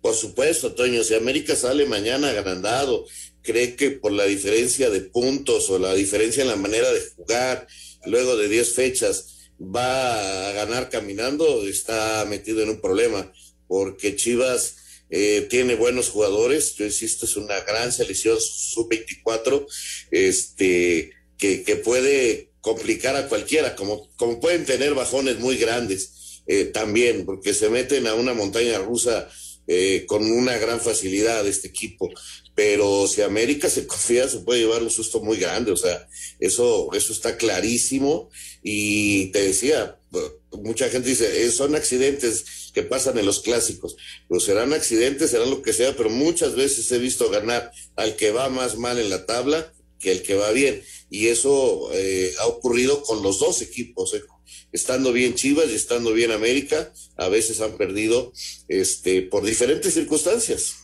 Por 0.00 0.14
supuesto, 0.14 0.72
Toño, 0.72 1.02
si 1.04 1.14
América 1.14 1.54
sale 1.54 1.84
mañana 1.86 2.30
agrandado, 2.30 3.04
cree 3.42 3.76
que 3.76 3.90
por 3.90 4.12
la 4.12 4.24
diferencia 4.24 4.88
de 4.90 5.00
puntos 5.00 5.68
o 5.70 5.78
la 5.78 5.94
diferencia 5.94 6.42
en 6.42 6.48
la 6.48 6.56
manera 6.56 6.90
de 6.92 7.00
jugar, 7.14 7.66
luego 8.06 8.36
de 8.36 8.48
10 8.48 8.74
fechas, 8.74 9.50
va 9.60 10.48
a 10.48 10.52
ganar 10.52 10.90
caminando, 10.90 11.66
está 11.66 12.24
metido 12.28 12.62
en 12.62 12.70
un 12.70 12.80
problema, 12.80 13.32
porque 13.68 14.16
Chivas 14.16 14.76
eh, 15.08 15.46
tiene 15.48 15.76
buenos 15.76 16.08
jugadores, 16.08 16.74
yo 16.74 16.84
insisto, 16.84 17.26
es 17.26 17.36
una 17.36 17.60
gran 17.60 17.92
selección 17.92 18.38
sub-24, 18.40 19.66
este, 20.10 21.12
que, 21.38 21.62
que, 21.62 21.76
puede 21.76 22.50
complicar 22.60 23.14
a 23.14 23.28
cualquiera, 23.28 23.76
como, 23.76 24.10
como 24.16 24.40
pueden 24.40 24.64
tener 24.64 24.94
bajones 24.94 25.38
muy 25.38 25.56
grandes 25.56 26.42
eh, 26.48 26.64
también, 26.66 27.24
porque 27.24 27.54
se 27.54 27.68
meten 27.70 28.06
a 28.06 28.14
una 28.14 28.34
montaña 28.34 28.78
rusa 28.78 29.28
eh, 29.68 30.04
con 30.06 30.30
una 30.30 30.58
gran 30.58 30.80
facilidad 30.80 31.46
este 31.46 31.68
equipo. 31.68 32.08
Pero 32.54 33.06
si 33.06 33.22
América 33.22 33.68
se 33.68 33.86
confía, 33.88 34.28
se 34.28 34.40
puede 34.40 34.60
llevar 34.60 34.82
un 34.82 34.90
susto 34.90 35.20
muy 35.20 35.38
grande, 35.38 35.72
o 35.72 35.76
sea, 35.76 36.08
eso, 36.40 36.90
eso 36.94 37.12
está 37.12 37.36
clarísimo. 37.36 38.30
Y 38.62 39.26
te 39.32 39.42
decía, 39.42 39.98
mucha 40.52 40.88
gente 40.88 41.10
dice, 41.10 41.50
son 41.50 41.74
accidentes 41.74 42.65
que 42.76 42.82
pasan 42.82 43.16
en 43.16 43.24
los 43.24 43.40
clásicos. 43.40 43.96
Pues 44.28 44.42
serán 44.42 44.74
accidentes, 44.74 45.30
serán 45.30 45.48
lo 45.48 45.62
que 45.62 45.72
sea, 45.72 45.96
pero 45.96 46.10
muchas 46.10 46.54
veces 46.54 46.92
he 46.92 46.98
visto 46.98 47.30
ganar 47.30 47.72
al 47.96 48.16
que 48.16 48.32
va 48.32 48.50
más 48.50 48.76
mal 48.76 48.98
en 48.98 49.08
la 49.08 49.24
tabla 49.24 49.72
que 49.98 50.12
el 50.12 50.20
que 50.20 50.34
va 50.34 50.50
bien. 50.50 50.82
Y 51.08 51.28
eso 51.28 51.88
eh, 51.94 52.34
ha 52.38 52.46
ocurrido 52.46 53.02
con 53.02 53.22
los 53.22 53.38
dos 53.38 53.62
equipos. 53.62 54.14
Estando 54.72 55.10
bien 55.14 55.36
Chivas 55.36 55.70
y 55.70 55.74
estando 55.74 56.12
bien 56.12 56.32
América, 56.32 56.92
a 57.16 57.30
veces 57.30 57.62
han 57.62 57.78
perdido 57.78 58.34
este, 58.68 59.22
por 59.22 59.42
diferentes 59.42 59.94
circunstancias. 59.94 60.74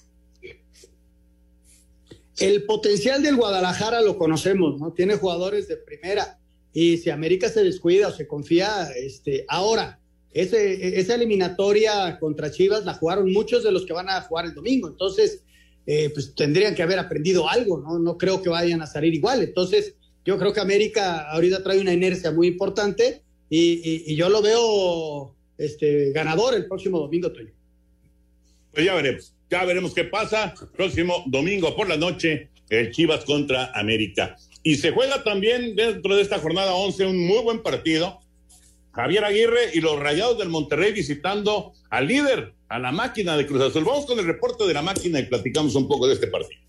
El 2.39 2.65
potencial 2.65 3.23
del 3.23 3.37
Guadalajara 3.37 4.01
lo 4.01 4.17
conocemos, 4.17 4.81
¿no? 4.81 4.95
Tiene 4.95 5.17
jugadores 5.17 5.69
de 5.69 5.77
primera. 5.77 6.39
Y 6.73 6.97
si 6.97 7.11
América 7.11 7.51
se 7.51 7.63
descuida 7.63 8.09
o 8.09 8.15
se 8.15 8.27
confía, 8.27 8.91
este, 8.97 9.45
ahora, 9.47 10.02
esa 10.35 11.15
eliminatoria 11.15 12.19
contra 12.19 12.51
Chivas 12.51 12.85
la 12.85 12.95
jugaron 12.95 13.33
muchos 13.33 13.63
de 13.63 13.73
los 13.73 13.85
que 13.85 13.93
van 13.93 14.09
a 14.09 14.21
jugar 14.23 14.47
el 14.47 14.55
domingo. 14.55 14.89
Entonces, 14.89 15.45
eh, 15.87 16.11
pues 16.15 16.35
tendrían 16.35 16.75
que 16.75 16.83
haber 16.83 16.99
aprendido 16.99 17.49
algo, 17.49 17.79
¿no? 17.79 17.99
No 17.99 18.17
creo 18.17 18.41
que 18.41 18.49
vayan 18.49 18.83
a 18.83 18.87
salir 18.87 19.15
igual. 19.15 19.43
Entonces, 19.43 19.95
yo 20.25 20.39
creo 20.39 20.53
que 20.53 20.61
América 20.61 21.31
ahorita 21.31 21.63
trae 21.63 21.81
una 21.81 21.93
inercia 21.93 22.31
muy 22.31 22.47
importante 22.47 23.23
y, 23.51 24.15
yo 24.15 24.29
lo 24.29 24.41
veo 24.41 25.35
este, 25.59 26.13
ganador 26.13 26.55
el 26.55 26.67
próximo 26.67 26.99
domingo, 27.01 27.31
Toño. 27.33 27.53
Pues 28.73 28.87
ya 28.87 28.95
veremos, 28.95 29.35
ya 29.51 29.65
veremos 29.65 29.93
qué 29.93 30.05
pasa. 30.05 30.55
Próximo 30.75 31.25
domingo 31.27 31.77
por 31.77 31.89
la 31.89 31.97
noche, 31.97 32.49
el 32.71 32.91
Chivas 32.93 33.25
contra 33.25 33.73
América. 33.73 34.37
Y 34.63 34.77
se 34.77 34.93
juega 34.93 35.23
también 35.25 35.75
dentro 35.75 36.17
de 36.17 36.23
esta 36.23 36.39
jornada 36.39 36.75
11 36.75 37.07
un 37.07 37.27
muy 37.27 37.43
buen 37.43 37.63
partido 37.63 38.22
Javier 38.93 39.25
Aguirre 39.25 39.71
y 39.73 39.81
los 39.81 39.99
Rayados 39.99 40.39
del 40.39 40.49
Monterrey 40.49 40.93
visitando 40.93 41.73
al 41.91 42.07
líder, 42.07 42.53
a 42.69 42.79
la 42.79 42.93
máquina 42.93 43.37
de 43.37 43.47
Cruz 43.47 43.63
Azul. 43.63 43.85
Vamos 43.85 44.07
con 44.07 44.19
el 44.19 44.27
reporte 44.27 44.67
de 44.67 44.75
la 44.75 44.83
máquina 44.83 45.19
y 45.19 45.25
platicamos 45.25 45.75
un 45.75 45.89
poco 45.89 46.07
de 46.07 46.15
este 46.15 46.27
partido. 46.27 46.62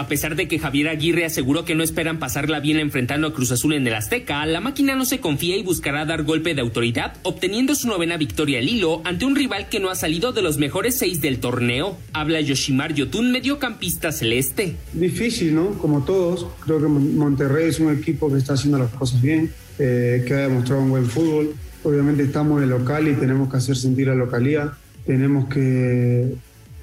A 0.00 0.08
pesar 0.08 0.34
de 0.34 0.48
que 0.48 0.58
Javier 0.58 0.88
Aguirre 0.88 1.26
aseguró 1.26 1.66
que 1.66 1.74
no 1.74 1.82
esperan 1.82 2.18
pasarla 2.18 2.58
bien 2.58 2.78
enfrentando 2.78 3.26
a 3.26 3.34
Cruz 3.34 3.52
Azul 3.52 3.74
en 3.74 3.86
el 3.86 3.92
Azteca, 3.92 4.46
la 4.46 4.62
máquina 4.62 4.96
no 4.96 5.04
se 5.04 5.20
confía 5.20 5.58
y 5.58 5.62
buscará 5.62 6.06
dar 6.06 6.22
golpe 6.22 6.54
de 6.54 6.62
autoridad, 6.62 7.18
obteniendo 7.22 7.74
su 7.74 7.86
novena 7.86 8.16
victoria 8.16 8.60
al 8.60 8.68
hilo 8.70 9.02
ante 9.04 9.26
un 9.26 9.36
rival 9.36 9.68
que 9.68 9.78
no 9.78 9.90
ha 9.90 9.94
salido 9.94 10.32
de 10.32 10.40
los 10.40 10.56
mejores 10.56 10.96
seis 10.96 11.20
del 11.20 11.38
torneo. 11.38 11.98
Habla 12.14 12.40
Yoshimar 12.40 12.94
Yotun, 12.94 13.30
mediocampista 13.30 14.10
celeste. 14.10 14.74
Difícil, 14.94 15.54
¿no? 15.54 15.72
Como 15.72 16.02
todos. 16.02 16.46
Creo 16.60 16.80
que 16.80 16.88
Monterrey 16.88 17.68
es 17.68 17.78
un 17.78 17.94
equipo 17.94 18.32
que 18.32 18.38
está 18.38 18.54
haciendo 18.54 18.78
las 18.78 18.92
cosas 18.92 19.20
bien, 19.20 19.52
eh, 19.78 20.24
que 20.26 20.32
ha 20.32 20.48
demostrado 20.48 20.80
un 20.80 20.88
buen 20.88 21.04
fútbol. 21.04 21.54
Obviamente 21.84 22.22
estamos 22.22 22.56
en 22.56 22.64
el 22.64 22.70
local 22.70 23.06
y 23.06 23.16
tenemos 23.16 23.50
que 23.50 23.58
hacer 23.58 23.76
sentir 23.76 24.06
la 24.06 24.14
localidad. 24.14 24.72
Tenemos 25.04 25.52
que 25.52 26.36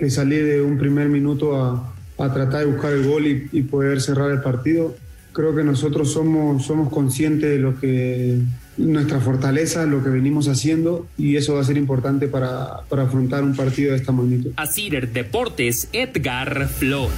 salir 0.08 0.46
de 0.46 0.62
un 0.62 0.78
primer 0.78 1.10
minuto 1.10 1.60
a, 1.60 1.97
a 2.18 2.34
tratar 2.34 2.62
de 2.62 2.66
buscar 2.66 2.94
el 2.94 3.08
gol 3.08 3.28
y, 3.28 3.50
y, 3.52 3.62
poder 3.64 4.02
cerrar 4.02 4.32
el 4.32 4.42
partido. 4.42 4.96
Creo 5.34 5.56
que 5.56 5.64
nosotros 5.64 6.12
somos, 6.12 6.66
somos 6.66 6.90
conscientes 6.90 7.50
de 7.50 7.60
lo 7.60 7.80
que 7.80 8.40
nuestra 8.78 9.20
fortaleza, 9.20 9.86
lo 9.86 10.04
que 10.04 10.10
venimos 10.10 10.48
haciendo 10.48 11.08
y 11.18 11.36
eso 11.36 11.56
va 11.56 11.62
a 11.62 11.64
ser 11.64 11.78
importante 11.78 12.28
para, 12.28 12.82
para 12.90 13.04
afrontar 13.04 13.44
un 13.44 13.56
partido 13.56 13.92
de 13.92 13.98
esta 13.98 14.12
magnitud. 14.12 14.52
Asir 14.56 15.10
Deportes, 15.10 15.90
Edgar 15.94 16.68
Flores. 16.70 17.14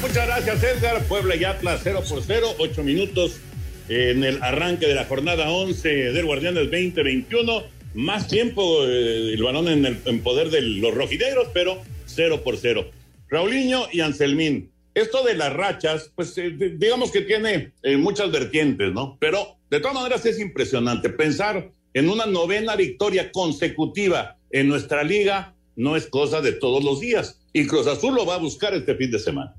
Muchas 0.00 0.26
gracias, 0.26 0.62
Edgar. 0.62 1.04
Puebla 1.04 1.36
y 1.36 1.44
Atlas 1.44 1.80
0 1.84 2.02
por 2.08 2.22
0, 2.22 2.46
8 2.58 2.82
minutos 2.82 3.38
en 3.88 4.24
el 4.24 4.42
arranque 4.42 4.86
de 4.86 4.94
la 4.94 5.04
jornada 5.04 5.50
11 5.50 5.88
del 5.88 6.24
Guardianes 6.24 6.64
2021. 6.64 7.62
Más 7.94 8.28
tiempo 8.28 8.86
eh, 8.86 9.34
el 9.34 9.42
balón 9.42 9.68
en, 9.68 9.84
el, 9.84 9.98
en 10.04 10.20
poder 10.20 10.50
de 10.50 10.62
los 10.62 10.94
rojinegros, 10.94 11.48
pero 11.52 11.80
0 12.20 12.42
por 12.44 12.58
0. 12.58 12.90
Raulinho 13.30 13.86
y 13.90 14.00
Anselmín. 14.00 14.70
Esto 14.94 15.24
de 15.24 15.34
las 15.34 15.54
rachas, 15.54 16.12
pues 16.14 16.36
eh, 16.36 16.50
digamos 16.50 17.10
que 17.10 17.22
tiene 17.22 17.72
eh, 17.82 17.96
muchas 17.96 18.30
vertientes, 18.30 18.92
¿no? 18.92 19.16
Pero 19.18 19.56
de 19.70 19.80
todas 19.80 19.94
maneras 19.94 20.26
es 20.26 20.38
impresionante. 20.38 21.08
Pensar 21.08 21.72
en 21.94 22.10
una 22.10 22.26
novena 22.26 22.76
victoria 22.76 23.32
consecutiva 23.32 24.36
en 24.50 24.68
nuestra 24.68 25.02
liga 25.02 25.54
no 25.76 25.96
es 25.96 26.08
cosa 26.08 26.42
de 26.42 26.52
todos 26.52 26.84
los 26.84 27.00
días. 27.00 27.38
Y 27.54 27.66
Cruz 27.66 27.86
Azul 27.86 28.14
lo 28.14 28.26
va 28.26 28.34
a 28.34 28.38
buscar 28.38 28.74
este 28.74 28.94
fin 28.96 29.10
de 29.10 29.18
semana. 29.18 29.56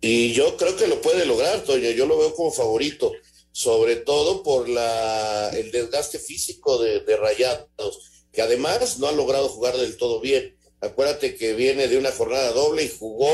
Y 0.00 0.32
yo 0.32 0.56
creo 0.56 0.74
que 0.76 0.86
lo 0.86 1.02
puede 1.02 1.26
lograr, 1.26 1.60
Toño. 1.64 1.90
Yo 1.90 2.06
lo 2.06 2.16
veo 2.16 2.34
como 2.34 2.50
favorito, 2.50 3.12
sobre 3.52 3.96
todo 3.96 4.42
por 4.42 4.70
la, 4.70 5.50
el 5.50 5.70
desgaste 5.70 6.18
físico 6.18 6.78
de, 6.78 7.00
de 7.00 7.16
Rayados, 7.18 8.24
que 8.32 8.40
además 8.40 8.98
no 8.98 9.08
ha 9.08 9.12
logrado 9.12 9.50
jugar 9.50 9.76
del 9.76 9.98
todo 9.98 10.20
bien. 10.22 10.56
Acuérdate 10.80 11.34
que 11.34 11.54
viene 11.54 11.88
de 11.88 11.98
una 11.98 12.10
jornada 12.10 12.52
doble 12.52 12.84
y 12.84 12.88
jugó 12.88 13.32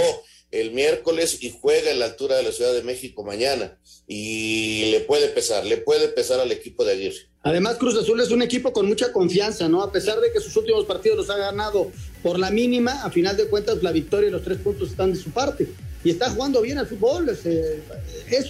el 0.51 0.73
miércoles 0.73 1.39
y 1.43 1.51
juega 1.61 1.91
en 1.91 1.99
la 1.99 2.07
altura 2.07 2.37
de 2.37 2.43
la 2.43 2.53
Ciudad 2.53 2.73
de 2.73 2.83
México 2.83 3.25
mañana. 3.25 3.79
Y 4.07 4.91
le 4.91 5.01
puede 5.01 5.29
pesar, 5.29 5.65
le 5.67 5.79
puede 5.79 6.09
pesar 6.09 6.41
al 6.41 6.53
equipo 6.53 6.85
de 6.85 6.93
Aguirre. 6.93 7.29
Además, 7.43 7.77
Cruz 7.77 7.97
Azul 7.97 8.21
es 8.21 8.31
un 8.31 8.43
equipo 8.43 8.73
con 8.73 8.87
mucha 8.87 9.13
confianza, 9.13 9.69
¿no? 9.69 9.83
A 9.83 9.93
pesar 9.93 10.21
de 10.21 10.33
que 10.33 10.41
sus 10.41 10.57
últimos 10.57 10.85
partidos 10.85 11.19
los 11.19 11.31
ha 11.31 11.37
ganado 11.37 11.91
por 12.23 12.39
la 12.39 12.51
mínima, 12.51 13.05
a 13.05 13.11
final 13.11 13.37
de 13.37 13.47
cuentas 13.47 13.83
la 13.83 13.93
victoria 13.93 14.29
y 14.29 14.33
los 14.33 14.43
tres 14.43 14.59
puntos 14.59 14.91
están 14.91 15.13
de 15.13 15.19
su 15.19 15.31
parte. 15.31 15.69
Y 16.03 16.11
está 16.11 16.31
jugando 16.31 16.61
bien 16.61 16.79
al 16.79 16.87
fútbol. 16.87 17.29
Es, 17.29 17.47
eh, 17.47 17.83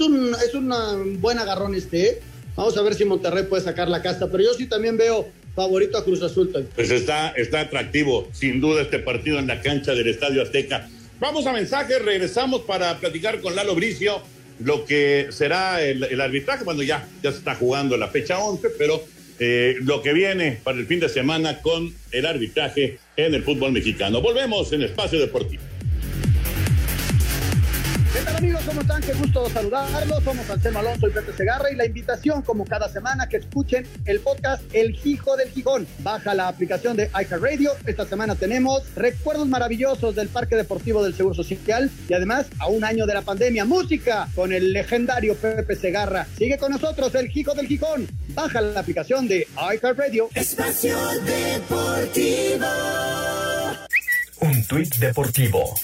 un, 0.01 0.35
es 0.35 0.55
un 0.55 1.21
buen 1.21 1.39
agarrón 1.39 1.75
este. 1.75 2.07
¿eh? 2.07 2.21
Vamos 2.55 2.77
a 2.77 2.83
ver 2.83 2.95
si 2.95 3.05
Monterrey 3.05 3.45
puede 3.45 3.63
sacar 3.63 3.89
la 3.89 4.03
casta. 4.03 4.31
Pero 4.31 4.45
yo 4.45 4.55
sí 4.55 4.67
también 4.67 4.97
veo 4.97 5.27
favorito 5.57 5.99
a 5.99 6.05
Cruz 6.05 6.23
Azul. 6.23 6.51
Pues 6.77 6.91
está, 6.91 7.31
está 7.31 7.63
atractivo, 7.63 8.29
sin 8.33 8.61
duda, 8.61 8.83
este 8.83 9.01
partido 9.01 9.41
en 9.41 9.49
la 9.49 9.61
cancha 9.63 9.95
del 9.95 10.07
Estadio 10.07 10.43
Azteca. 10.43 10.89
Vamos 11.19 11.47
a 11.47 11.53
mensajes, 11.53 12.01
regresamos 12.03 12.61
para 12.61 13.01
platicar 13.01 13.41
con 13.41 13.57
Lalo 13.57 13.75
Bricio 13.75 14.21
lo 14.61 14.85
que 14.85 15.29
será 15.31 15.83
el, 15.83 16.21
arbitraje. 16.21 16.63
Bueno, 16.63 16.83
ya, 16.83 17.09
ya 17.23 17.33
se 17.33 17.39
está 17.39 17.55
jugando 17.55 17.97
la 17.97 18.09
fecha 18.09 18.39
11, 18.39 18.69
pero 18.79 19.03
eh, 19.39 19.77
lo 19.81 20.03
que 20.03 20.13
viene 20.13 20.61
para 20.63 20.79
el 20.79 20.87
fin 20.87 21.01
de 21.01 21.09
semana 21.09 21.61
con 21.63 21.93
el 22.13 22.27
arbitraje 22.27 22.99
en 23.17 23.35
el 23.35 23.43
fútbol 23.43 23.73
mexicano. 23.73 24.21
Volvemos 24.21 24.73
en 24.73 24.83
Espacio 24.83 25.19
Deportivo. 25.19 25.63
¿Qué 28.17 28.23
tal 28.23 28.37
amigos? 28.37 28.63
¿Cómo 28.65 28.81
están? 28.81 29.03
Qué 29.03 29.13
gusto 29.13 29.51
saludarlos. 29.51 30.25
Somos 30.25 30.49
Anselmo 30.49 30.79
Alonso 30.79 31.07
y 31.07 31.11
Pepe 31.11 31.35
Segarra 31.35 31.71
y 31.71 31.75
la 31.75 31.85
invitación, 31.85 32.41
como 32.41 32.65
cada 32.65 32.89
semana, 32.89 33.29
que 33.29 33.37
escuchen 33.37 33.87
el 34.07 34.21
podcast 34.21 34.63
El 34.73 34.99
Hijo 35.05 35.37
del 35.37 35.51
Gijón. 35.51 35.87
Baja 35.99 36.33
la 36.33 36.49
aplicación 36.49 36.97
de 36.97 37.11
Radio. 37.13 37.73
Esta 37.85 38.07
semana 38.07 38.35
tenemos 38.35 38.85
recuerdos 38.95 39.47
maravillosos 39.49 40.15
del 40.15 40.29
Parque 40.29 40.57
Deportivo 40.57 41.05
del 41.05 41.15
Seguro 41.15 41.35
Social 41.35 41.91
y 42.09 42.15
además 42.15 42.47
a 42.59 42.69
un 42.69 42.85
año 42.85 43.05
de 43.05 43.13
la 43.13 43.21
pandemia, 43.21 43.67
música 43.67 44.29
con 44.35 44.51
el 44.51 44.73
legendario 44.73 45.37
Pepe 45.37 45.77
Segarra. 45.77 46.27
Sigue 46.39 46.57
con 46.57 46.73
nosotros 46.73 47.15
El 47.17 47.31
Hijo 47.37 47.53
del 47.53 47.67
Gijón. 47.67 48.09
Baja 48.29 48.63
la 48.63 48.81
aplicación 48.81 49.29
de 49.29 49.47
Radio. 49.83 50.31
Espacio 50.35 50.97
Deportivo. 51.27 52.67
Un 54.41 54.65
tuit 54.67 54.95
deportivo 54.97 55.75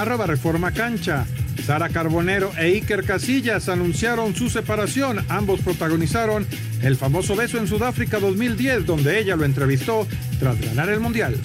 arroba 0.00 0.26
Reforma 0.26 0.72
Cancha. 0.72 1.26
Sara 1.66 1.90
Carbonero 1.90 2.52
e 2.56 2.66
Iker 2.76 3.04
Casillas 3.04 3.68
anunciaron 3.68 4.34
su 4.34 4.48
separación. 4.48 5.24
Ambos 5.28 5.60
protagonizaron 5.60 6.46
el 6.82 6.96
famoso 6.96 7.36
beso 7.36 7.58
en 7.58 7.68
Sudáfrica 7.68 8.18
2010, 8.18 8.86
donde 8.86 9.18
ella 9.18 9.36
lo 9.36 9.44
entrevistó 9.44 10.06
tras 10.38 10.58
ganar 10.60 10.88
el 10.88 11.00
Mundial. 11.00 11.36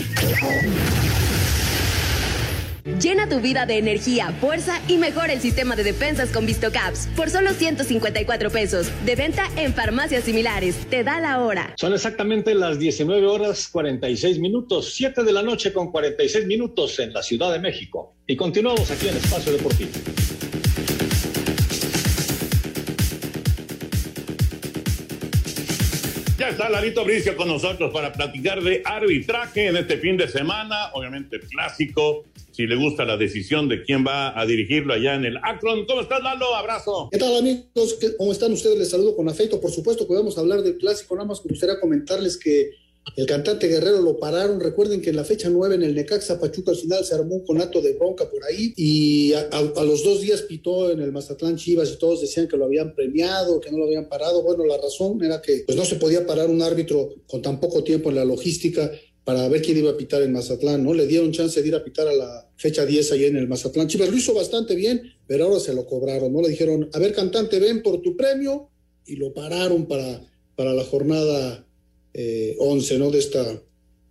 Llena 2.85 3.27
tu 3.27 3.41
vida 3.41 3.65
de 3.65 3.79
energía, 3.79 4.31
fuerza 4.39 4.79
y 4.87 4.99
mejora 4.99 5.33
el 5.33 5.41
sistema 5.41 5.75
de 5.75 5.83
defensas 5.83 6.29
con 6.29 6.45
VistoCaps 6.45 7.07
por 7.15 7.31
solo 7.31 7.51
154 7.51 8.51
pesos. 8.51 8.91
De 9.03 9.15
venta 9.15 9.49
en 9.55 9.73
farmacias 9.73 10.23
similares. 10.23 10.75
Te 10.87 11.03
da 11.03 11.19
la 11.19 11.41
hora. 11.41 11.73
Son 11.77 11.93
exactamente 11.93 12.53
las 12.53 12.77
19 12.77 13.25
horas 13.25 13.69
46 13.69 14.37
minutos, 14.37 14.93
7 14.93 15.23
de 15.23 15.33
la 15.33 15.41
noche 15.41 15.73
con 15.73 15.91
46 15.91 16.45
minutos 16.45 16.99
en 16.99 17.11
la 17.11 17.23
Ciudad 17.23 17.51
de 17.51 17.57
México. 17.57 18.13
Y 18.27 18.35
continuamos 18.35 18.91
aquí 18.91 19.07
en 19.07 19.17
Espacio 19.17 19.51
Deportivo. 19.53 19.89
Ya 26.45 26.51
está 26.51 26.69
Larito 26.69 27.03
Bricio 27.03 27.35
con 27.35 27.47
nosotros 27.47 27.91
para 27.91 28.13
platicar 28.13 28.61
de 28.61 28.83
arbitraje 28.85 29.65
en 29.65 29.77
este 29.77 29.97
fin 29.97 30.15
de 30.15 30.27
semana, 30.27 30.91
obviamente 30.93 31.39
clásico, 31.39 32.23
si 32.51 32.67
le 32.67 32.75
gusta 32.75 33.03
la 33.03 33.17
decisión 33.17 33.67
de 33.67 33.81
quién 33.81 34.05
va 34.05 34.39
a 34.39 34.45
dirigirlo 34.45 34.93
allá 34.93 35.15
en 35.15 35.25
el 35.25 35.37
Akron. 35.37 35.87
¿Cómo 35.87 36.01
estás, 36.01 36.21
Lalo? 36.21 36.53
Abrazo. 36.53 37.09
¿Qué 37.11 37.17
tal, 37.17 37.35
amigos? 37.37 37.97
¿Cómo 38.19 38.31
están 38.31 38.51
ustedes? 38.51 38.77
Les 38.77 38.91
saludo 38.91 39.15
con 39.15 39.27
afecto. 39.27 39.59
Por 39.59 39.71
supuesto 39.71 40.07
que 40.07 40.13
vamos 40.13 40.37
a 40.37 40.41
hablar 40.41 40.61
del 40.61 40.77
clásico. 40.77 41.15
Nada 41.15 41.27
más 41.27 41.43
me 41.43 41.49
gustaría 41.49 41.79
comentarles 41.79 42.37
que 42.37 42.69
el 43.15 43.25
cantante 43.25 43.67
Guerrero 43.67 44.01
lo 44.01 44.17
pararon. 44.17 44.59
Recuerden 44.59 45.01
que 45.01 45.11
en 45.11 45.15
la 45.15 45.23
fecha 45.23 45.49
9 45.49 45.75
en 45.75 45.83
el 45.83 45.95
Necaxa 45.95 46.39
Pachuca 46.39 46.71
al 46.71 46.77
final 46.77 47.05
se 47.05 47.15
armó 47.15 47.35
un 47.35 47.45
conato 47.45 47.81
de 47.81 47.93
bronca 47.93 48.29
por 48.29 48.43
ahí 48.43 48.73
y 48.75 49.33
a, 49.33 49.83
los 49.83 50.03
dos 50.03 50.21
días 50.21 50.41
pitó 50.41 50.91
en 50.91 51.01
el 51.01 51.11
Mazatlán 51.11 51.55
Chivas 51.55 51.91
y 51.91 51.97
todos 51.97 52.21
decían 52.21 52.47
que 52.47 52.57
lo 52.57 52.65
habían 52.65 52.95
premiado, 52.95 53.59
que 53.59 53.71
no 53.71 53.77
lo 53.77 53.85
habían 53.85 54.09
parado. 54.09 54.43
Bueno, 54.43 54.65
la 54.65 54.77
razón 54.77 55.23
era 55.23 55.41
que 55.41 55.63
pues 55.65 55.77
no 55.77 55.85
se 55.85 55.95
podía 55.95 56.25
parar 56.25 56.49
un 56.49 56.61
árbitro 56.61 57.15
con 57.27 57.41
tan 57.41 57.59
poco 57.59 57.83
tiempo 57.83 58.09
en 58.09 58.15
la 58.15 58.25
logística 58.25 58.91
para 59.23 59.47
ver 59.47 59.61
quién 59.61 59.77
iba 59.77 59.91
a 59.91 59.97
pitar 59.97 60.21
en 60.21 60.33
Mazatlán, 60.33 60.83
¿no? 60.83 60.93
Le 60.93 61.07
dieron 61.07 61.31
chance 61.31 61.59
de 61.61 61.67
ir 61.67 61.75
a 61.75 61.83
pitar 61.83 62.07
a 62.07 62.13
la 62.13 62.49
fecha 62.57 62.85
10 62.85 63.11
ahí 63.11 63.25
en 63.25 63.37
el 63.37 63.47
Mazatlán. 63.47 63.87
Chivas 63.87 64.09
lo 64.09 64.17
hizo 64.17 64.33
bastante 64.33 64.75
bien, 64.75 65.01
pero 65.25 65.45
ahora 65.45 65.59
se 65.59 65.73
lo 65.73 65.87
cobraron, 65.87 66.31
¿no? 66.31 66.41
Le 66.41 66.49
dijeron, 66.49 66.89
a 66.93 66.99
ver, 66.99 67.13
cantante, 67.13 67.59
ven 67.59 67.81
por 67.81 68.01
tu 68.01 68.15
premio, 68.15 68.69
y 69.05 69.15
lo 69.15 69.33
pararon 69.33 69.85
para, 69.87 70.21
para 70.55 70.73
la 70.73 70.83
jornada 70.83 71.65
eh, 72.15 72.55
11, 72.57 72.97
¿no? 72.97 73.11
De 73.11 73.19
esta, 73.19 73.61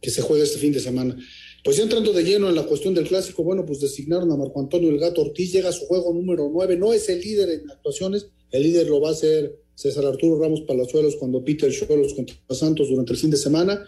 que 0.01 0.11
se 0.11 0.23
juega 0.23 0.45
este 0.45 0.59
fin 0.59 0.73
de 0.73 0.81
semana. 0.81 1.17
Pues 1.65 1.79
ya 1.79 1.83
entrando 1.83 2.13
de 2.13 2.23
lleno 2.23 2.49
en 2.49 2.55
la 2.55 2.65
cuestión 2.65 2.95
del 2.95 3.09
clásico, 3.09 3.43
bueno, 3.43 3.65
pues 3.65 3.81
designaron 3.81 4.31
a 4.31 4.37
Marco 4.37 4.61
Antonio 4.61 4.91
El 4.91 4.99
Gato 4.99 5.23
Ortiz, 5.23 5.53
llega 5.53 5.71
a 5.71 5.73
su 5.73 5.87
juego 5.87 6.13
número 6.13 6.49
9, 6.53 6.77
no 6.77 6.93
es 6.93 7.09
el 7.09 7.21
líder 7.21 7.49
en 7.49 7.71
actuaciones, 7.71 8.29
el 8.51 8.63
líder 8.63 8.89
lo 8.89 9.01
va 9.01 9.09
a 9.09 9.13
hacer 9.13 9.57
César 9.75 10.05
Arturo 10.05 10.39
Ramos 10.39 10.61
Palazuelos 10.61 11.17
cuando 11.17 11.43
Peter 11.43 11.73
Cholos 11.73 12.15
contra 12.15 12.37
Santos 12.51 12.91
durante 12.91 13.15
el 13.15 13.19
fin 13.19 13.31
de 13.31 13.39
semana 13.39 13.85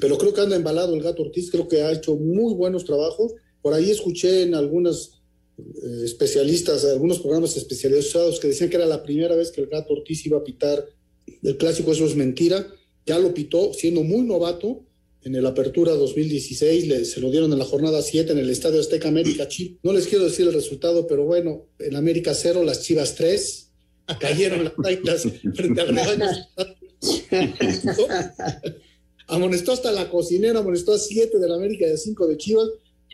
pero 0.00 0.18
creo 0.18 0.34
que 0.34 0.40
anda 0.40 0.56
embalado 0.56 0.94
el 0.94 1.02
gato 1.02 1.22
Ortiz, 1.22 1.50
creo 1.50 1.68
que 1.68 1.82
ha 1.82 1.92
hecho 1.92 2.16
muy 2.16 2.54
buenos 2.54 2.84
trabajos. 2.84 3.34
Por 3.62 3.74
ahí 3.74 3.90
escuché 3.90 4.42
en 4.42 4.54
algunos 4.54 5.22
eh, 5.58 6.02
especialistas, 6.04 6.84
algunos 6.84 7.20
programas 7.20 7.56
especializados 7.56 8.40
que 8.40 8.48
decían 8.48 8.70
que 8.70 8.76
era 8.76 8.86
la 8.86 9.02
primera 9.02 9.36
vez 9.36 9.50
que 9.50 9.60
el 9.60 9.68
gato 9.68 9.94
Ortiz 9.94 10.26
iba 10.26 10.38
a 10.38 10.44
pitar 10.44 10.84
el 11.42 11.56
clásico, 11.56 11.92
eso 11.92 12.04
es 12.04 12.16
mentira. 12.16 12.66
Ya 13.06 13.18
lo 13.18 13.34
pitó 13.34 13.72
siendo 13.74 14.02
muy 14.02 14.22
novato 14.22 14.82
en 15.22 15.34
el 15.34 15.46
Apertura 15.46 15.92
2016, 15.92 16.86
le, 16.86 17.04
se 17.04 17.20
lo 17.20 17.30
dieron 17.30 17.52
en 17.52 17.58
la 17.58 17.64
jornada 17.64 18.02
7 18.02 18.32
en 18.32 18.38
el 18.38 18.50
Estadio 18.50 18.80
Azteca 18.80 19.08
América 19.08 19.48
Chip. 19.48 19.78
No 19.82 19.92
les 19.92 20.06
quiero 20.06 20.24
decir 20.24 20.46
el 20.46 20.52
resultado, 20.52 21.06
pero 21.06 21.24
bueno, 21.24 21.66
en 21.78 21.96
América 21.96 22.34
0, 22.34 22.62
las 22.62 22.82
Chivas 22.82 23.14
3, 23.14 23.70
cayeron 24.20 24.64
las 24.64 24.74
Taitas 24.76 25.22
frente 25.54 25.80
al 25.80 25.88
rebaño 25.88 26.26
amonestó 29.26 29.72
hasta 29.72 29.92
la 29.92 30.10
cocinera, 30.10 30.60
amonestó 30.60 30.92
a 30.92 30.98
siete 30.98 31.38
de 31.38 31.48
la 31.48 31.56
América 31.56 31.86
y 31.86 31.92
a 31.92 31.96
cinco 31.96 32.26
de 32.26 32.36
Chivas. 32.36 32.68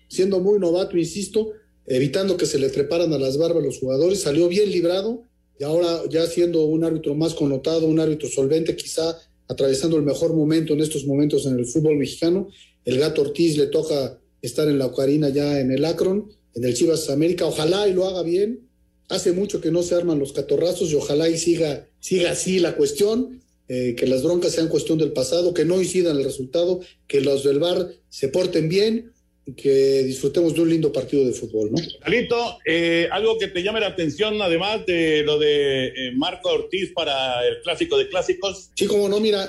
siendo 0.09 0.41
muy 0.41 0.59
novato, 0.59 0.99
insisto, 0.99 1.53
evitando 1.86 2.36
que 2.36 2.47
se 2.47 2.59
le 2.59 2.68
treparan 2.68 3.12
a 3.12 3.18
las 3.18 3.38
barbas 3.38 3.62
los 3.62 3.78
jugadores, 3.78 4.20
salió 4.20 4.49
bien 4.49 4.70
librado 4.70 5.22
y 5.59 5.64
ahora 5.64 6.03
ya 6.09 6.26
siendo 6.26 6.64
un 6.64 6.84
árbitro 6.84 7.14
más 7.14 7.34
connotado, 7.34 7.86
un 7.86 8.01
árbitro 8.01 8.28
solvente, 8.28 8.74
quizá 8.74 9.18
atravesando 9.51 9.96
el 9.96 10.05
mejor 10.05 10.32
momento 10.32 10.74
en 10.74 10.80
estos 10.80 11.05
momentos 11.07 11.44
en 11.44 11.59
el 11.59 11.66
fútbol 11.66 11.96
mexicano. 11.96 12.48
El 12.84 12.98
gato 12.98 13.22
Ortiz 13.22 13.57
le 13.59 13.66
toca 13.66 14.20
estar 14.40 14.68
en 14.68 14.78
la 14.78 14.86
Ocarina 14.86 15.28
ya 15.28 15.59
en 15.59 15.72
el 15.72 15.84
Akron, 15.84 16.30
en 16.55 16.64
el 16.64 16.72
Chivas 16.74 17.11
América, 17.11 17.46
ojalá 17.46 17.88
y 17.88 17.92
lo 17.92 18.07
haga 18.07 18.22
bien. 18.22 18.61
Hace 19.09 19.32
mucho 19.32 19.61
que 19.61 19.72
no 19.72 19.82
se 19.82 19.96
arman 19.96 20.20
los 20.20 20.32
catorrazos 20.32 20.92
y 20.92 20.94
ojalá 20.94 21.28
y 21.28 21.36
siga, 21.36 21.88
siga 21.98 22.30
así 22.30 22.61
la 22.61 22.76
cuestión. 22.76 23.40
Eh, 23.66 23.94
que 23.96 24.07
las 24.07 24.24
broncas 24.24 24.53
sean 24.53 24.68
cuestión 24.68 24.98
del 24.98 25.12
pasado, 25.12 25.55
que 25.55 25.64
no 25.64 25.80
incidan 25.80 26.16
el 26.16 26.24
resultado, 26.24 26.80
que 27.07 27.20
los 27.20 27.44
del 27.44 27.61
VAR 27.61 27.92
se 28.09 28.26
porten 28.26 28.68
bien 28.68 29.12
que 29.57 30.05
disfrutemos 30.05 30.55
de 30.55 30.61
un 30.61 30.70
lindo 30.70 30.93
partido 30.93 31.24
de 31.24 31.32
fútbol, 31.32 31.72
¿no? 31.72 31.78
Alito, 32.03 32.59
eh, 32.64 33.09
algo 33.11 33.38
que 33.38 33.49
te 33.49 33.62
llame 33.62 33.80
la 33.80 33.88
atención, 33.88 34.41
además 34.41 34.86
de 34.86 35.22
lo 35.24 35.38
de 35.38 35.86
eh, 35.86 36.12
Marco 36.14 36.51
Ortiz 36.51 36.93
para 36.95 37.47
el 37.47 37.61
clásico 37.62 37.99
de 37.99 38.09
clásicos. 38.09 38.70
Sí, 38.74 38.86
como 38.86 39.09
no, 39.09 39.18
mira, 39.18 39.49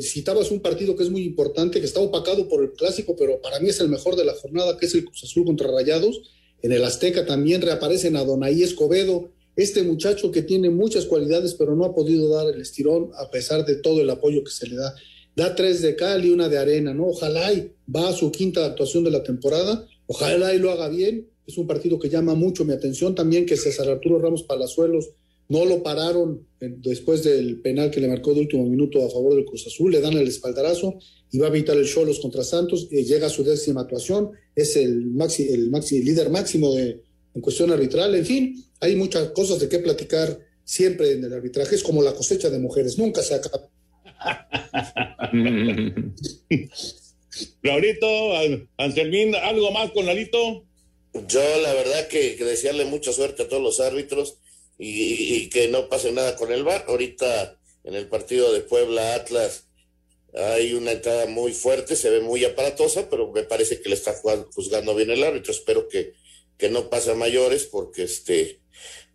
citabas 0.00 0.50
un 0.50 0.60
partido 0.60 0.96
que 0.96 1.04
es 1.04 1.10
muy 1.10 1.22
importante, 1.22 1.80
que 1.80 1.86
está 1.86 2.00
opacado 2.00 2.48
por 2.48 2.62
el 2.62 2.72
clásico, 2.72 3.16
pero 3.16 3.40
para 3.40 3.58
mí 3.60 3.70
es 3.70 3.80
el 3.80 3.88
mejor 3.88 4.16
de 4.16 4.24
la 4.24 4.34
jornada, 4.34 4.76
que 4.76 4.86
es 4.86 4.94
el 4.94 5.04
Cruz 5.04 5.24
Azul 5.24 5.44
contra 5.44 5.70
Rayados. 5.70 6.20
En 6.62 6.72
el 6.72 6.84
Azteca 6.84 7.26
también 7.26 7.62
reaparecen 7.62 8.16
a 8.16 8.24
Donaí 8.24 8.62
Escobedo, 8.62 9.30
este 9.56 9.82
muchacho 9.82 10.30
que 10.30 10.42
tiene 10.42 10.70
muchas 10.70 11.04
cualidades, 11.04 11.54
pero 11.54 11.76
no 11.76 11.84
ha 11.84 11.94
podido 11.94 12.28
dar 12.30 12.54
el 12.54 12.60
estirón 12.60 13.10
a 13.16 13.30
pesar 13.30 13.66
de 13.66 13.76
todo 13.76 14.00
el 14.00 14.08
apoyo 14.08 14.42
que 14.44 14.50
se 14.50 14.66
le 14.66 14.76
da. 14.76 14.94
Da 15.34 15.54
tres 15.54 15.80
de 15.82 15.96
cal 15.96 16.24
y 16.24 16.30
una 16.30 16.48
de 16.48 16.58
arena, 16.58 16.92
¿no? 16.92 17.08
Ojalá 17.08 17.52
y 17.52 17.72
va 17.94 18.08
a 18.08 18.12
su 18.12 18.30
quinta 18.30 18.64
actuación 18.64 19.04
de 19.04 19.10
la 19.10 19.22
temporada, 19.22 19.86
ojalá 20.06 20.54
y 20.54 20.58
lo 20.58 20.70
haga 20.70 20.88
bien. 20.88 21.28
Es 21.46 21.58
un 21.58 21.66
partido 21.66 21.98
que 21.98 22.08
llama 22.08 22.34
mucho 22.34 22.64
mi 22.64 22.72
atención. 22.72 23.14
También 23.14 23.46
que 23.46 23.56
César 23.56 23.88
Arturo 23.88 24.18
Ramos 24.18 24.44
Palazuelos 24.44 25.10
no 25.48 25.64
lo 25.64 25.82
pararon 25.82 26.46
después 26.60 27.22
del 27.24 27.60
penal 27.60 27.90
que 27.90 28.00
le 28.00 28.08
marcó 28.08 28.32
de 28.32 28.40
último 28.40 28.64
minuto 28.64 29.04
a 29.04 29.10
favor 29.10 29.34
del 29.34 29.44
Cruz 29.44 29.66
Azul, 29.66 29.92
le 29.92 30.00
dan 30.00 30.14
el 30.14 30.26
espaldarazo 30.26 30.98
y 31.30 31.38
va 31.38 31.46
a 31.46 31.50
evitar 31.50 31.76
el 31.76 31.86
Cholos 31.86 32.20
contra 32.20 32.42
Santos, 32.42 32.88
y 32.90 33.04
llega 33.04 33.26
a 33.26 33.30
su 33.30 33.44
décima 33.44 33.82
actuación, 33.82 34.30
es 34.54 34.76
el, 34.76 35.06
maxi, 35.06 35.48
el 35.48 35.70
maxi, 35.70 36.02
líder 36.02 36.30
máximo 36.30 36.72
de, 36.74 37.02
en 37.34 37.40
cuestión 37.42 37.70
arbitral, 37.70 38.14
en 38.14 38.24
fin, 38.24 38.64
hay 38.80 38.96
muchas 38.96 39.30
cosas 39.30 39.58
de 39.58 39.68
qué 39.68 39.78
platicar 39.78 40.38
siempre 40.64 41.12
en 41.12 41.24
el 41.24 41.32
arbitraje, 41.32 41.74
es 41.74 41.82
como 41.82 42.02
la 42.02 42.14
cosecha 42.14 42.48
de 42.48 42.58
mujeres, 42.58 42.98
nunca 42.98 43.22
se 43.22 43.34
acaba. 43.34 43.68
Laurito, 47.62 48.06
Anselmín, 48.76 49.34
¿algo 49.34 49.70
más 49.70 49.90
con 49.92 50.06
Lalito? 50.06 50.64
Yo 51.28 51.60
la 51.60 51.72
verdad 51.74 52.08
que, 52.08 52.36
desearle 52.36 52.84
mucha 52.84 53.12
suerte 53.12 53.42
a 53.42 53.48
todos 53.48 53.62
los 53.62 53.80
árbitros 53.80 54.38
y, 54.78 55.48
que 55.50 55.68
no 55.68 55.88
pase 55.88 56.12
nada 56.12 56.36
con 56.36 56.52
el 56.52 56.64
VAR. 56.64 56.84
Ahorita 56.88 57.58
en 57.84 57.94
el 57.94 58.08
partido 58.08 58.52
de 58.52 58.60
Puebla 58.60 59.14
Atlas 59.14 59.68
hay 60.34 60.72
una 60.72 60.92
entrada 60.92 61.26
muy 61.26 61.52
fuerte, 61.52 61.96
se 61.96 62.10
ve 62.10 62.20
muy 62.20 62.44
aparatosa, 62.44 63.10
pero 63.10 63.30
me 63.32 63.42
parece 63.42 63.80
que 63.80 63.88
le 63.90 63.94
está 63.94 64.14
juzgando 64.54 64.94
bien 64.94 65.10
el 65.10 65.22
árbitro. 65.22 65.52
Espero 65.52 65.88
que, 65.88 66.14
que 66.56 66.70
no 66.70 66.88
pase 66.88 67.10
a 67.10 67.14
mayores 67.14 67.64
porque 67.64 68.04
este 68.04 68.62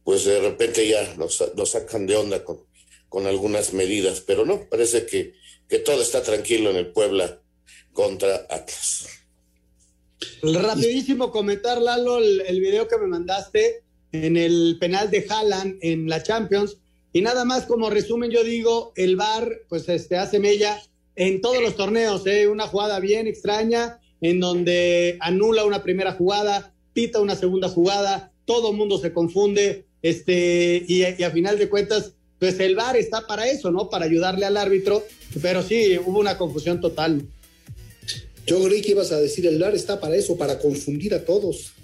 pues 0.08 0.24
de 0.24 0.40
repente 0.40 0.88
ya 0.88 1.16
nos, 1.16 1.44
sacan 1.70 2.08
de 2.08 2.16
onda 2.16 2.42
con, 2.42 2.66
con 3.10 3.28
algunas 3.28 3.74
medidas, 3.74 4.22
pero 4.22 4.46
no, 4.46 4.68
parece 4.70 5.06
que, 5.06 5.34
que 5.68 5.80
todo 5.80 6.02
está 6.02 6.24
tranquilo 6.24 6.70
en 6.70 6.78
el 6.78 6.88
Puebla 6.88 7.42
contra 7.94 8.46
Atlas. 8.50 9.08
Rapidísimo 10.42 11.32
comentar, 11.32 11.82
Lalo, 11.82 12.20
el, 12.20 12.60
video 12.60 12.88
que 12.88 12.98
me 12.98 13.08
mandaste 13.08 13.84
en 14.12 14.38
el 14.38 14.78
penal 14.80 15.10
de 15.10 15.26
Haaland 15.28 15.78
en 15.82 16.08
la 16.10 16.24
Champions. 16.24 16.78
Y 17.14 17.22
nada 17.22 17.46
más 17.46 17.66
como 17.66 17.90
resumen, 17.90 18.32
yo 18.32 18.44
digo, 18.44 18.94
el 18.96 19.16
VAR 19.16 19.62
pues 19.70 19.88
este, 19.90 20.18
hace 20.18 20.40
mella 20.40 20.82
en 21.16 21.42
todos 21.42 21.62
los 21.62 21.76
torneos, 21.76 22.26
¿eh? 22.28 22.48
una 22.48 22.68
jugada 22.68 23.00
bien 23.00 23.26
extraña 23.26 24.00
en 24.22 24.40
donde 24.40 25.18
anula 25.20 25.66
una 25.66 25.84
primera 25.84 26.14
jugada, 26.14 26.74
pita 26.94 27.20
una 27.20 27.36
segunda 27.36 27.70
jugada, 27.70 28.32
todo 28.46 28.74
mundo 28.74 28.98
se 28.98 29.14
confunde, 29.14 29.86
este, 30.02 30.84
y, 30.88 31.04
a 31.04 31.32
final 31.32 31.58
de 31.58 31.70
cuentas, 31.70 32.14
pues 32.40 32.60
el 32.60 32.76
VAR 32.76 32.98
está 32.98 33.26
para 33.26 33.50
eso, 33.50 33.72
¿no? 33.72 33.90
Para 33.90 34.06
ayudarle 34.06 34.46
al 34.46 34.58
árbitro, 34.58 35.04
pero 35.42 35.64
sí, 35.64 35.98
hubo 35.98 36.20
una 36.20 36.38
confusión 36.38 36.80
total. 36.80 37.24
Yo 38.46 38.64
creí 38.64 38.82
que 38.82 38.92
ibas 38.92 39.12
a 39.12 39.20
decir, 39.20 39.46
el 39.46 39.60
VAR 39.60 39.76
está 39.76 40.00
para 40.00 40.16
eso, 40.16 40.38
para 40.38 40.58
confundir 40.60 41.14
a 41.14 41.26
todos. 41.26 41.74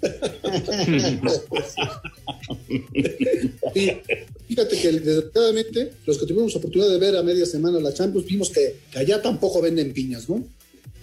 fíjate 4.48 4.78
que 4.78 4.92
desgraciadamente, 4.92 5.90
los 6.06 6.16
que 6.18 6.26
tuvimos 6.26 6.56
oportunidad 6.56 6.90
de 6.90 6.98
ver 6.98 7.16
a 7.16 7.22
media 7.22 7.44
semana 7.44 7.78
la 7.80 7.92
Champions, 7.92 8.26
vimos 8.26 8.48
que, 8.50 8.76
allá 8.94 9.20
tampoco 9.20 9.60
venden 9.60 9.92
piñas, 9.92 10.26
¿no? 10.28 10.42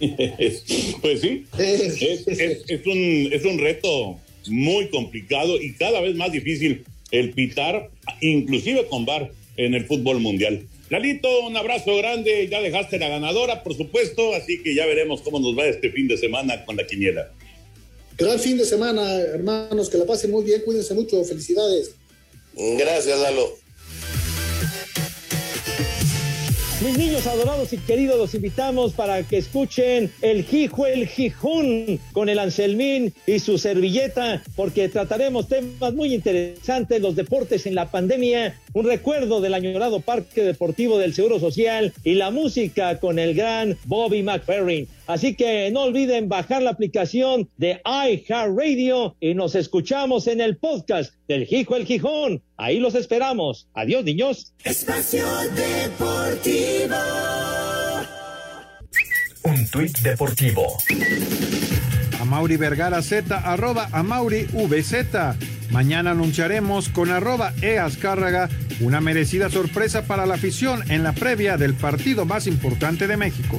pues 0.00 1.20
sí, 1.20 1.46
es, 1.58 2.86
un, 2.86 3.28
es 3.32 3.44
un 3.44 3.58
reto 3.58 4.18
muy 4.48 4.88
complicado 4.88 5.60
y 5.60 5.74
cada 5.74 6.00
vez 6.00 6.16
más 6.16 6.32
difícil 6.32 6.84
el 7.12 7.30
pitar, 7.34 7.88
inclusive 8.20 8.88
con 8.88 9.06
VAR 9.06 9.30
en 9.56 9.74
el 9.74 9.86
fútbol 9.86 10.20
mundial. 10.20 10.66
Lalito, 10.90 11.46
un 11.46 11.56
abrazo 11.56 11.96
grande, 11.96 12.48
ya 12.50 12.60
dejaste 12.60 12.98
la 12.98 13.08
ganadora, 13.08 13.62
por 13.62 13.74
supuesto, 13.74 14.34
así 14.34 14.62
que 14.62 14.74
ya 14.74 14.84
veremos 14.86 15.22
cómo 15.22 15.40
nos 15.40 15.56
va 15.56 15.64
este 15.64 15.90
fin 15.90 16.06
de 16.06 16.18
semana 16.18 16.64
con 16.64 16.76
la 16.76 16.86
quiniela. 16.86 17.32
Gran 18.18 18.38
fin 18.38 18.58
de 18.58 18.64
semana, 18.66 19.14
hermanos, 19.14 19.88
que 19.88 19.96
la 19.96 20.04
pasen 20.04 20.30
muy 20.30 20.44
bien, 20.44 20.60
cuídense 20.64 20.92
mucho, 20.94 21.24
felicidades. 21.24 21.94
Gracias, 22.54 23.18
Lalo. 23.18 23.62
Mis 26.84 26.98
niños 26.98 27.28
adorados 27.28 27.72
y 27.72 27.78
queridos, 27.78 28.18
los 28.18 28.34
invitamos 28.34 28.92
para 28.92 29.22
que 29.22 29.38
escuchen 29.38 30.10
el 30.20 30.44
Jijo 30.44 30.84
el 30.84 31.06
Gijón 31.06 32.00
con 32.12 32.28
el 32.28 32.40
Anselmín 32.40 33.14
y 33.24 33.38
su 33.38 33.56
servilleta, 33.56 34.42
porque 34.56 34.88
trataremos 34.88 35.46
temas 35.48 35.94
muy 35.94 36.12
interesantes, 36.12 37.00
los 37.00 37.14
deportes 37.14 37.66
en 37.66 37.76
la 37.76 37.88
pandemia, 37.88 38.60
un 38.72 38.86
recuerdo 38.86 39.40
del 39.40 39.54
añorado 39.54 40.00
Parque 40.00 40.42
Deportivo 40.42 40.98
del 40.98 41.14
Seguro 41.14 41.38
Social 41.38 41.92
y 42.04 42.14
la 42.14 42.30
música 42.30 42.98
con 43.00 43.18
el 43.18 43.34
gran 43.34 43.76
Bobby 43.84 44.22
McFerrin. 44.22 44.88
Así 45.06 45.34
que 45.34 45.70
no 45.70 45.82
olviden 45.82 46.28
bajar 46.28 46.62
la 46.62 46.70
aplicación 46.70 47.48
de 47.56 47.80
iHeartRadio 47.84 49.16
y 49.20 49.34
nos 49.34 49.54
escuchamos 49.54 50.26
en 50.26 50.40
el 50.40 50.56
podcast 50.56 51.14
del 51.28 51.46
Hijo 51.50 51.76
el 51.76 51.86
Gijón. 51.86 52.42
Ahí 52.56 52.78
los 52.78 52.94
esperamos. 52.94 53.68
Adiós, 53.74 54.04
niños. 54.04 54.54
Espacio 54.64 55.26
Deportivo. 55.54 56.96
Un 59.44 59.68
tuit 59.68 59.98
deportivo. 59.98 60.78
Mauri 62.32 62.56
Vergara 62.56 63.02
Z, 63.02 63.36
arroba 63.36 63.88
Mauri 64.02 64.46
VZ. 64.52 65.61
Mañana 65.72 66.10
anunciaremos 66.10 66.90
con 66.90 67.10
arroba 67.10 67.54
Eascárraga 67.62 68.50
una 68.80 69.00
merecida 69.00 69.48
sorpresa 69.48 70.02
para 70.06 70.26
la 70.26 70.34
afición 70.34 70.82
en 70.90 71.02
la 71.02 71.12
previa 71.12 71.56
del 71.56 71.72
partido 71.72 72.26
más 72.26 72.46
importante 72.46 73.06
de 73.06 73.16
México. 73.16 73.58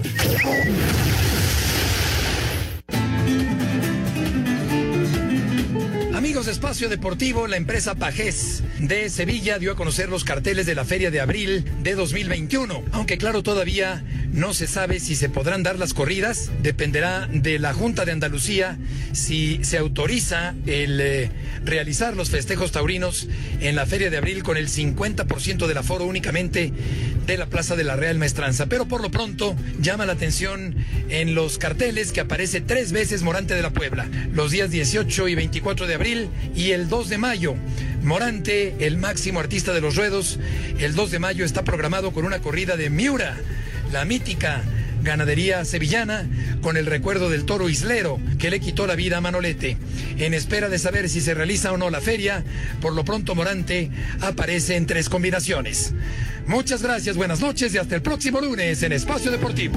Amigos 6.13 6.45
de 6.45 6.51
Espacio 6.51 6.87
Deportivo, 6.87 7.47
la 7.47 7.57
empresa 7.57 7.95
Pajés 7.95 8.63
de 8.79 9.09
Sevilla 9.09 9.57
dio 9.57 9.71
a 9.71 9.75
conocer 9.75 10.09
los 10.09 10.23
carteles 10.23 10.65
de 10.67 10.75
la 10.75 10.85
Feria 10.85 11.09
de 11.09 11.19
Abril 11.19 11.65
de 11.81 11.95
2021. 11.95 12.83
Aunque 12.91 13.17
claro, 13.17 13.41
todavía 13.41 14.03
no 14.33 14.53
se 14.53 14.67
sabe 14.67 14.99
si 14.99 15.15
se 15.15 15.29
podrán 15.29 15.63
dar 15.63 15.77
las 15.77 15.93
corridas. 15.93 16.51
Dependerá 16.61 17.27
de 17.31 17.59
la 17.59 17.73
Junta 17.73 18.03
de 18.03 18.11
Andalucía 18.11 18.77
si 19.13 19.63
se 19.63 19.77
autoriza 19.77 20.55
el 20.65 20.99
eh, 20.99 21.31
realizar 21.63 22.15
los 22.15 22.31
festejos 22.31 22.71
taurinos 22.71 23.27
en 23.61 23.75
la 23.75 23.85
Feria 23.85 24.09
de 24.09 24.17
Abril 24.17 24.43
con 24.43 24.57
el 24.57 24.67
50% 24.67 25.67
del 25.67 25.77
aforo 25.77 26.05
únicamente 26.05 26.73
de 27.27 27.37
la 27.37 27.45
Plaza 27.45 27.75
de 27.75 27.83
la 27.83 27.95
Real 27.95 28.17
Maestranza. 28.17 28.65
Pero 28.65 28.87
por 28.87 29.01
lo 29.01 29.11
pronto 29.11 29.55
llama 29.79 30.05
la 30.05 30.13
atención 30.13 30.75
en 31.09 31.35
los 31.35 31.59
carteles 31.59 32.11
que 32.11 32.21
aparece 32.21 32.59
tres 32.59 32.91
veces 32.91 33.21
Morante 33.21 33.53
de 33.53 33.61
la 33.61 33.69
Puebla, 33.69 34.09
los 34.33 34.51
días 34.51 34.71
18 34.71 35.27
y 35.27 35.35
24 35.35 35.85
de 35.85 35.93
abril 35.93 36.29
y 36.55 36.71
el 36.71 36.89
2 36.89 37.09
de 37.09 37.17
mayo. 37.19 37.55
Morante, 38.03 38.75
el 38.79 38.97
máximo 38.97 39.39
artista 39.39 39.73
de 39.73 39.79
los 39.79 39.95
ruedos, 39.95 40.39
el 40.79 40.95
2 40.95 41.11
de 41.11 41.19
mayo 41.19 41.45
está 41.45 41.63
programado 41.63 42.11
con 42.11 42.25
una 42.25 42.39
corrida 42.39 42.75
de 42.75 42.89
Miura, 42.89 43.37
la 43.93 44.05
mítica 44.05 44.63
ganadería 45.03 45.63
sevillana, 45.65 46.27
con 46.63 46.77
el 46.77 46.87
recuerdo 46.87 47.29
del 47.29 47.45
toro 47.45 47.69
islero 47.69 48.19
que 48.39 48.49
le 48.49 48.59
quitó 48.59 48.87
la 48.87 48.95
vida 48.95 49.17
a 49.17 49.21
Manolete. 49.21 49.77
En 50.17 50.33
espera 50.33 50.67
de 50.67 50.79
saber 50.79 51.09
si 51.09 51.21
se 51.21 51.35
realiza 51.35 51.71
o 51.71 51.77
no 51.77 51.91
la 51.91 52.01
feria, 52.01 52.43
por 52.81 52.93
lo 52.93 53.05
pronto 53.05 53.35
Morante 53.35 53.91
aparece 54.19 54.77
en 54.77 54.87
tres 54.87 55.09
combinaciones. 55.09 55.93
Muchas 56.47 56.81
gracias, 56.81 57.15
buenas 57.15 57.39
noches 57.39 57.73
y 57.75 57.77
hasta 57.77 57.95
el 57.95 58.01
próximo 58.01 58.41
lunes 58.41 58.81
en 58.81 58.93
Espacio 58.93 59.29
Deportivo. 59.29 59.75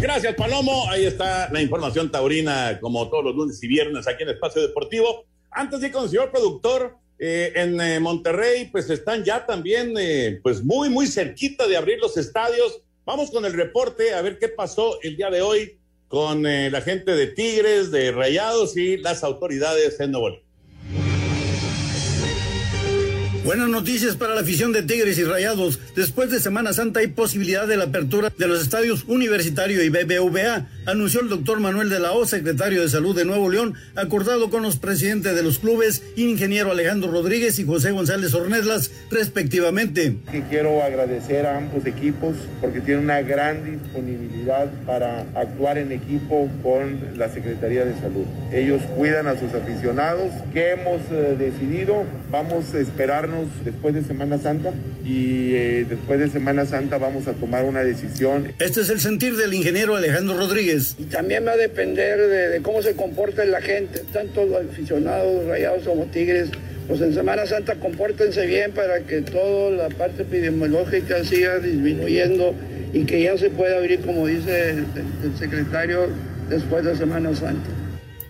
Gracias, 0.00 0.34
Palomo. 0.36 0.88
Ahí 0.90 1.06
está 1.06 1.50
la 1.52 1.60
información 1.60 2.10
taurina, 2.12 2.78
como 2.80 3.10
todos 3.10 3.24
los 3.24 3.34
lunes 3.34 3.60
y 3.64 3.66
viernes 3.66 4.06
aquí 4.06 4.22
en 4.22 4.28
Espacio 4.28 4.62
Deportivo. 4.62 5.26
Antes 5.50 5.80
de 5.80 5.88
ir 5.88 5.92
con 5.92 6.04
el 6.04 6.10
señor 6.10 6.30
productor, 6.30 6.99
eh, 7.22 7.52
en 7.54 7.78
eh, 7.82 8.00
Monterrey, 8.00 8.70
pues 8.72 8.88
están 8.88 9.22
ya 9.24 9.44
también, 9.44 9.92
eh, 9.98 10.40
pues 10.42 10.64
muy, 10.64 10.88
muy 10.88 11.06
cerquita 11.06 11.68
de 11.68 11.76
abrir 11.76 11.98
los 11.98 12.16
estadios. 12.16 12.80
Vamos 13.04 13.30
con 13.30 13.44
el 13.44 13.52
reporte 13.52 14.14
a 14.14 14.22
ver 14.22 14.38
qué 14.38 14.48
pasó 14.48 14.98
el 15.02 15.18
día 15.18 15.28
de 15.28 15.42
hoy 15.42 15.76
con 16.08 16.42
la 16.42 16.80
gente 16.80 17.12
de 17.12 17.28
Tigres, 17.28 17.92
de 17.92 18.10
Rayados 18.10 18.76
y 18.76 18.96
las 18.96 19.22
autoridades 19.22 20.00
en 20.00 20.10
Nuevo 20.10 20.30
León. 20.30 20.42
Buenas 23.44 23.68
noticias 23.68 24.16
para 24.16 24.34
la 24.34 24.42
afición 24.42 24.72
de 24.72 24.82
Tigres 24.82 25.18
y 25.18 25.24
Rayados. 25.24 25.80
Después 25.96 26.30
de 26.30 26.40
Semana 26.40 26.72
Santa 26.72 27.00
hay 27.00 27.08
posibilidad 27.08 27.66
de 27.66 27.76
la 27.76 27.84
apertura 27.84 28.32
de 28.36 28.46
los 28.46 28.62
estadios 28.62 29.04
Universitario 29.08 29.82
y 29.82 29.88
BBVA, 29.88 30.68
anunció 30.86 31.20
el 31.20 31.28
doctor 31.28 31.60
Manuel 31.60 31.88
de 31.88 32.00
la 32.00 32.12
O, 32.12 32.26
secretario 32.26 32.82
de 32.82 32.88
Salud 32.88 33.14
de 33.16 33.24
Nuevo 33.24 33.50
León, 33.50 33.74
acordado 33.94 34.50
con 34.50 34.62
los 34.62 34.76
presidentes 34.76 35.34
de 35.34 35.42
los 35.42 35.58
clubes, 35.58 36.02
ingeniero 36.16 36.72
Alejandro 36.72 37.10
Rodríguez 37.10 37.58
y 37.58 37.64
José 37.64 37.92
González 37.92 38.34
Ornedlas, 38.34 38.90
respectivamente. 39.10 40.16
quiero 40.48 40.82
agradecer 40.82 41.46
a 41.46 41.58
ambos 41.58 41.86
equipos 41.86 42.34
porque 42.60 42.80
tienen 42.80 43.04
una 43.04 43.22
gran 43.22 43.64
disponibilidad 43.64 44.70
para 44.86 45.20
actuar 45.34 45.78
en 45.78 45.92
equipo 45.92 46.50
con 46.62 46.98
la 47.16 47.28
Secretaría 47.28 47.84
de 47.84 47.94
Salud. 48.00 48.24
Ellos 48.52 48.82
cuidan 48.96 49.26
a 49.28 49.38
sus 49.38 49.52
aficionados. 49.54 50.32
¿Qué 50.52 50.72
hemos 50.72 51.00
eh, 51.10 51.36
decidido? 51.38 52.04
Vamos 52.30 52.74
a 52.74 52.78
esperar 52.78 53.20
después 53.64 53.94
de 53.94 54.02
Semana 54.02 54.38
Santa 54.38 54.72
y 55.04 55.54
eh, 55.54 55.86
después 55.88 56.18
de 56.20 56.28
Semana 56.30 56.64
Santa 56.64 56.98
vamos 56.98 57.26
a 57.28 57.32
tomar 57.32 57.64
una 57.64 57.82
decisión. 57.82 58.52
Este 58.58 58.80
es 58.80 58.90
el 58.90 59.00
sentir 59.00 59.36
del 59.36 59.52
ingeniero 59.52 59.96
Alejandro 59.96 60.36
Rodríguez. 60.36 60.69
Y 60.98 61.04
también 61.04 61.46
va 61.46 61.52
a 61.52 61.56
depender 61.56 62.18
de, 62.18 62.62
cómo 62.62 62.82
se 62.82 62.94
comporta 62.94 63.44
la 63.44 63.60
gente, 63.60 64.02
tanto 64.12 64.44
los 64.44 64.66
aficionados, 64.70 65.46
rayados 65.46 65.84
como 65.84 66.04
tigres. 66.06 66.48
Pues 66.86 67.00
en 67.00 67.14
Semana 67.14 67.46
Santa 67.46 67.76
compórtense 67.76 68.46
bien 68.46 68.72
para 68.72 69.00
que 69.00 69.22
toda 69.22 69.70
la 69.70 69.88
parte 69.90 70.22
epidemiológica 70.22 71.24
siga 71.24 71.58
disminuyendo 71.58 72.54
y 72.92 73.04
que 73.04 73.22
ya 73.22 73.38
se 73.38 73.50
pueda 73.50 73.76
abrir, 73.78 74.00
como 74.00 74.26
dice 74.26 74.70
el, 74.70 74.86
el 75.24 75.38
secretario, 75.38 76.08
después 76.48 76.84
de 76.84 76.96
Semana 76.96 77.34
Santa. 77.34 77.70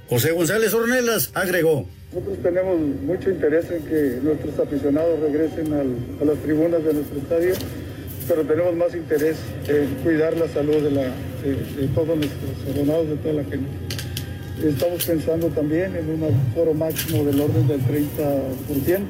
José 0.09 0.32
González 0.32 0.74
Ornelas 0.74 1.30
agregó. 1.34 1.86
Nosotros 2.12 2.38
tenemos 2.43 2.80
mucho 2.80 3.30
interés 3.30 3.70
en 3.70 3.82
que 3.84 4.18
nuestros 4.20 4.59
aficionados 4.59 5.20
regresen 5.20 5.72
a 5.72 6.24
las 6.24 6.38
tribunas 6.38 6.84
de 6.84 6.95
nuestro 6.95 7.18
estadio, 7.18 7.55
pero 8.26 8.43
tenemos 8.43 8.74
más 8.74 8.95
interés 8.97 9.36
en 9.68 9.86
cuidar 10.03 10.36
la 10.36 10.49
salud 10.49 10.82
de, 10.82 10.91
todos 11.95 12.16
nuestros 12.16 12.74
abonados, 12.74 13.09
de 13.09 13.16
toda 13.16 13.34
la 13.34 13.45
gente. 13.45 13.68
Estamos 14.64 15.05
pensando 15.05 15.49
también 15.49 15.97
en 15.97 16.11
un 16.11 16.24
aforo 16.24 16.74
máximo 16.74 17.24
del 17.24 17.41
orden 17.41 17.66
del 17.66 17.80
30% 17.80 19.05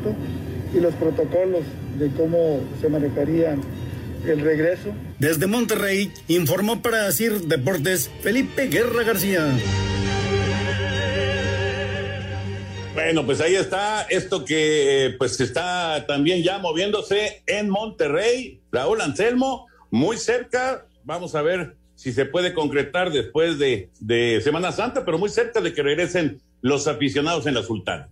y 0.75 0.81
los 0.81 0.95
protocolos 0.95 1.63
de 1.99 2.09
cómo 2.11 2.61
se 2.81 2.89
manejarían 2.89 3.61
el 4.27 4.41
regreso. 4.41 4.91
Desde 5.19 5.47
Monterrey 5.47 6.13
informó 6.29 6.83
para 6.83 7.07
decir 7.07 7.41
Deportes 7.43 8.11
Felipe 8.23 8.69
Guerra 8.69 9.03
García. 9.03 9.53
Bueno, 12.95 13.25
pues 13.25 13.41
ahí 13.41 13.55
está 13.55 14.03
esto 14.03 14.45
que 14.45 15.15
pues 15.19 15.41
está 15.41 16.05
también 16.07 16.43
ya 16.43 16.59
moviéndose 16.59 17.43
en 17.47 17.71
Monterrey. 17.71 18.61
Raúl 18.71 19.01
Anselmo, 19.01 19.67
muy 19.91 20.17
cerca. 20.17 20.87
Vamos 21.05 21.35
a 21.35 21.43
ver 21.43 21.80
si 22.01 22.15
se 22.15 22.25
puede 22.25 22.55
concretar 22.55 23.13
después 23.13 23.59
de, 23.59 23.91
de 24.01 24.41
Semana 24.43 24.73
Santa, 24.73 25.05
pero 25.05 25.19
muy 25.19 25.29
cerca 25.29 25.61
de 25.61 25.75
que 25.75 25.83
regresen 25.83 26.41
los 26.63 26.87
aficionados 26.87 27.47
en 27.47 27.53
la 27.53 27.63
Sultana. 27.63 28.09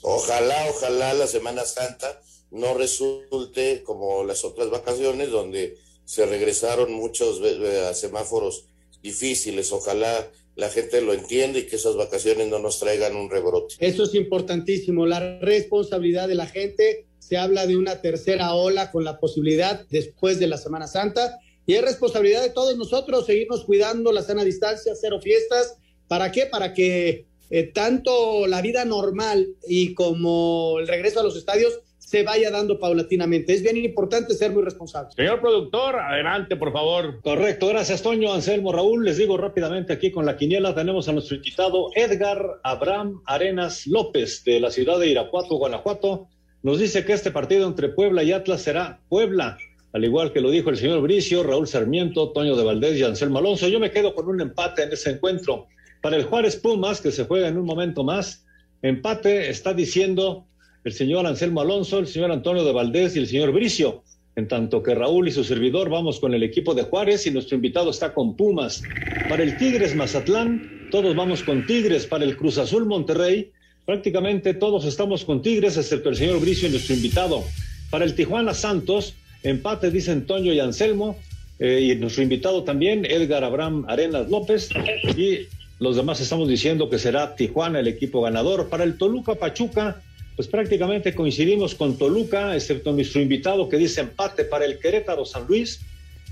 Ojalá, 0.00 0.56
ojalá 0.70 1.12
la 1.12 1.26
Semana 1.26 1.66
Santa 1.66 2.22
no 2.50 2.72
resulte 2.72 3.82
como 3.84 4.24
las 4.24 4.46
otras 4.46 4.70
vacaciones 4.70 5.28
donde 5.30 5.76
se 6.06 6.24
regresaron 6.24 6.90
muchos 6.94 7.42
eh, 7.44 7.90
semáforos 7.92 8.64
difíciles. 9.02 9.72
Ojalá 9.72 10.26
la 10.56 10.70
gente 10.70 11.02
lo 11.02 11.12
entiende 11.12 11.58
y 11.58 11.66
que 11.66 11.76
esas 11.76 11.96
vacaciones 11.96 12.48
no 12.48 12.58
nos 12.60 12.80
traigan 12.80 13.14
un 13.14 13.28
rebrote. 13.28 13.74
Eso 13.78 14.04
es 14.04 14.14
importantísimo, 14.14 15.04
la 15.04 15.38
responsabilidad 15.40 16.28
de 16.28 16.34
la 16.34 16.46
gente. 16.46 17.04
Se 17.18 17.36
habla 17.36 17.66
de 17.66 17.76
una 17.76 18.00
tercera 18.00 18.54
ola 18.54 18.90
con 18.90 19.04
la 19.04 19.20
posibilidad 19.20 19.84
después 19.90 20.38
de 20.38 20.46
la 20.46 20.56
Semana 20.56 20.86
Santa 20.86 21.38
y 21.68 21.74
es 21.74 21.82
responsabilidad 21.82 22.40
de 22.42 22.48
todos 22.48 22.74
nosotros 22.78 23.26
seguirnos 23.26 23.66
cuidando 23.66 24.10
la 24.10 24.22
sana 24.22 24.42
distancia, 24.42 24.94
cero 24.98 25.20
fiestas. 25.22 25.76
¿Para 26.08 26.32
qué? 26.32 26.46
Para 26.46 26.72
que 26.72 27.26
eh, 27.50 27.62
tanto 27.64 28.46
la 28.46 28.62
vida 28.62 28.86
normal 28.86 29.46
y 29.68 29.92
como 29.92 30.78
el 30.78 30.88
regreso 30.88 31.20
a 31.20 31.22
los 31.22 31.36
estadios 31.36 31.78
se 31.98 32.22
vaya 32.22 32.50
dando 32.50 32.78
paulatinamente. 32.78 33.52
Es 33.52 33.62
bien 33.62 33.76
importante 33.76 34.32
ser 34.32 34.50
muy 34.50 34.62
responsable. 34.62 35.10
Señor 35.14 35.42
productor, 35.42 35.96
adelante, 35.96 36.56
por 36.56 36.72
favor. 36.72 37.20
Correcto, 37.20 37.68
gracias, 37.68 38.00
Toño, 38.00 38.32
Anselmo, 38.32 38.72
Raúl. 38.72 39.04
Les 39.04 39.18
digo 39.18 39.36
rápidamente 39.36 39.92
aquí 39.92 40.10
con 40.10 40.24
la 40.24 40.38
quiniela 40.38 40.74
tenemos 40.74 41.06
a 41.10 41.12
nuestro 41.12 41.36
invitado 41.36 41.90
Edgar 41.94 42.60
Abraham 42.62 43.20
Arenas 43.26 43.86
López 43.86 44.42
de 44.44 44.58
la 44.58 44.70
ciudad 44.70 44.98
de 44.98 45.08
Irapuato, 45.08 45.56
Guanajuato. 45.56 46.28
Nos 46.62 46.78
dice 46.78 47.04
que 47.04 47.12
este 47.12 47.30
partido 47.30 47.68
entre 47.68 47.90
Puebla 47.90 48.22
y 48.22 48.32
Atlas 48.32 48.62
será 48.62 49.00
Puebla, 49.10 49.58
al 49.92 50.04
igual 50.04 50.32
que 50.32 50.40
lo 50.40 50.50
dijo 50.50 50.70
el 50.70 50.76
señor 50.76 51.00
Bricio, 51.00 51.42
Raúl 51.42 51.66
Sarmiento, 51.66 52.30
Toño 52.30 52.56
de 52.56 52.64
Valdés 52.64 52.98
y 52.98 53.04
Anselmo 53.04 53.38
Alonso. 53.38 53.68
Yo 53.68 53.80
me 53.80 53.90
quedo 53.90 54.14
con 54.14 54.28
un 54.28 54.40
empate 54.40 54.82
en 54.82 54.92
ese 54.92 55.10
encuentro. 55.10 55.66
Para 56.02 56.16
el 56.16 56.24
Juárez 56.24 56.56
Pumas, 56.56 57.00
que 57.00 57.10
se 57.10 57.24
juega 57.24 57.48
en 57.48 57.56
un 57.56 57.64
momento 57.64 58.04
más, 58.04 58.44
empate 58.82 59.48
está 59.48 59.72
diciendo 59.72 60.46
el 60.84 60.92
señor 60.92 61.26
Anselmo 61.26 61.60
Alonso, 61.60 61.98
el 61.98 62.06
señor 62.06 62.30
Antonio 62.30 62.64
de 62.64 62.72
Valdés 62.72 63.16
y 63.16 63.20
el 63.20 63.26
señor 63.26 63.52
Bricio. 63.52 64.04
En 64.36 64.46
tanto 64.46 64.82
que 64.82 64.94
Raúl 64.94 65.26
y 65.26 65.32
su 65.32 65.42
servidor 65.42 65.90
vamos 65.90 66.20
con 66.20 66.32
el 66.32 66.44
equipo 66.44 66.74
de 66.74 66.84
Juárez 66.84 67.26
y 67.26 67.30
nuestro 67.30 67.56
invitado 67.56 67.90
está 67.90 68.14
con 68.14 68.36
Pumas. 68.36 68.82
Para 69.28 69.42
el 69.42 69.56
Tigres 69.56 69.96
Mazatlán, 69.96 70.88
todos 70.92 71.16
vamos 71.16 71.42
con 71.42 71.66
Tigres. 71.66 72.06
Para 72.06 72.24
el 72.24 72.36
Cruz 72.36 72.58
Azul 72.58 72.86
Monterrey, 72.86 73.50
prácticamente 73.84 74.54
todos 74.54 74.84
estamos 74.84 75.24
con 75.24 75.42
Tigres, 75.42 75.76
excepto 75.76 76.10
el 76.10 76.16
señor 76.16 76.40
Bricio 76.40 76.68
y 76.68 76.72
nuestro 76.72 76.94
invitado. 76.94 77.42
Para 77.90 78.04
el 78.04 78.14
Tijuana 78.14 78.54
Santos, 78.54 79.14
empate 79.42 79.90
dicen 79.90 80.26
Toño 80.26 80.52
y 80.52 80.60
Anselmo. 80.60 81.16
Eh, 81.58 81.90
y 81.92 81.96
nuestro 81.96 82.22
invitado 82.22 82.62
también, 82.62 83.04
Edgar 83.04 83.42
Abraham 83.42 83.84
Arenas 83.88 84.28
López. 84.28 84.68
Y 85.16 85.48
los 85.80 85.96
demás 85.96 86.20
estamos 86.20 86.48
diciendo 86.48 86.88
que 86.88 86.98
será 86.98 87.34
Tijuana 87.34 87.80
el 87.80 87.88
equipo 87.88 88.22
ganador. 88.22 88.68
Para 88.68 88.84
el 88.84 88.96
Toluca 88.96 89.34
Pachuca, 89.34 90.00
pues 90.36 90.46
prácticamente 90.46 91.14
coincidimos 91.14 91.74
con 91.74 91.98
Toluca, 91.98 92.54
excepto 92.54 92.92
nuestro 92.92 93.20
invitado 93.20 93.68
que 93.68 93.76
dice 93.76 94.02
empate 94.02 94.44
para 94.44 94.64
el 94.64 94.78
Querétaro 94.78 95.24
San 95.24 95.46
Luis. 95.48 95.80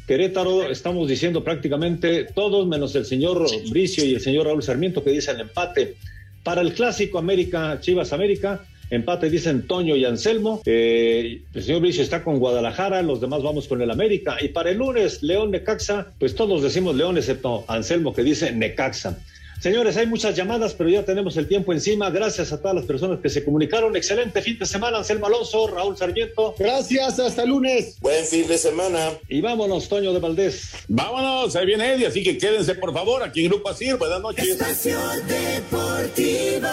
Querétaro, 0.07 0.71
estamos 0.71 1.09
diciendo 1.09 1.43
prácticamente 1.43 2.25
todos, 2.33 2.67
menos 2.69 2.95
el 2.95 3.05
señor 3.05 3.45
Bricio 3.69 4.05
y 4.05 4.15
el 4.15 4.21
señor 4.21 4.47
Raúl 4.47 4.63
Sarmiento, 4.63 5.03
que 5.03 5.11
dicen 5.11 5.41
empate. 5.41 5.97
Para 6.45 6.61
el 6.61 6.73
clásico 6.73 7.19
América, 7.19 7.79
Chivas 7.81 8.13
América, 8.13 8.65
empate 8.91 9.31
dicen 9.31 9.67
Toño 9.67 9.97
y 9.97 10.05
Anselmo. 10.05 10.63
Eh, 10.65 11.43
el 11.55 11.63
señor 11.63 11.81
Bricio 11.81 12.03
está 12.03 12.23
con 12.23 12.39
Guadalajara, 12.39 13.03
los 13.03 13.21
demás 13.21 13.43
vamos 13.43 13.69
con 13.69 13.83
el 13.83 13.91
América. 13.91 14.37
Y 14.41 14.49
para 14.49 14.71
el 14.71 14.79
lunes, 14.79 15.23
León 15.23 15.51
Necaxa, 15.51 16.09
pues 16.19 16.35
todos 16.35 16.63
decimos 16.63 16.95
León, 16.97 17.17
excepto 17.17 17.65
Anselmo, 17.69 18.15
que 18.15 18.23
dice 18.23 18.53
Necaxa. 18.53 19.19
Señores, 19.61 19.97
hay 19.97 20.07
muchas 20.07 20.37
llamadas, 20.37 20.75
pero 20.75 20.91
ya 20.91 21.03
tenemos 21.05 21.37
el 21.37 21.49
tiempo 21.49 21.73
encima. 21.73 22.11
Gracias 22.11 22.53
a 22.53 22.61
todas 22.61 22.75
las 22.75 22.85
personas 22.85 23.21
que 23.21 23.31
se 23.31 23.45
comunicaron. 23.45 23.97
Excelente 23.97 24.43
fin 24.43 24.59
de 24.59 24.67
semana, 24.67 24.99
Anselmo 24.99 25.27
Alonso, 25.27 25.67
Raúl 25.69 25.97
Sarmiento. 25.97 26.55
Gracias, 26.59 27.19
hasta 27.19 27.43
el 27.43 27.49
lunes. 27.51 27.97
Buen 28.01 28.25
fin 28.27 28.47
de 28.47 28.59
semana. 28.59 29.13
Y 29.29 29.41
vámonos, 29.41 29.89
Toño 29.89 30.13
de 30.13 30.21
Valdés. 30.21 30.73
Vámonos, 30.89 31.57
ahí 31.57 31.67
viene 31.67 31.95
Eddie, 31.95 32.07
así 32.07 32.23
que 32.23 32.37
quédense 32.37 32.75
por 32.75 32.93
favor 32.93 33.23
aquí 33.23 33.45
en 33.45 33.49
Grupo 33.49 33.71
Asir. 33.71 33.97
Buenas 33.97 34.21
noches. 34.21 34.47
Estación 34.47 35.23
Deportivo. 35.27 36.69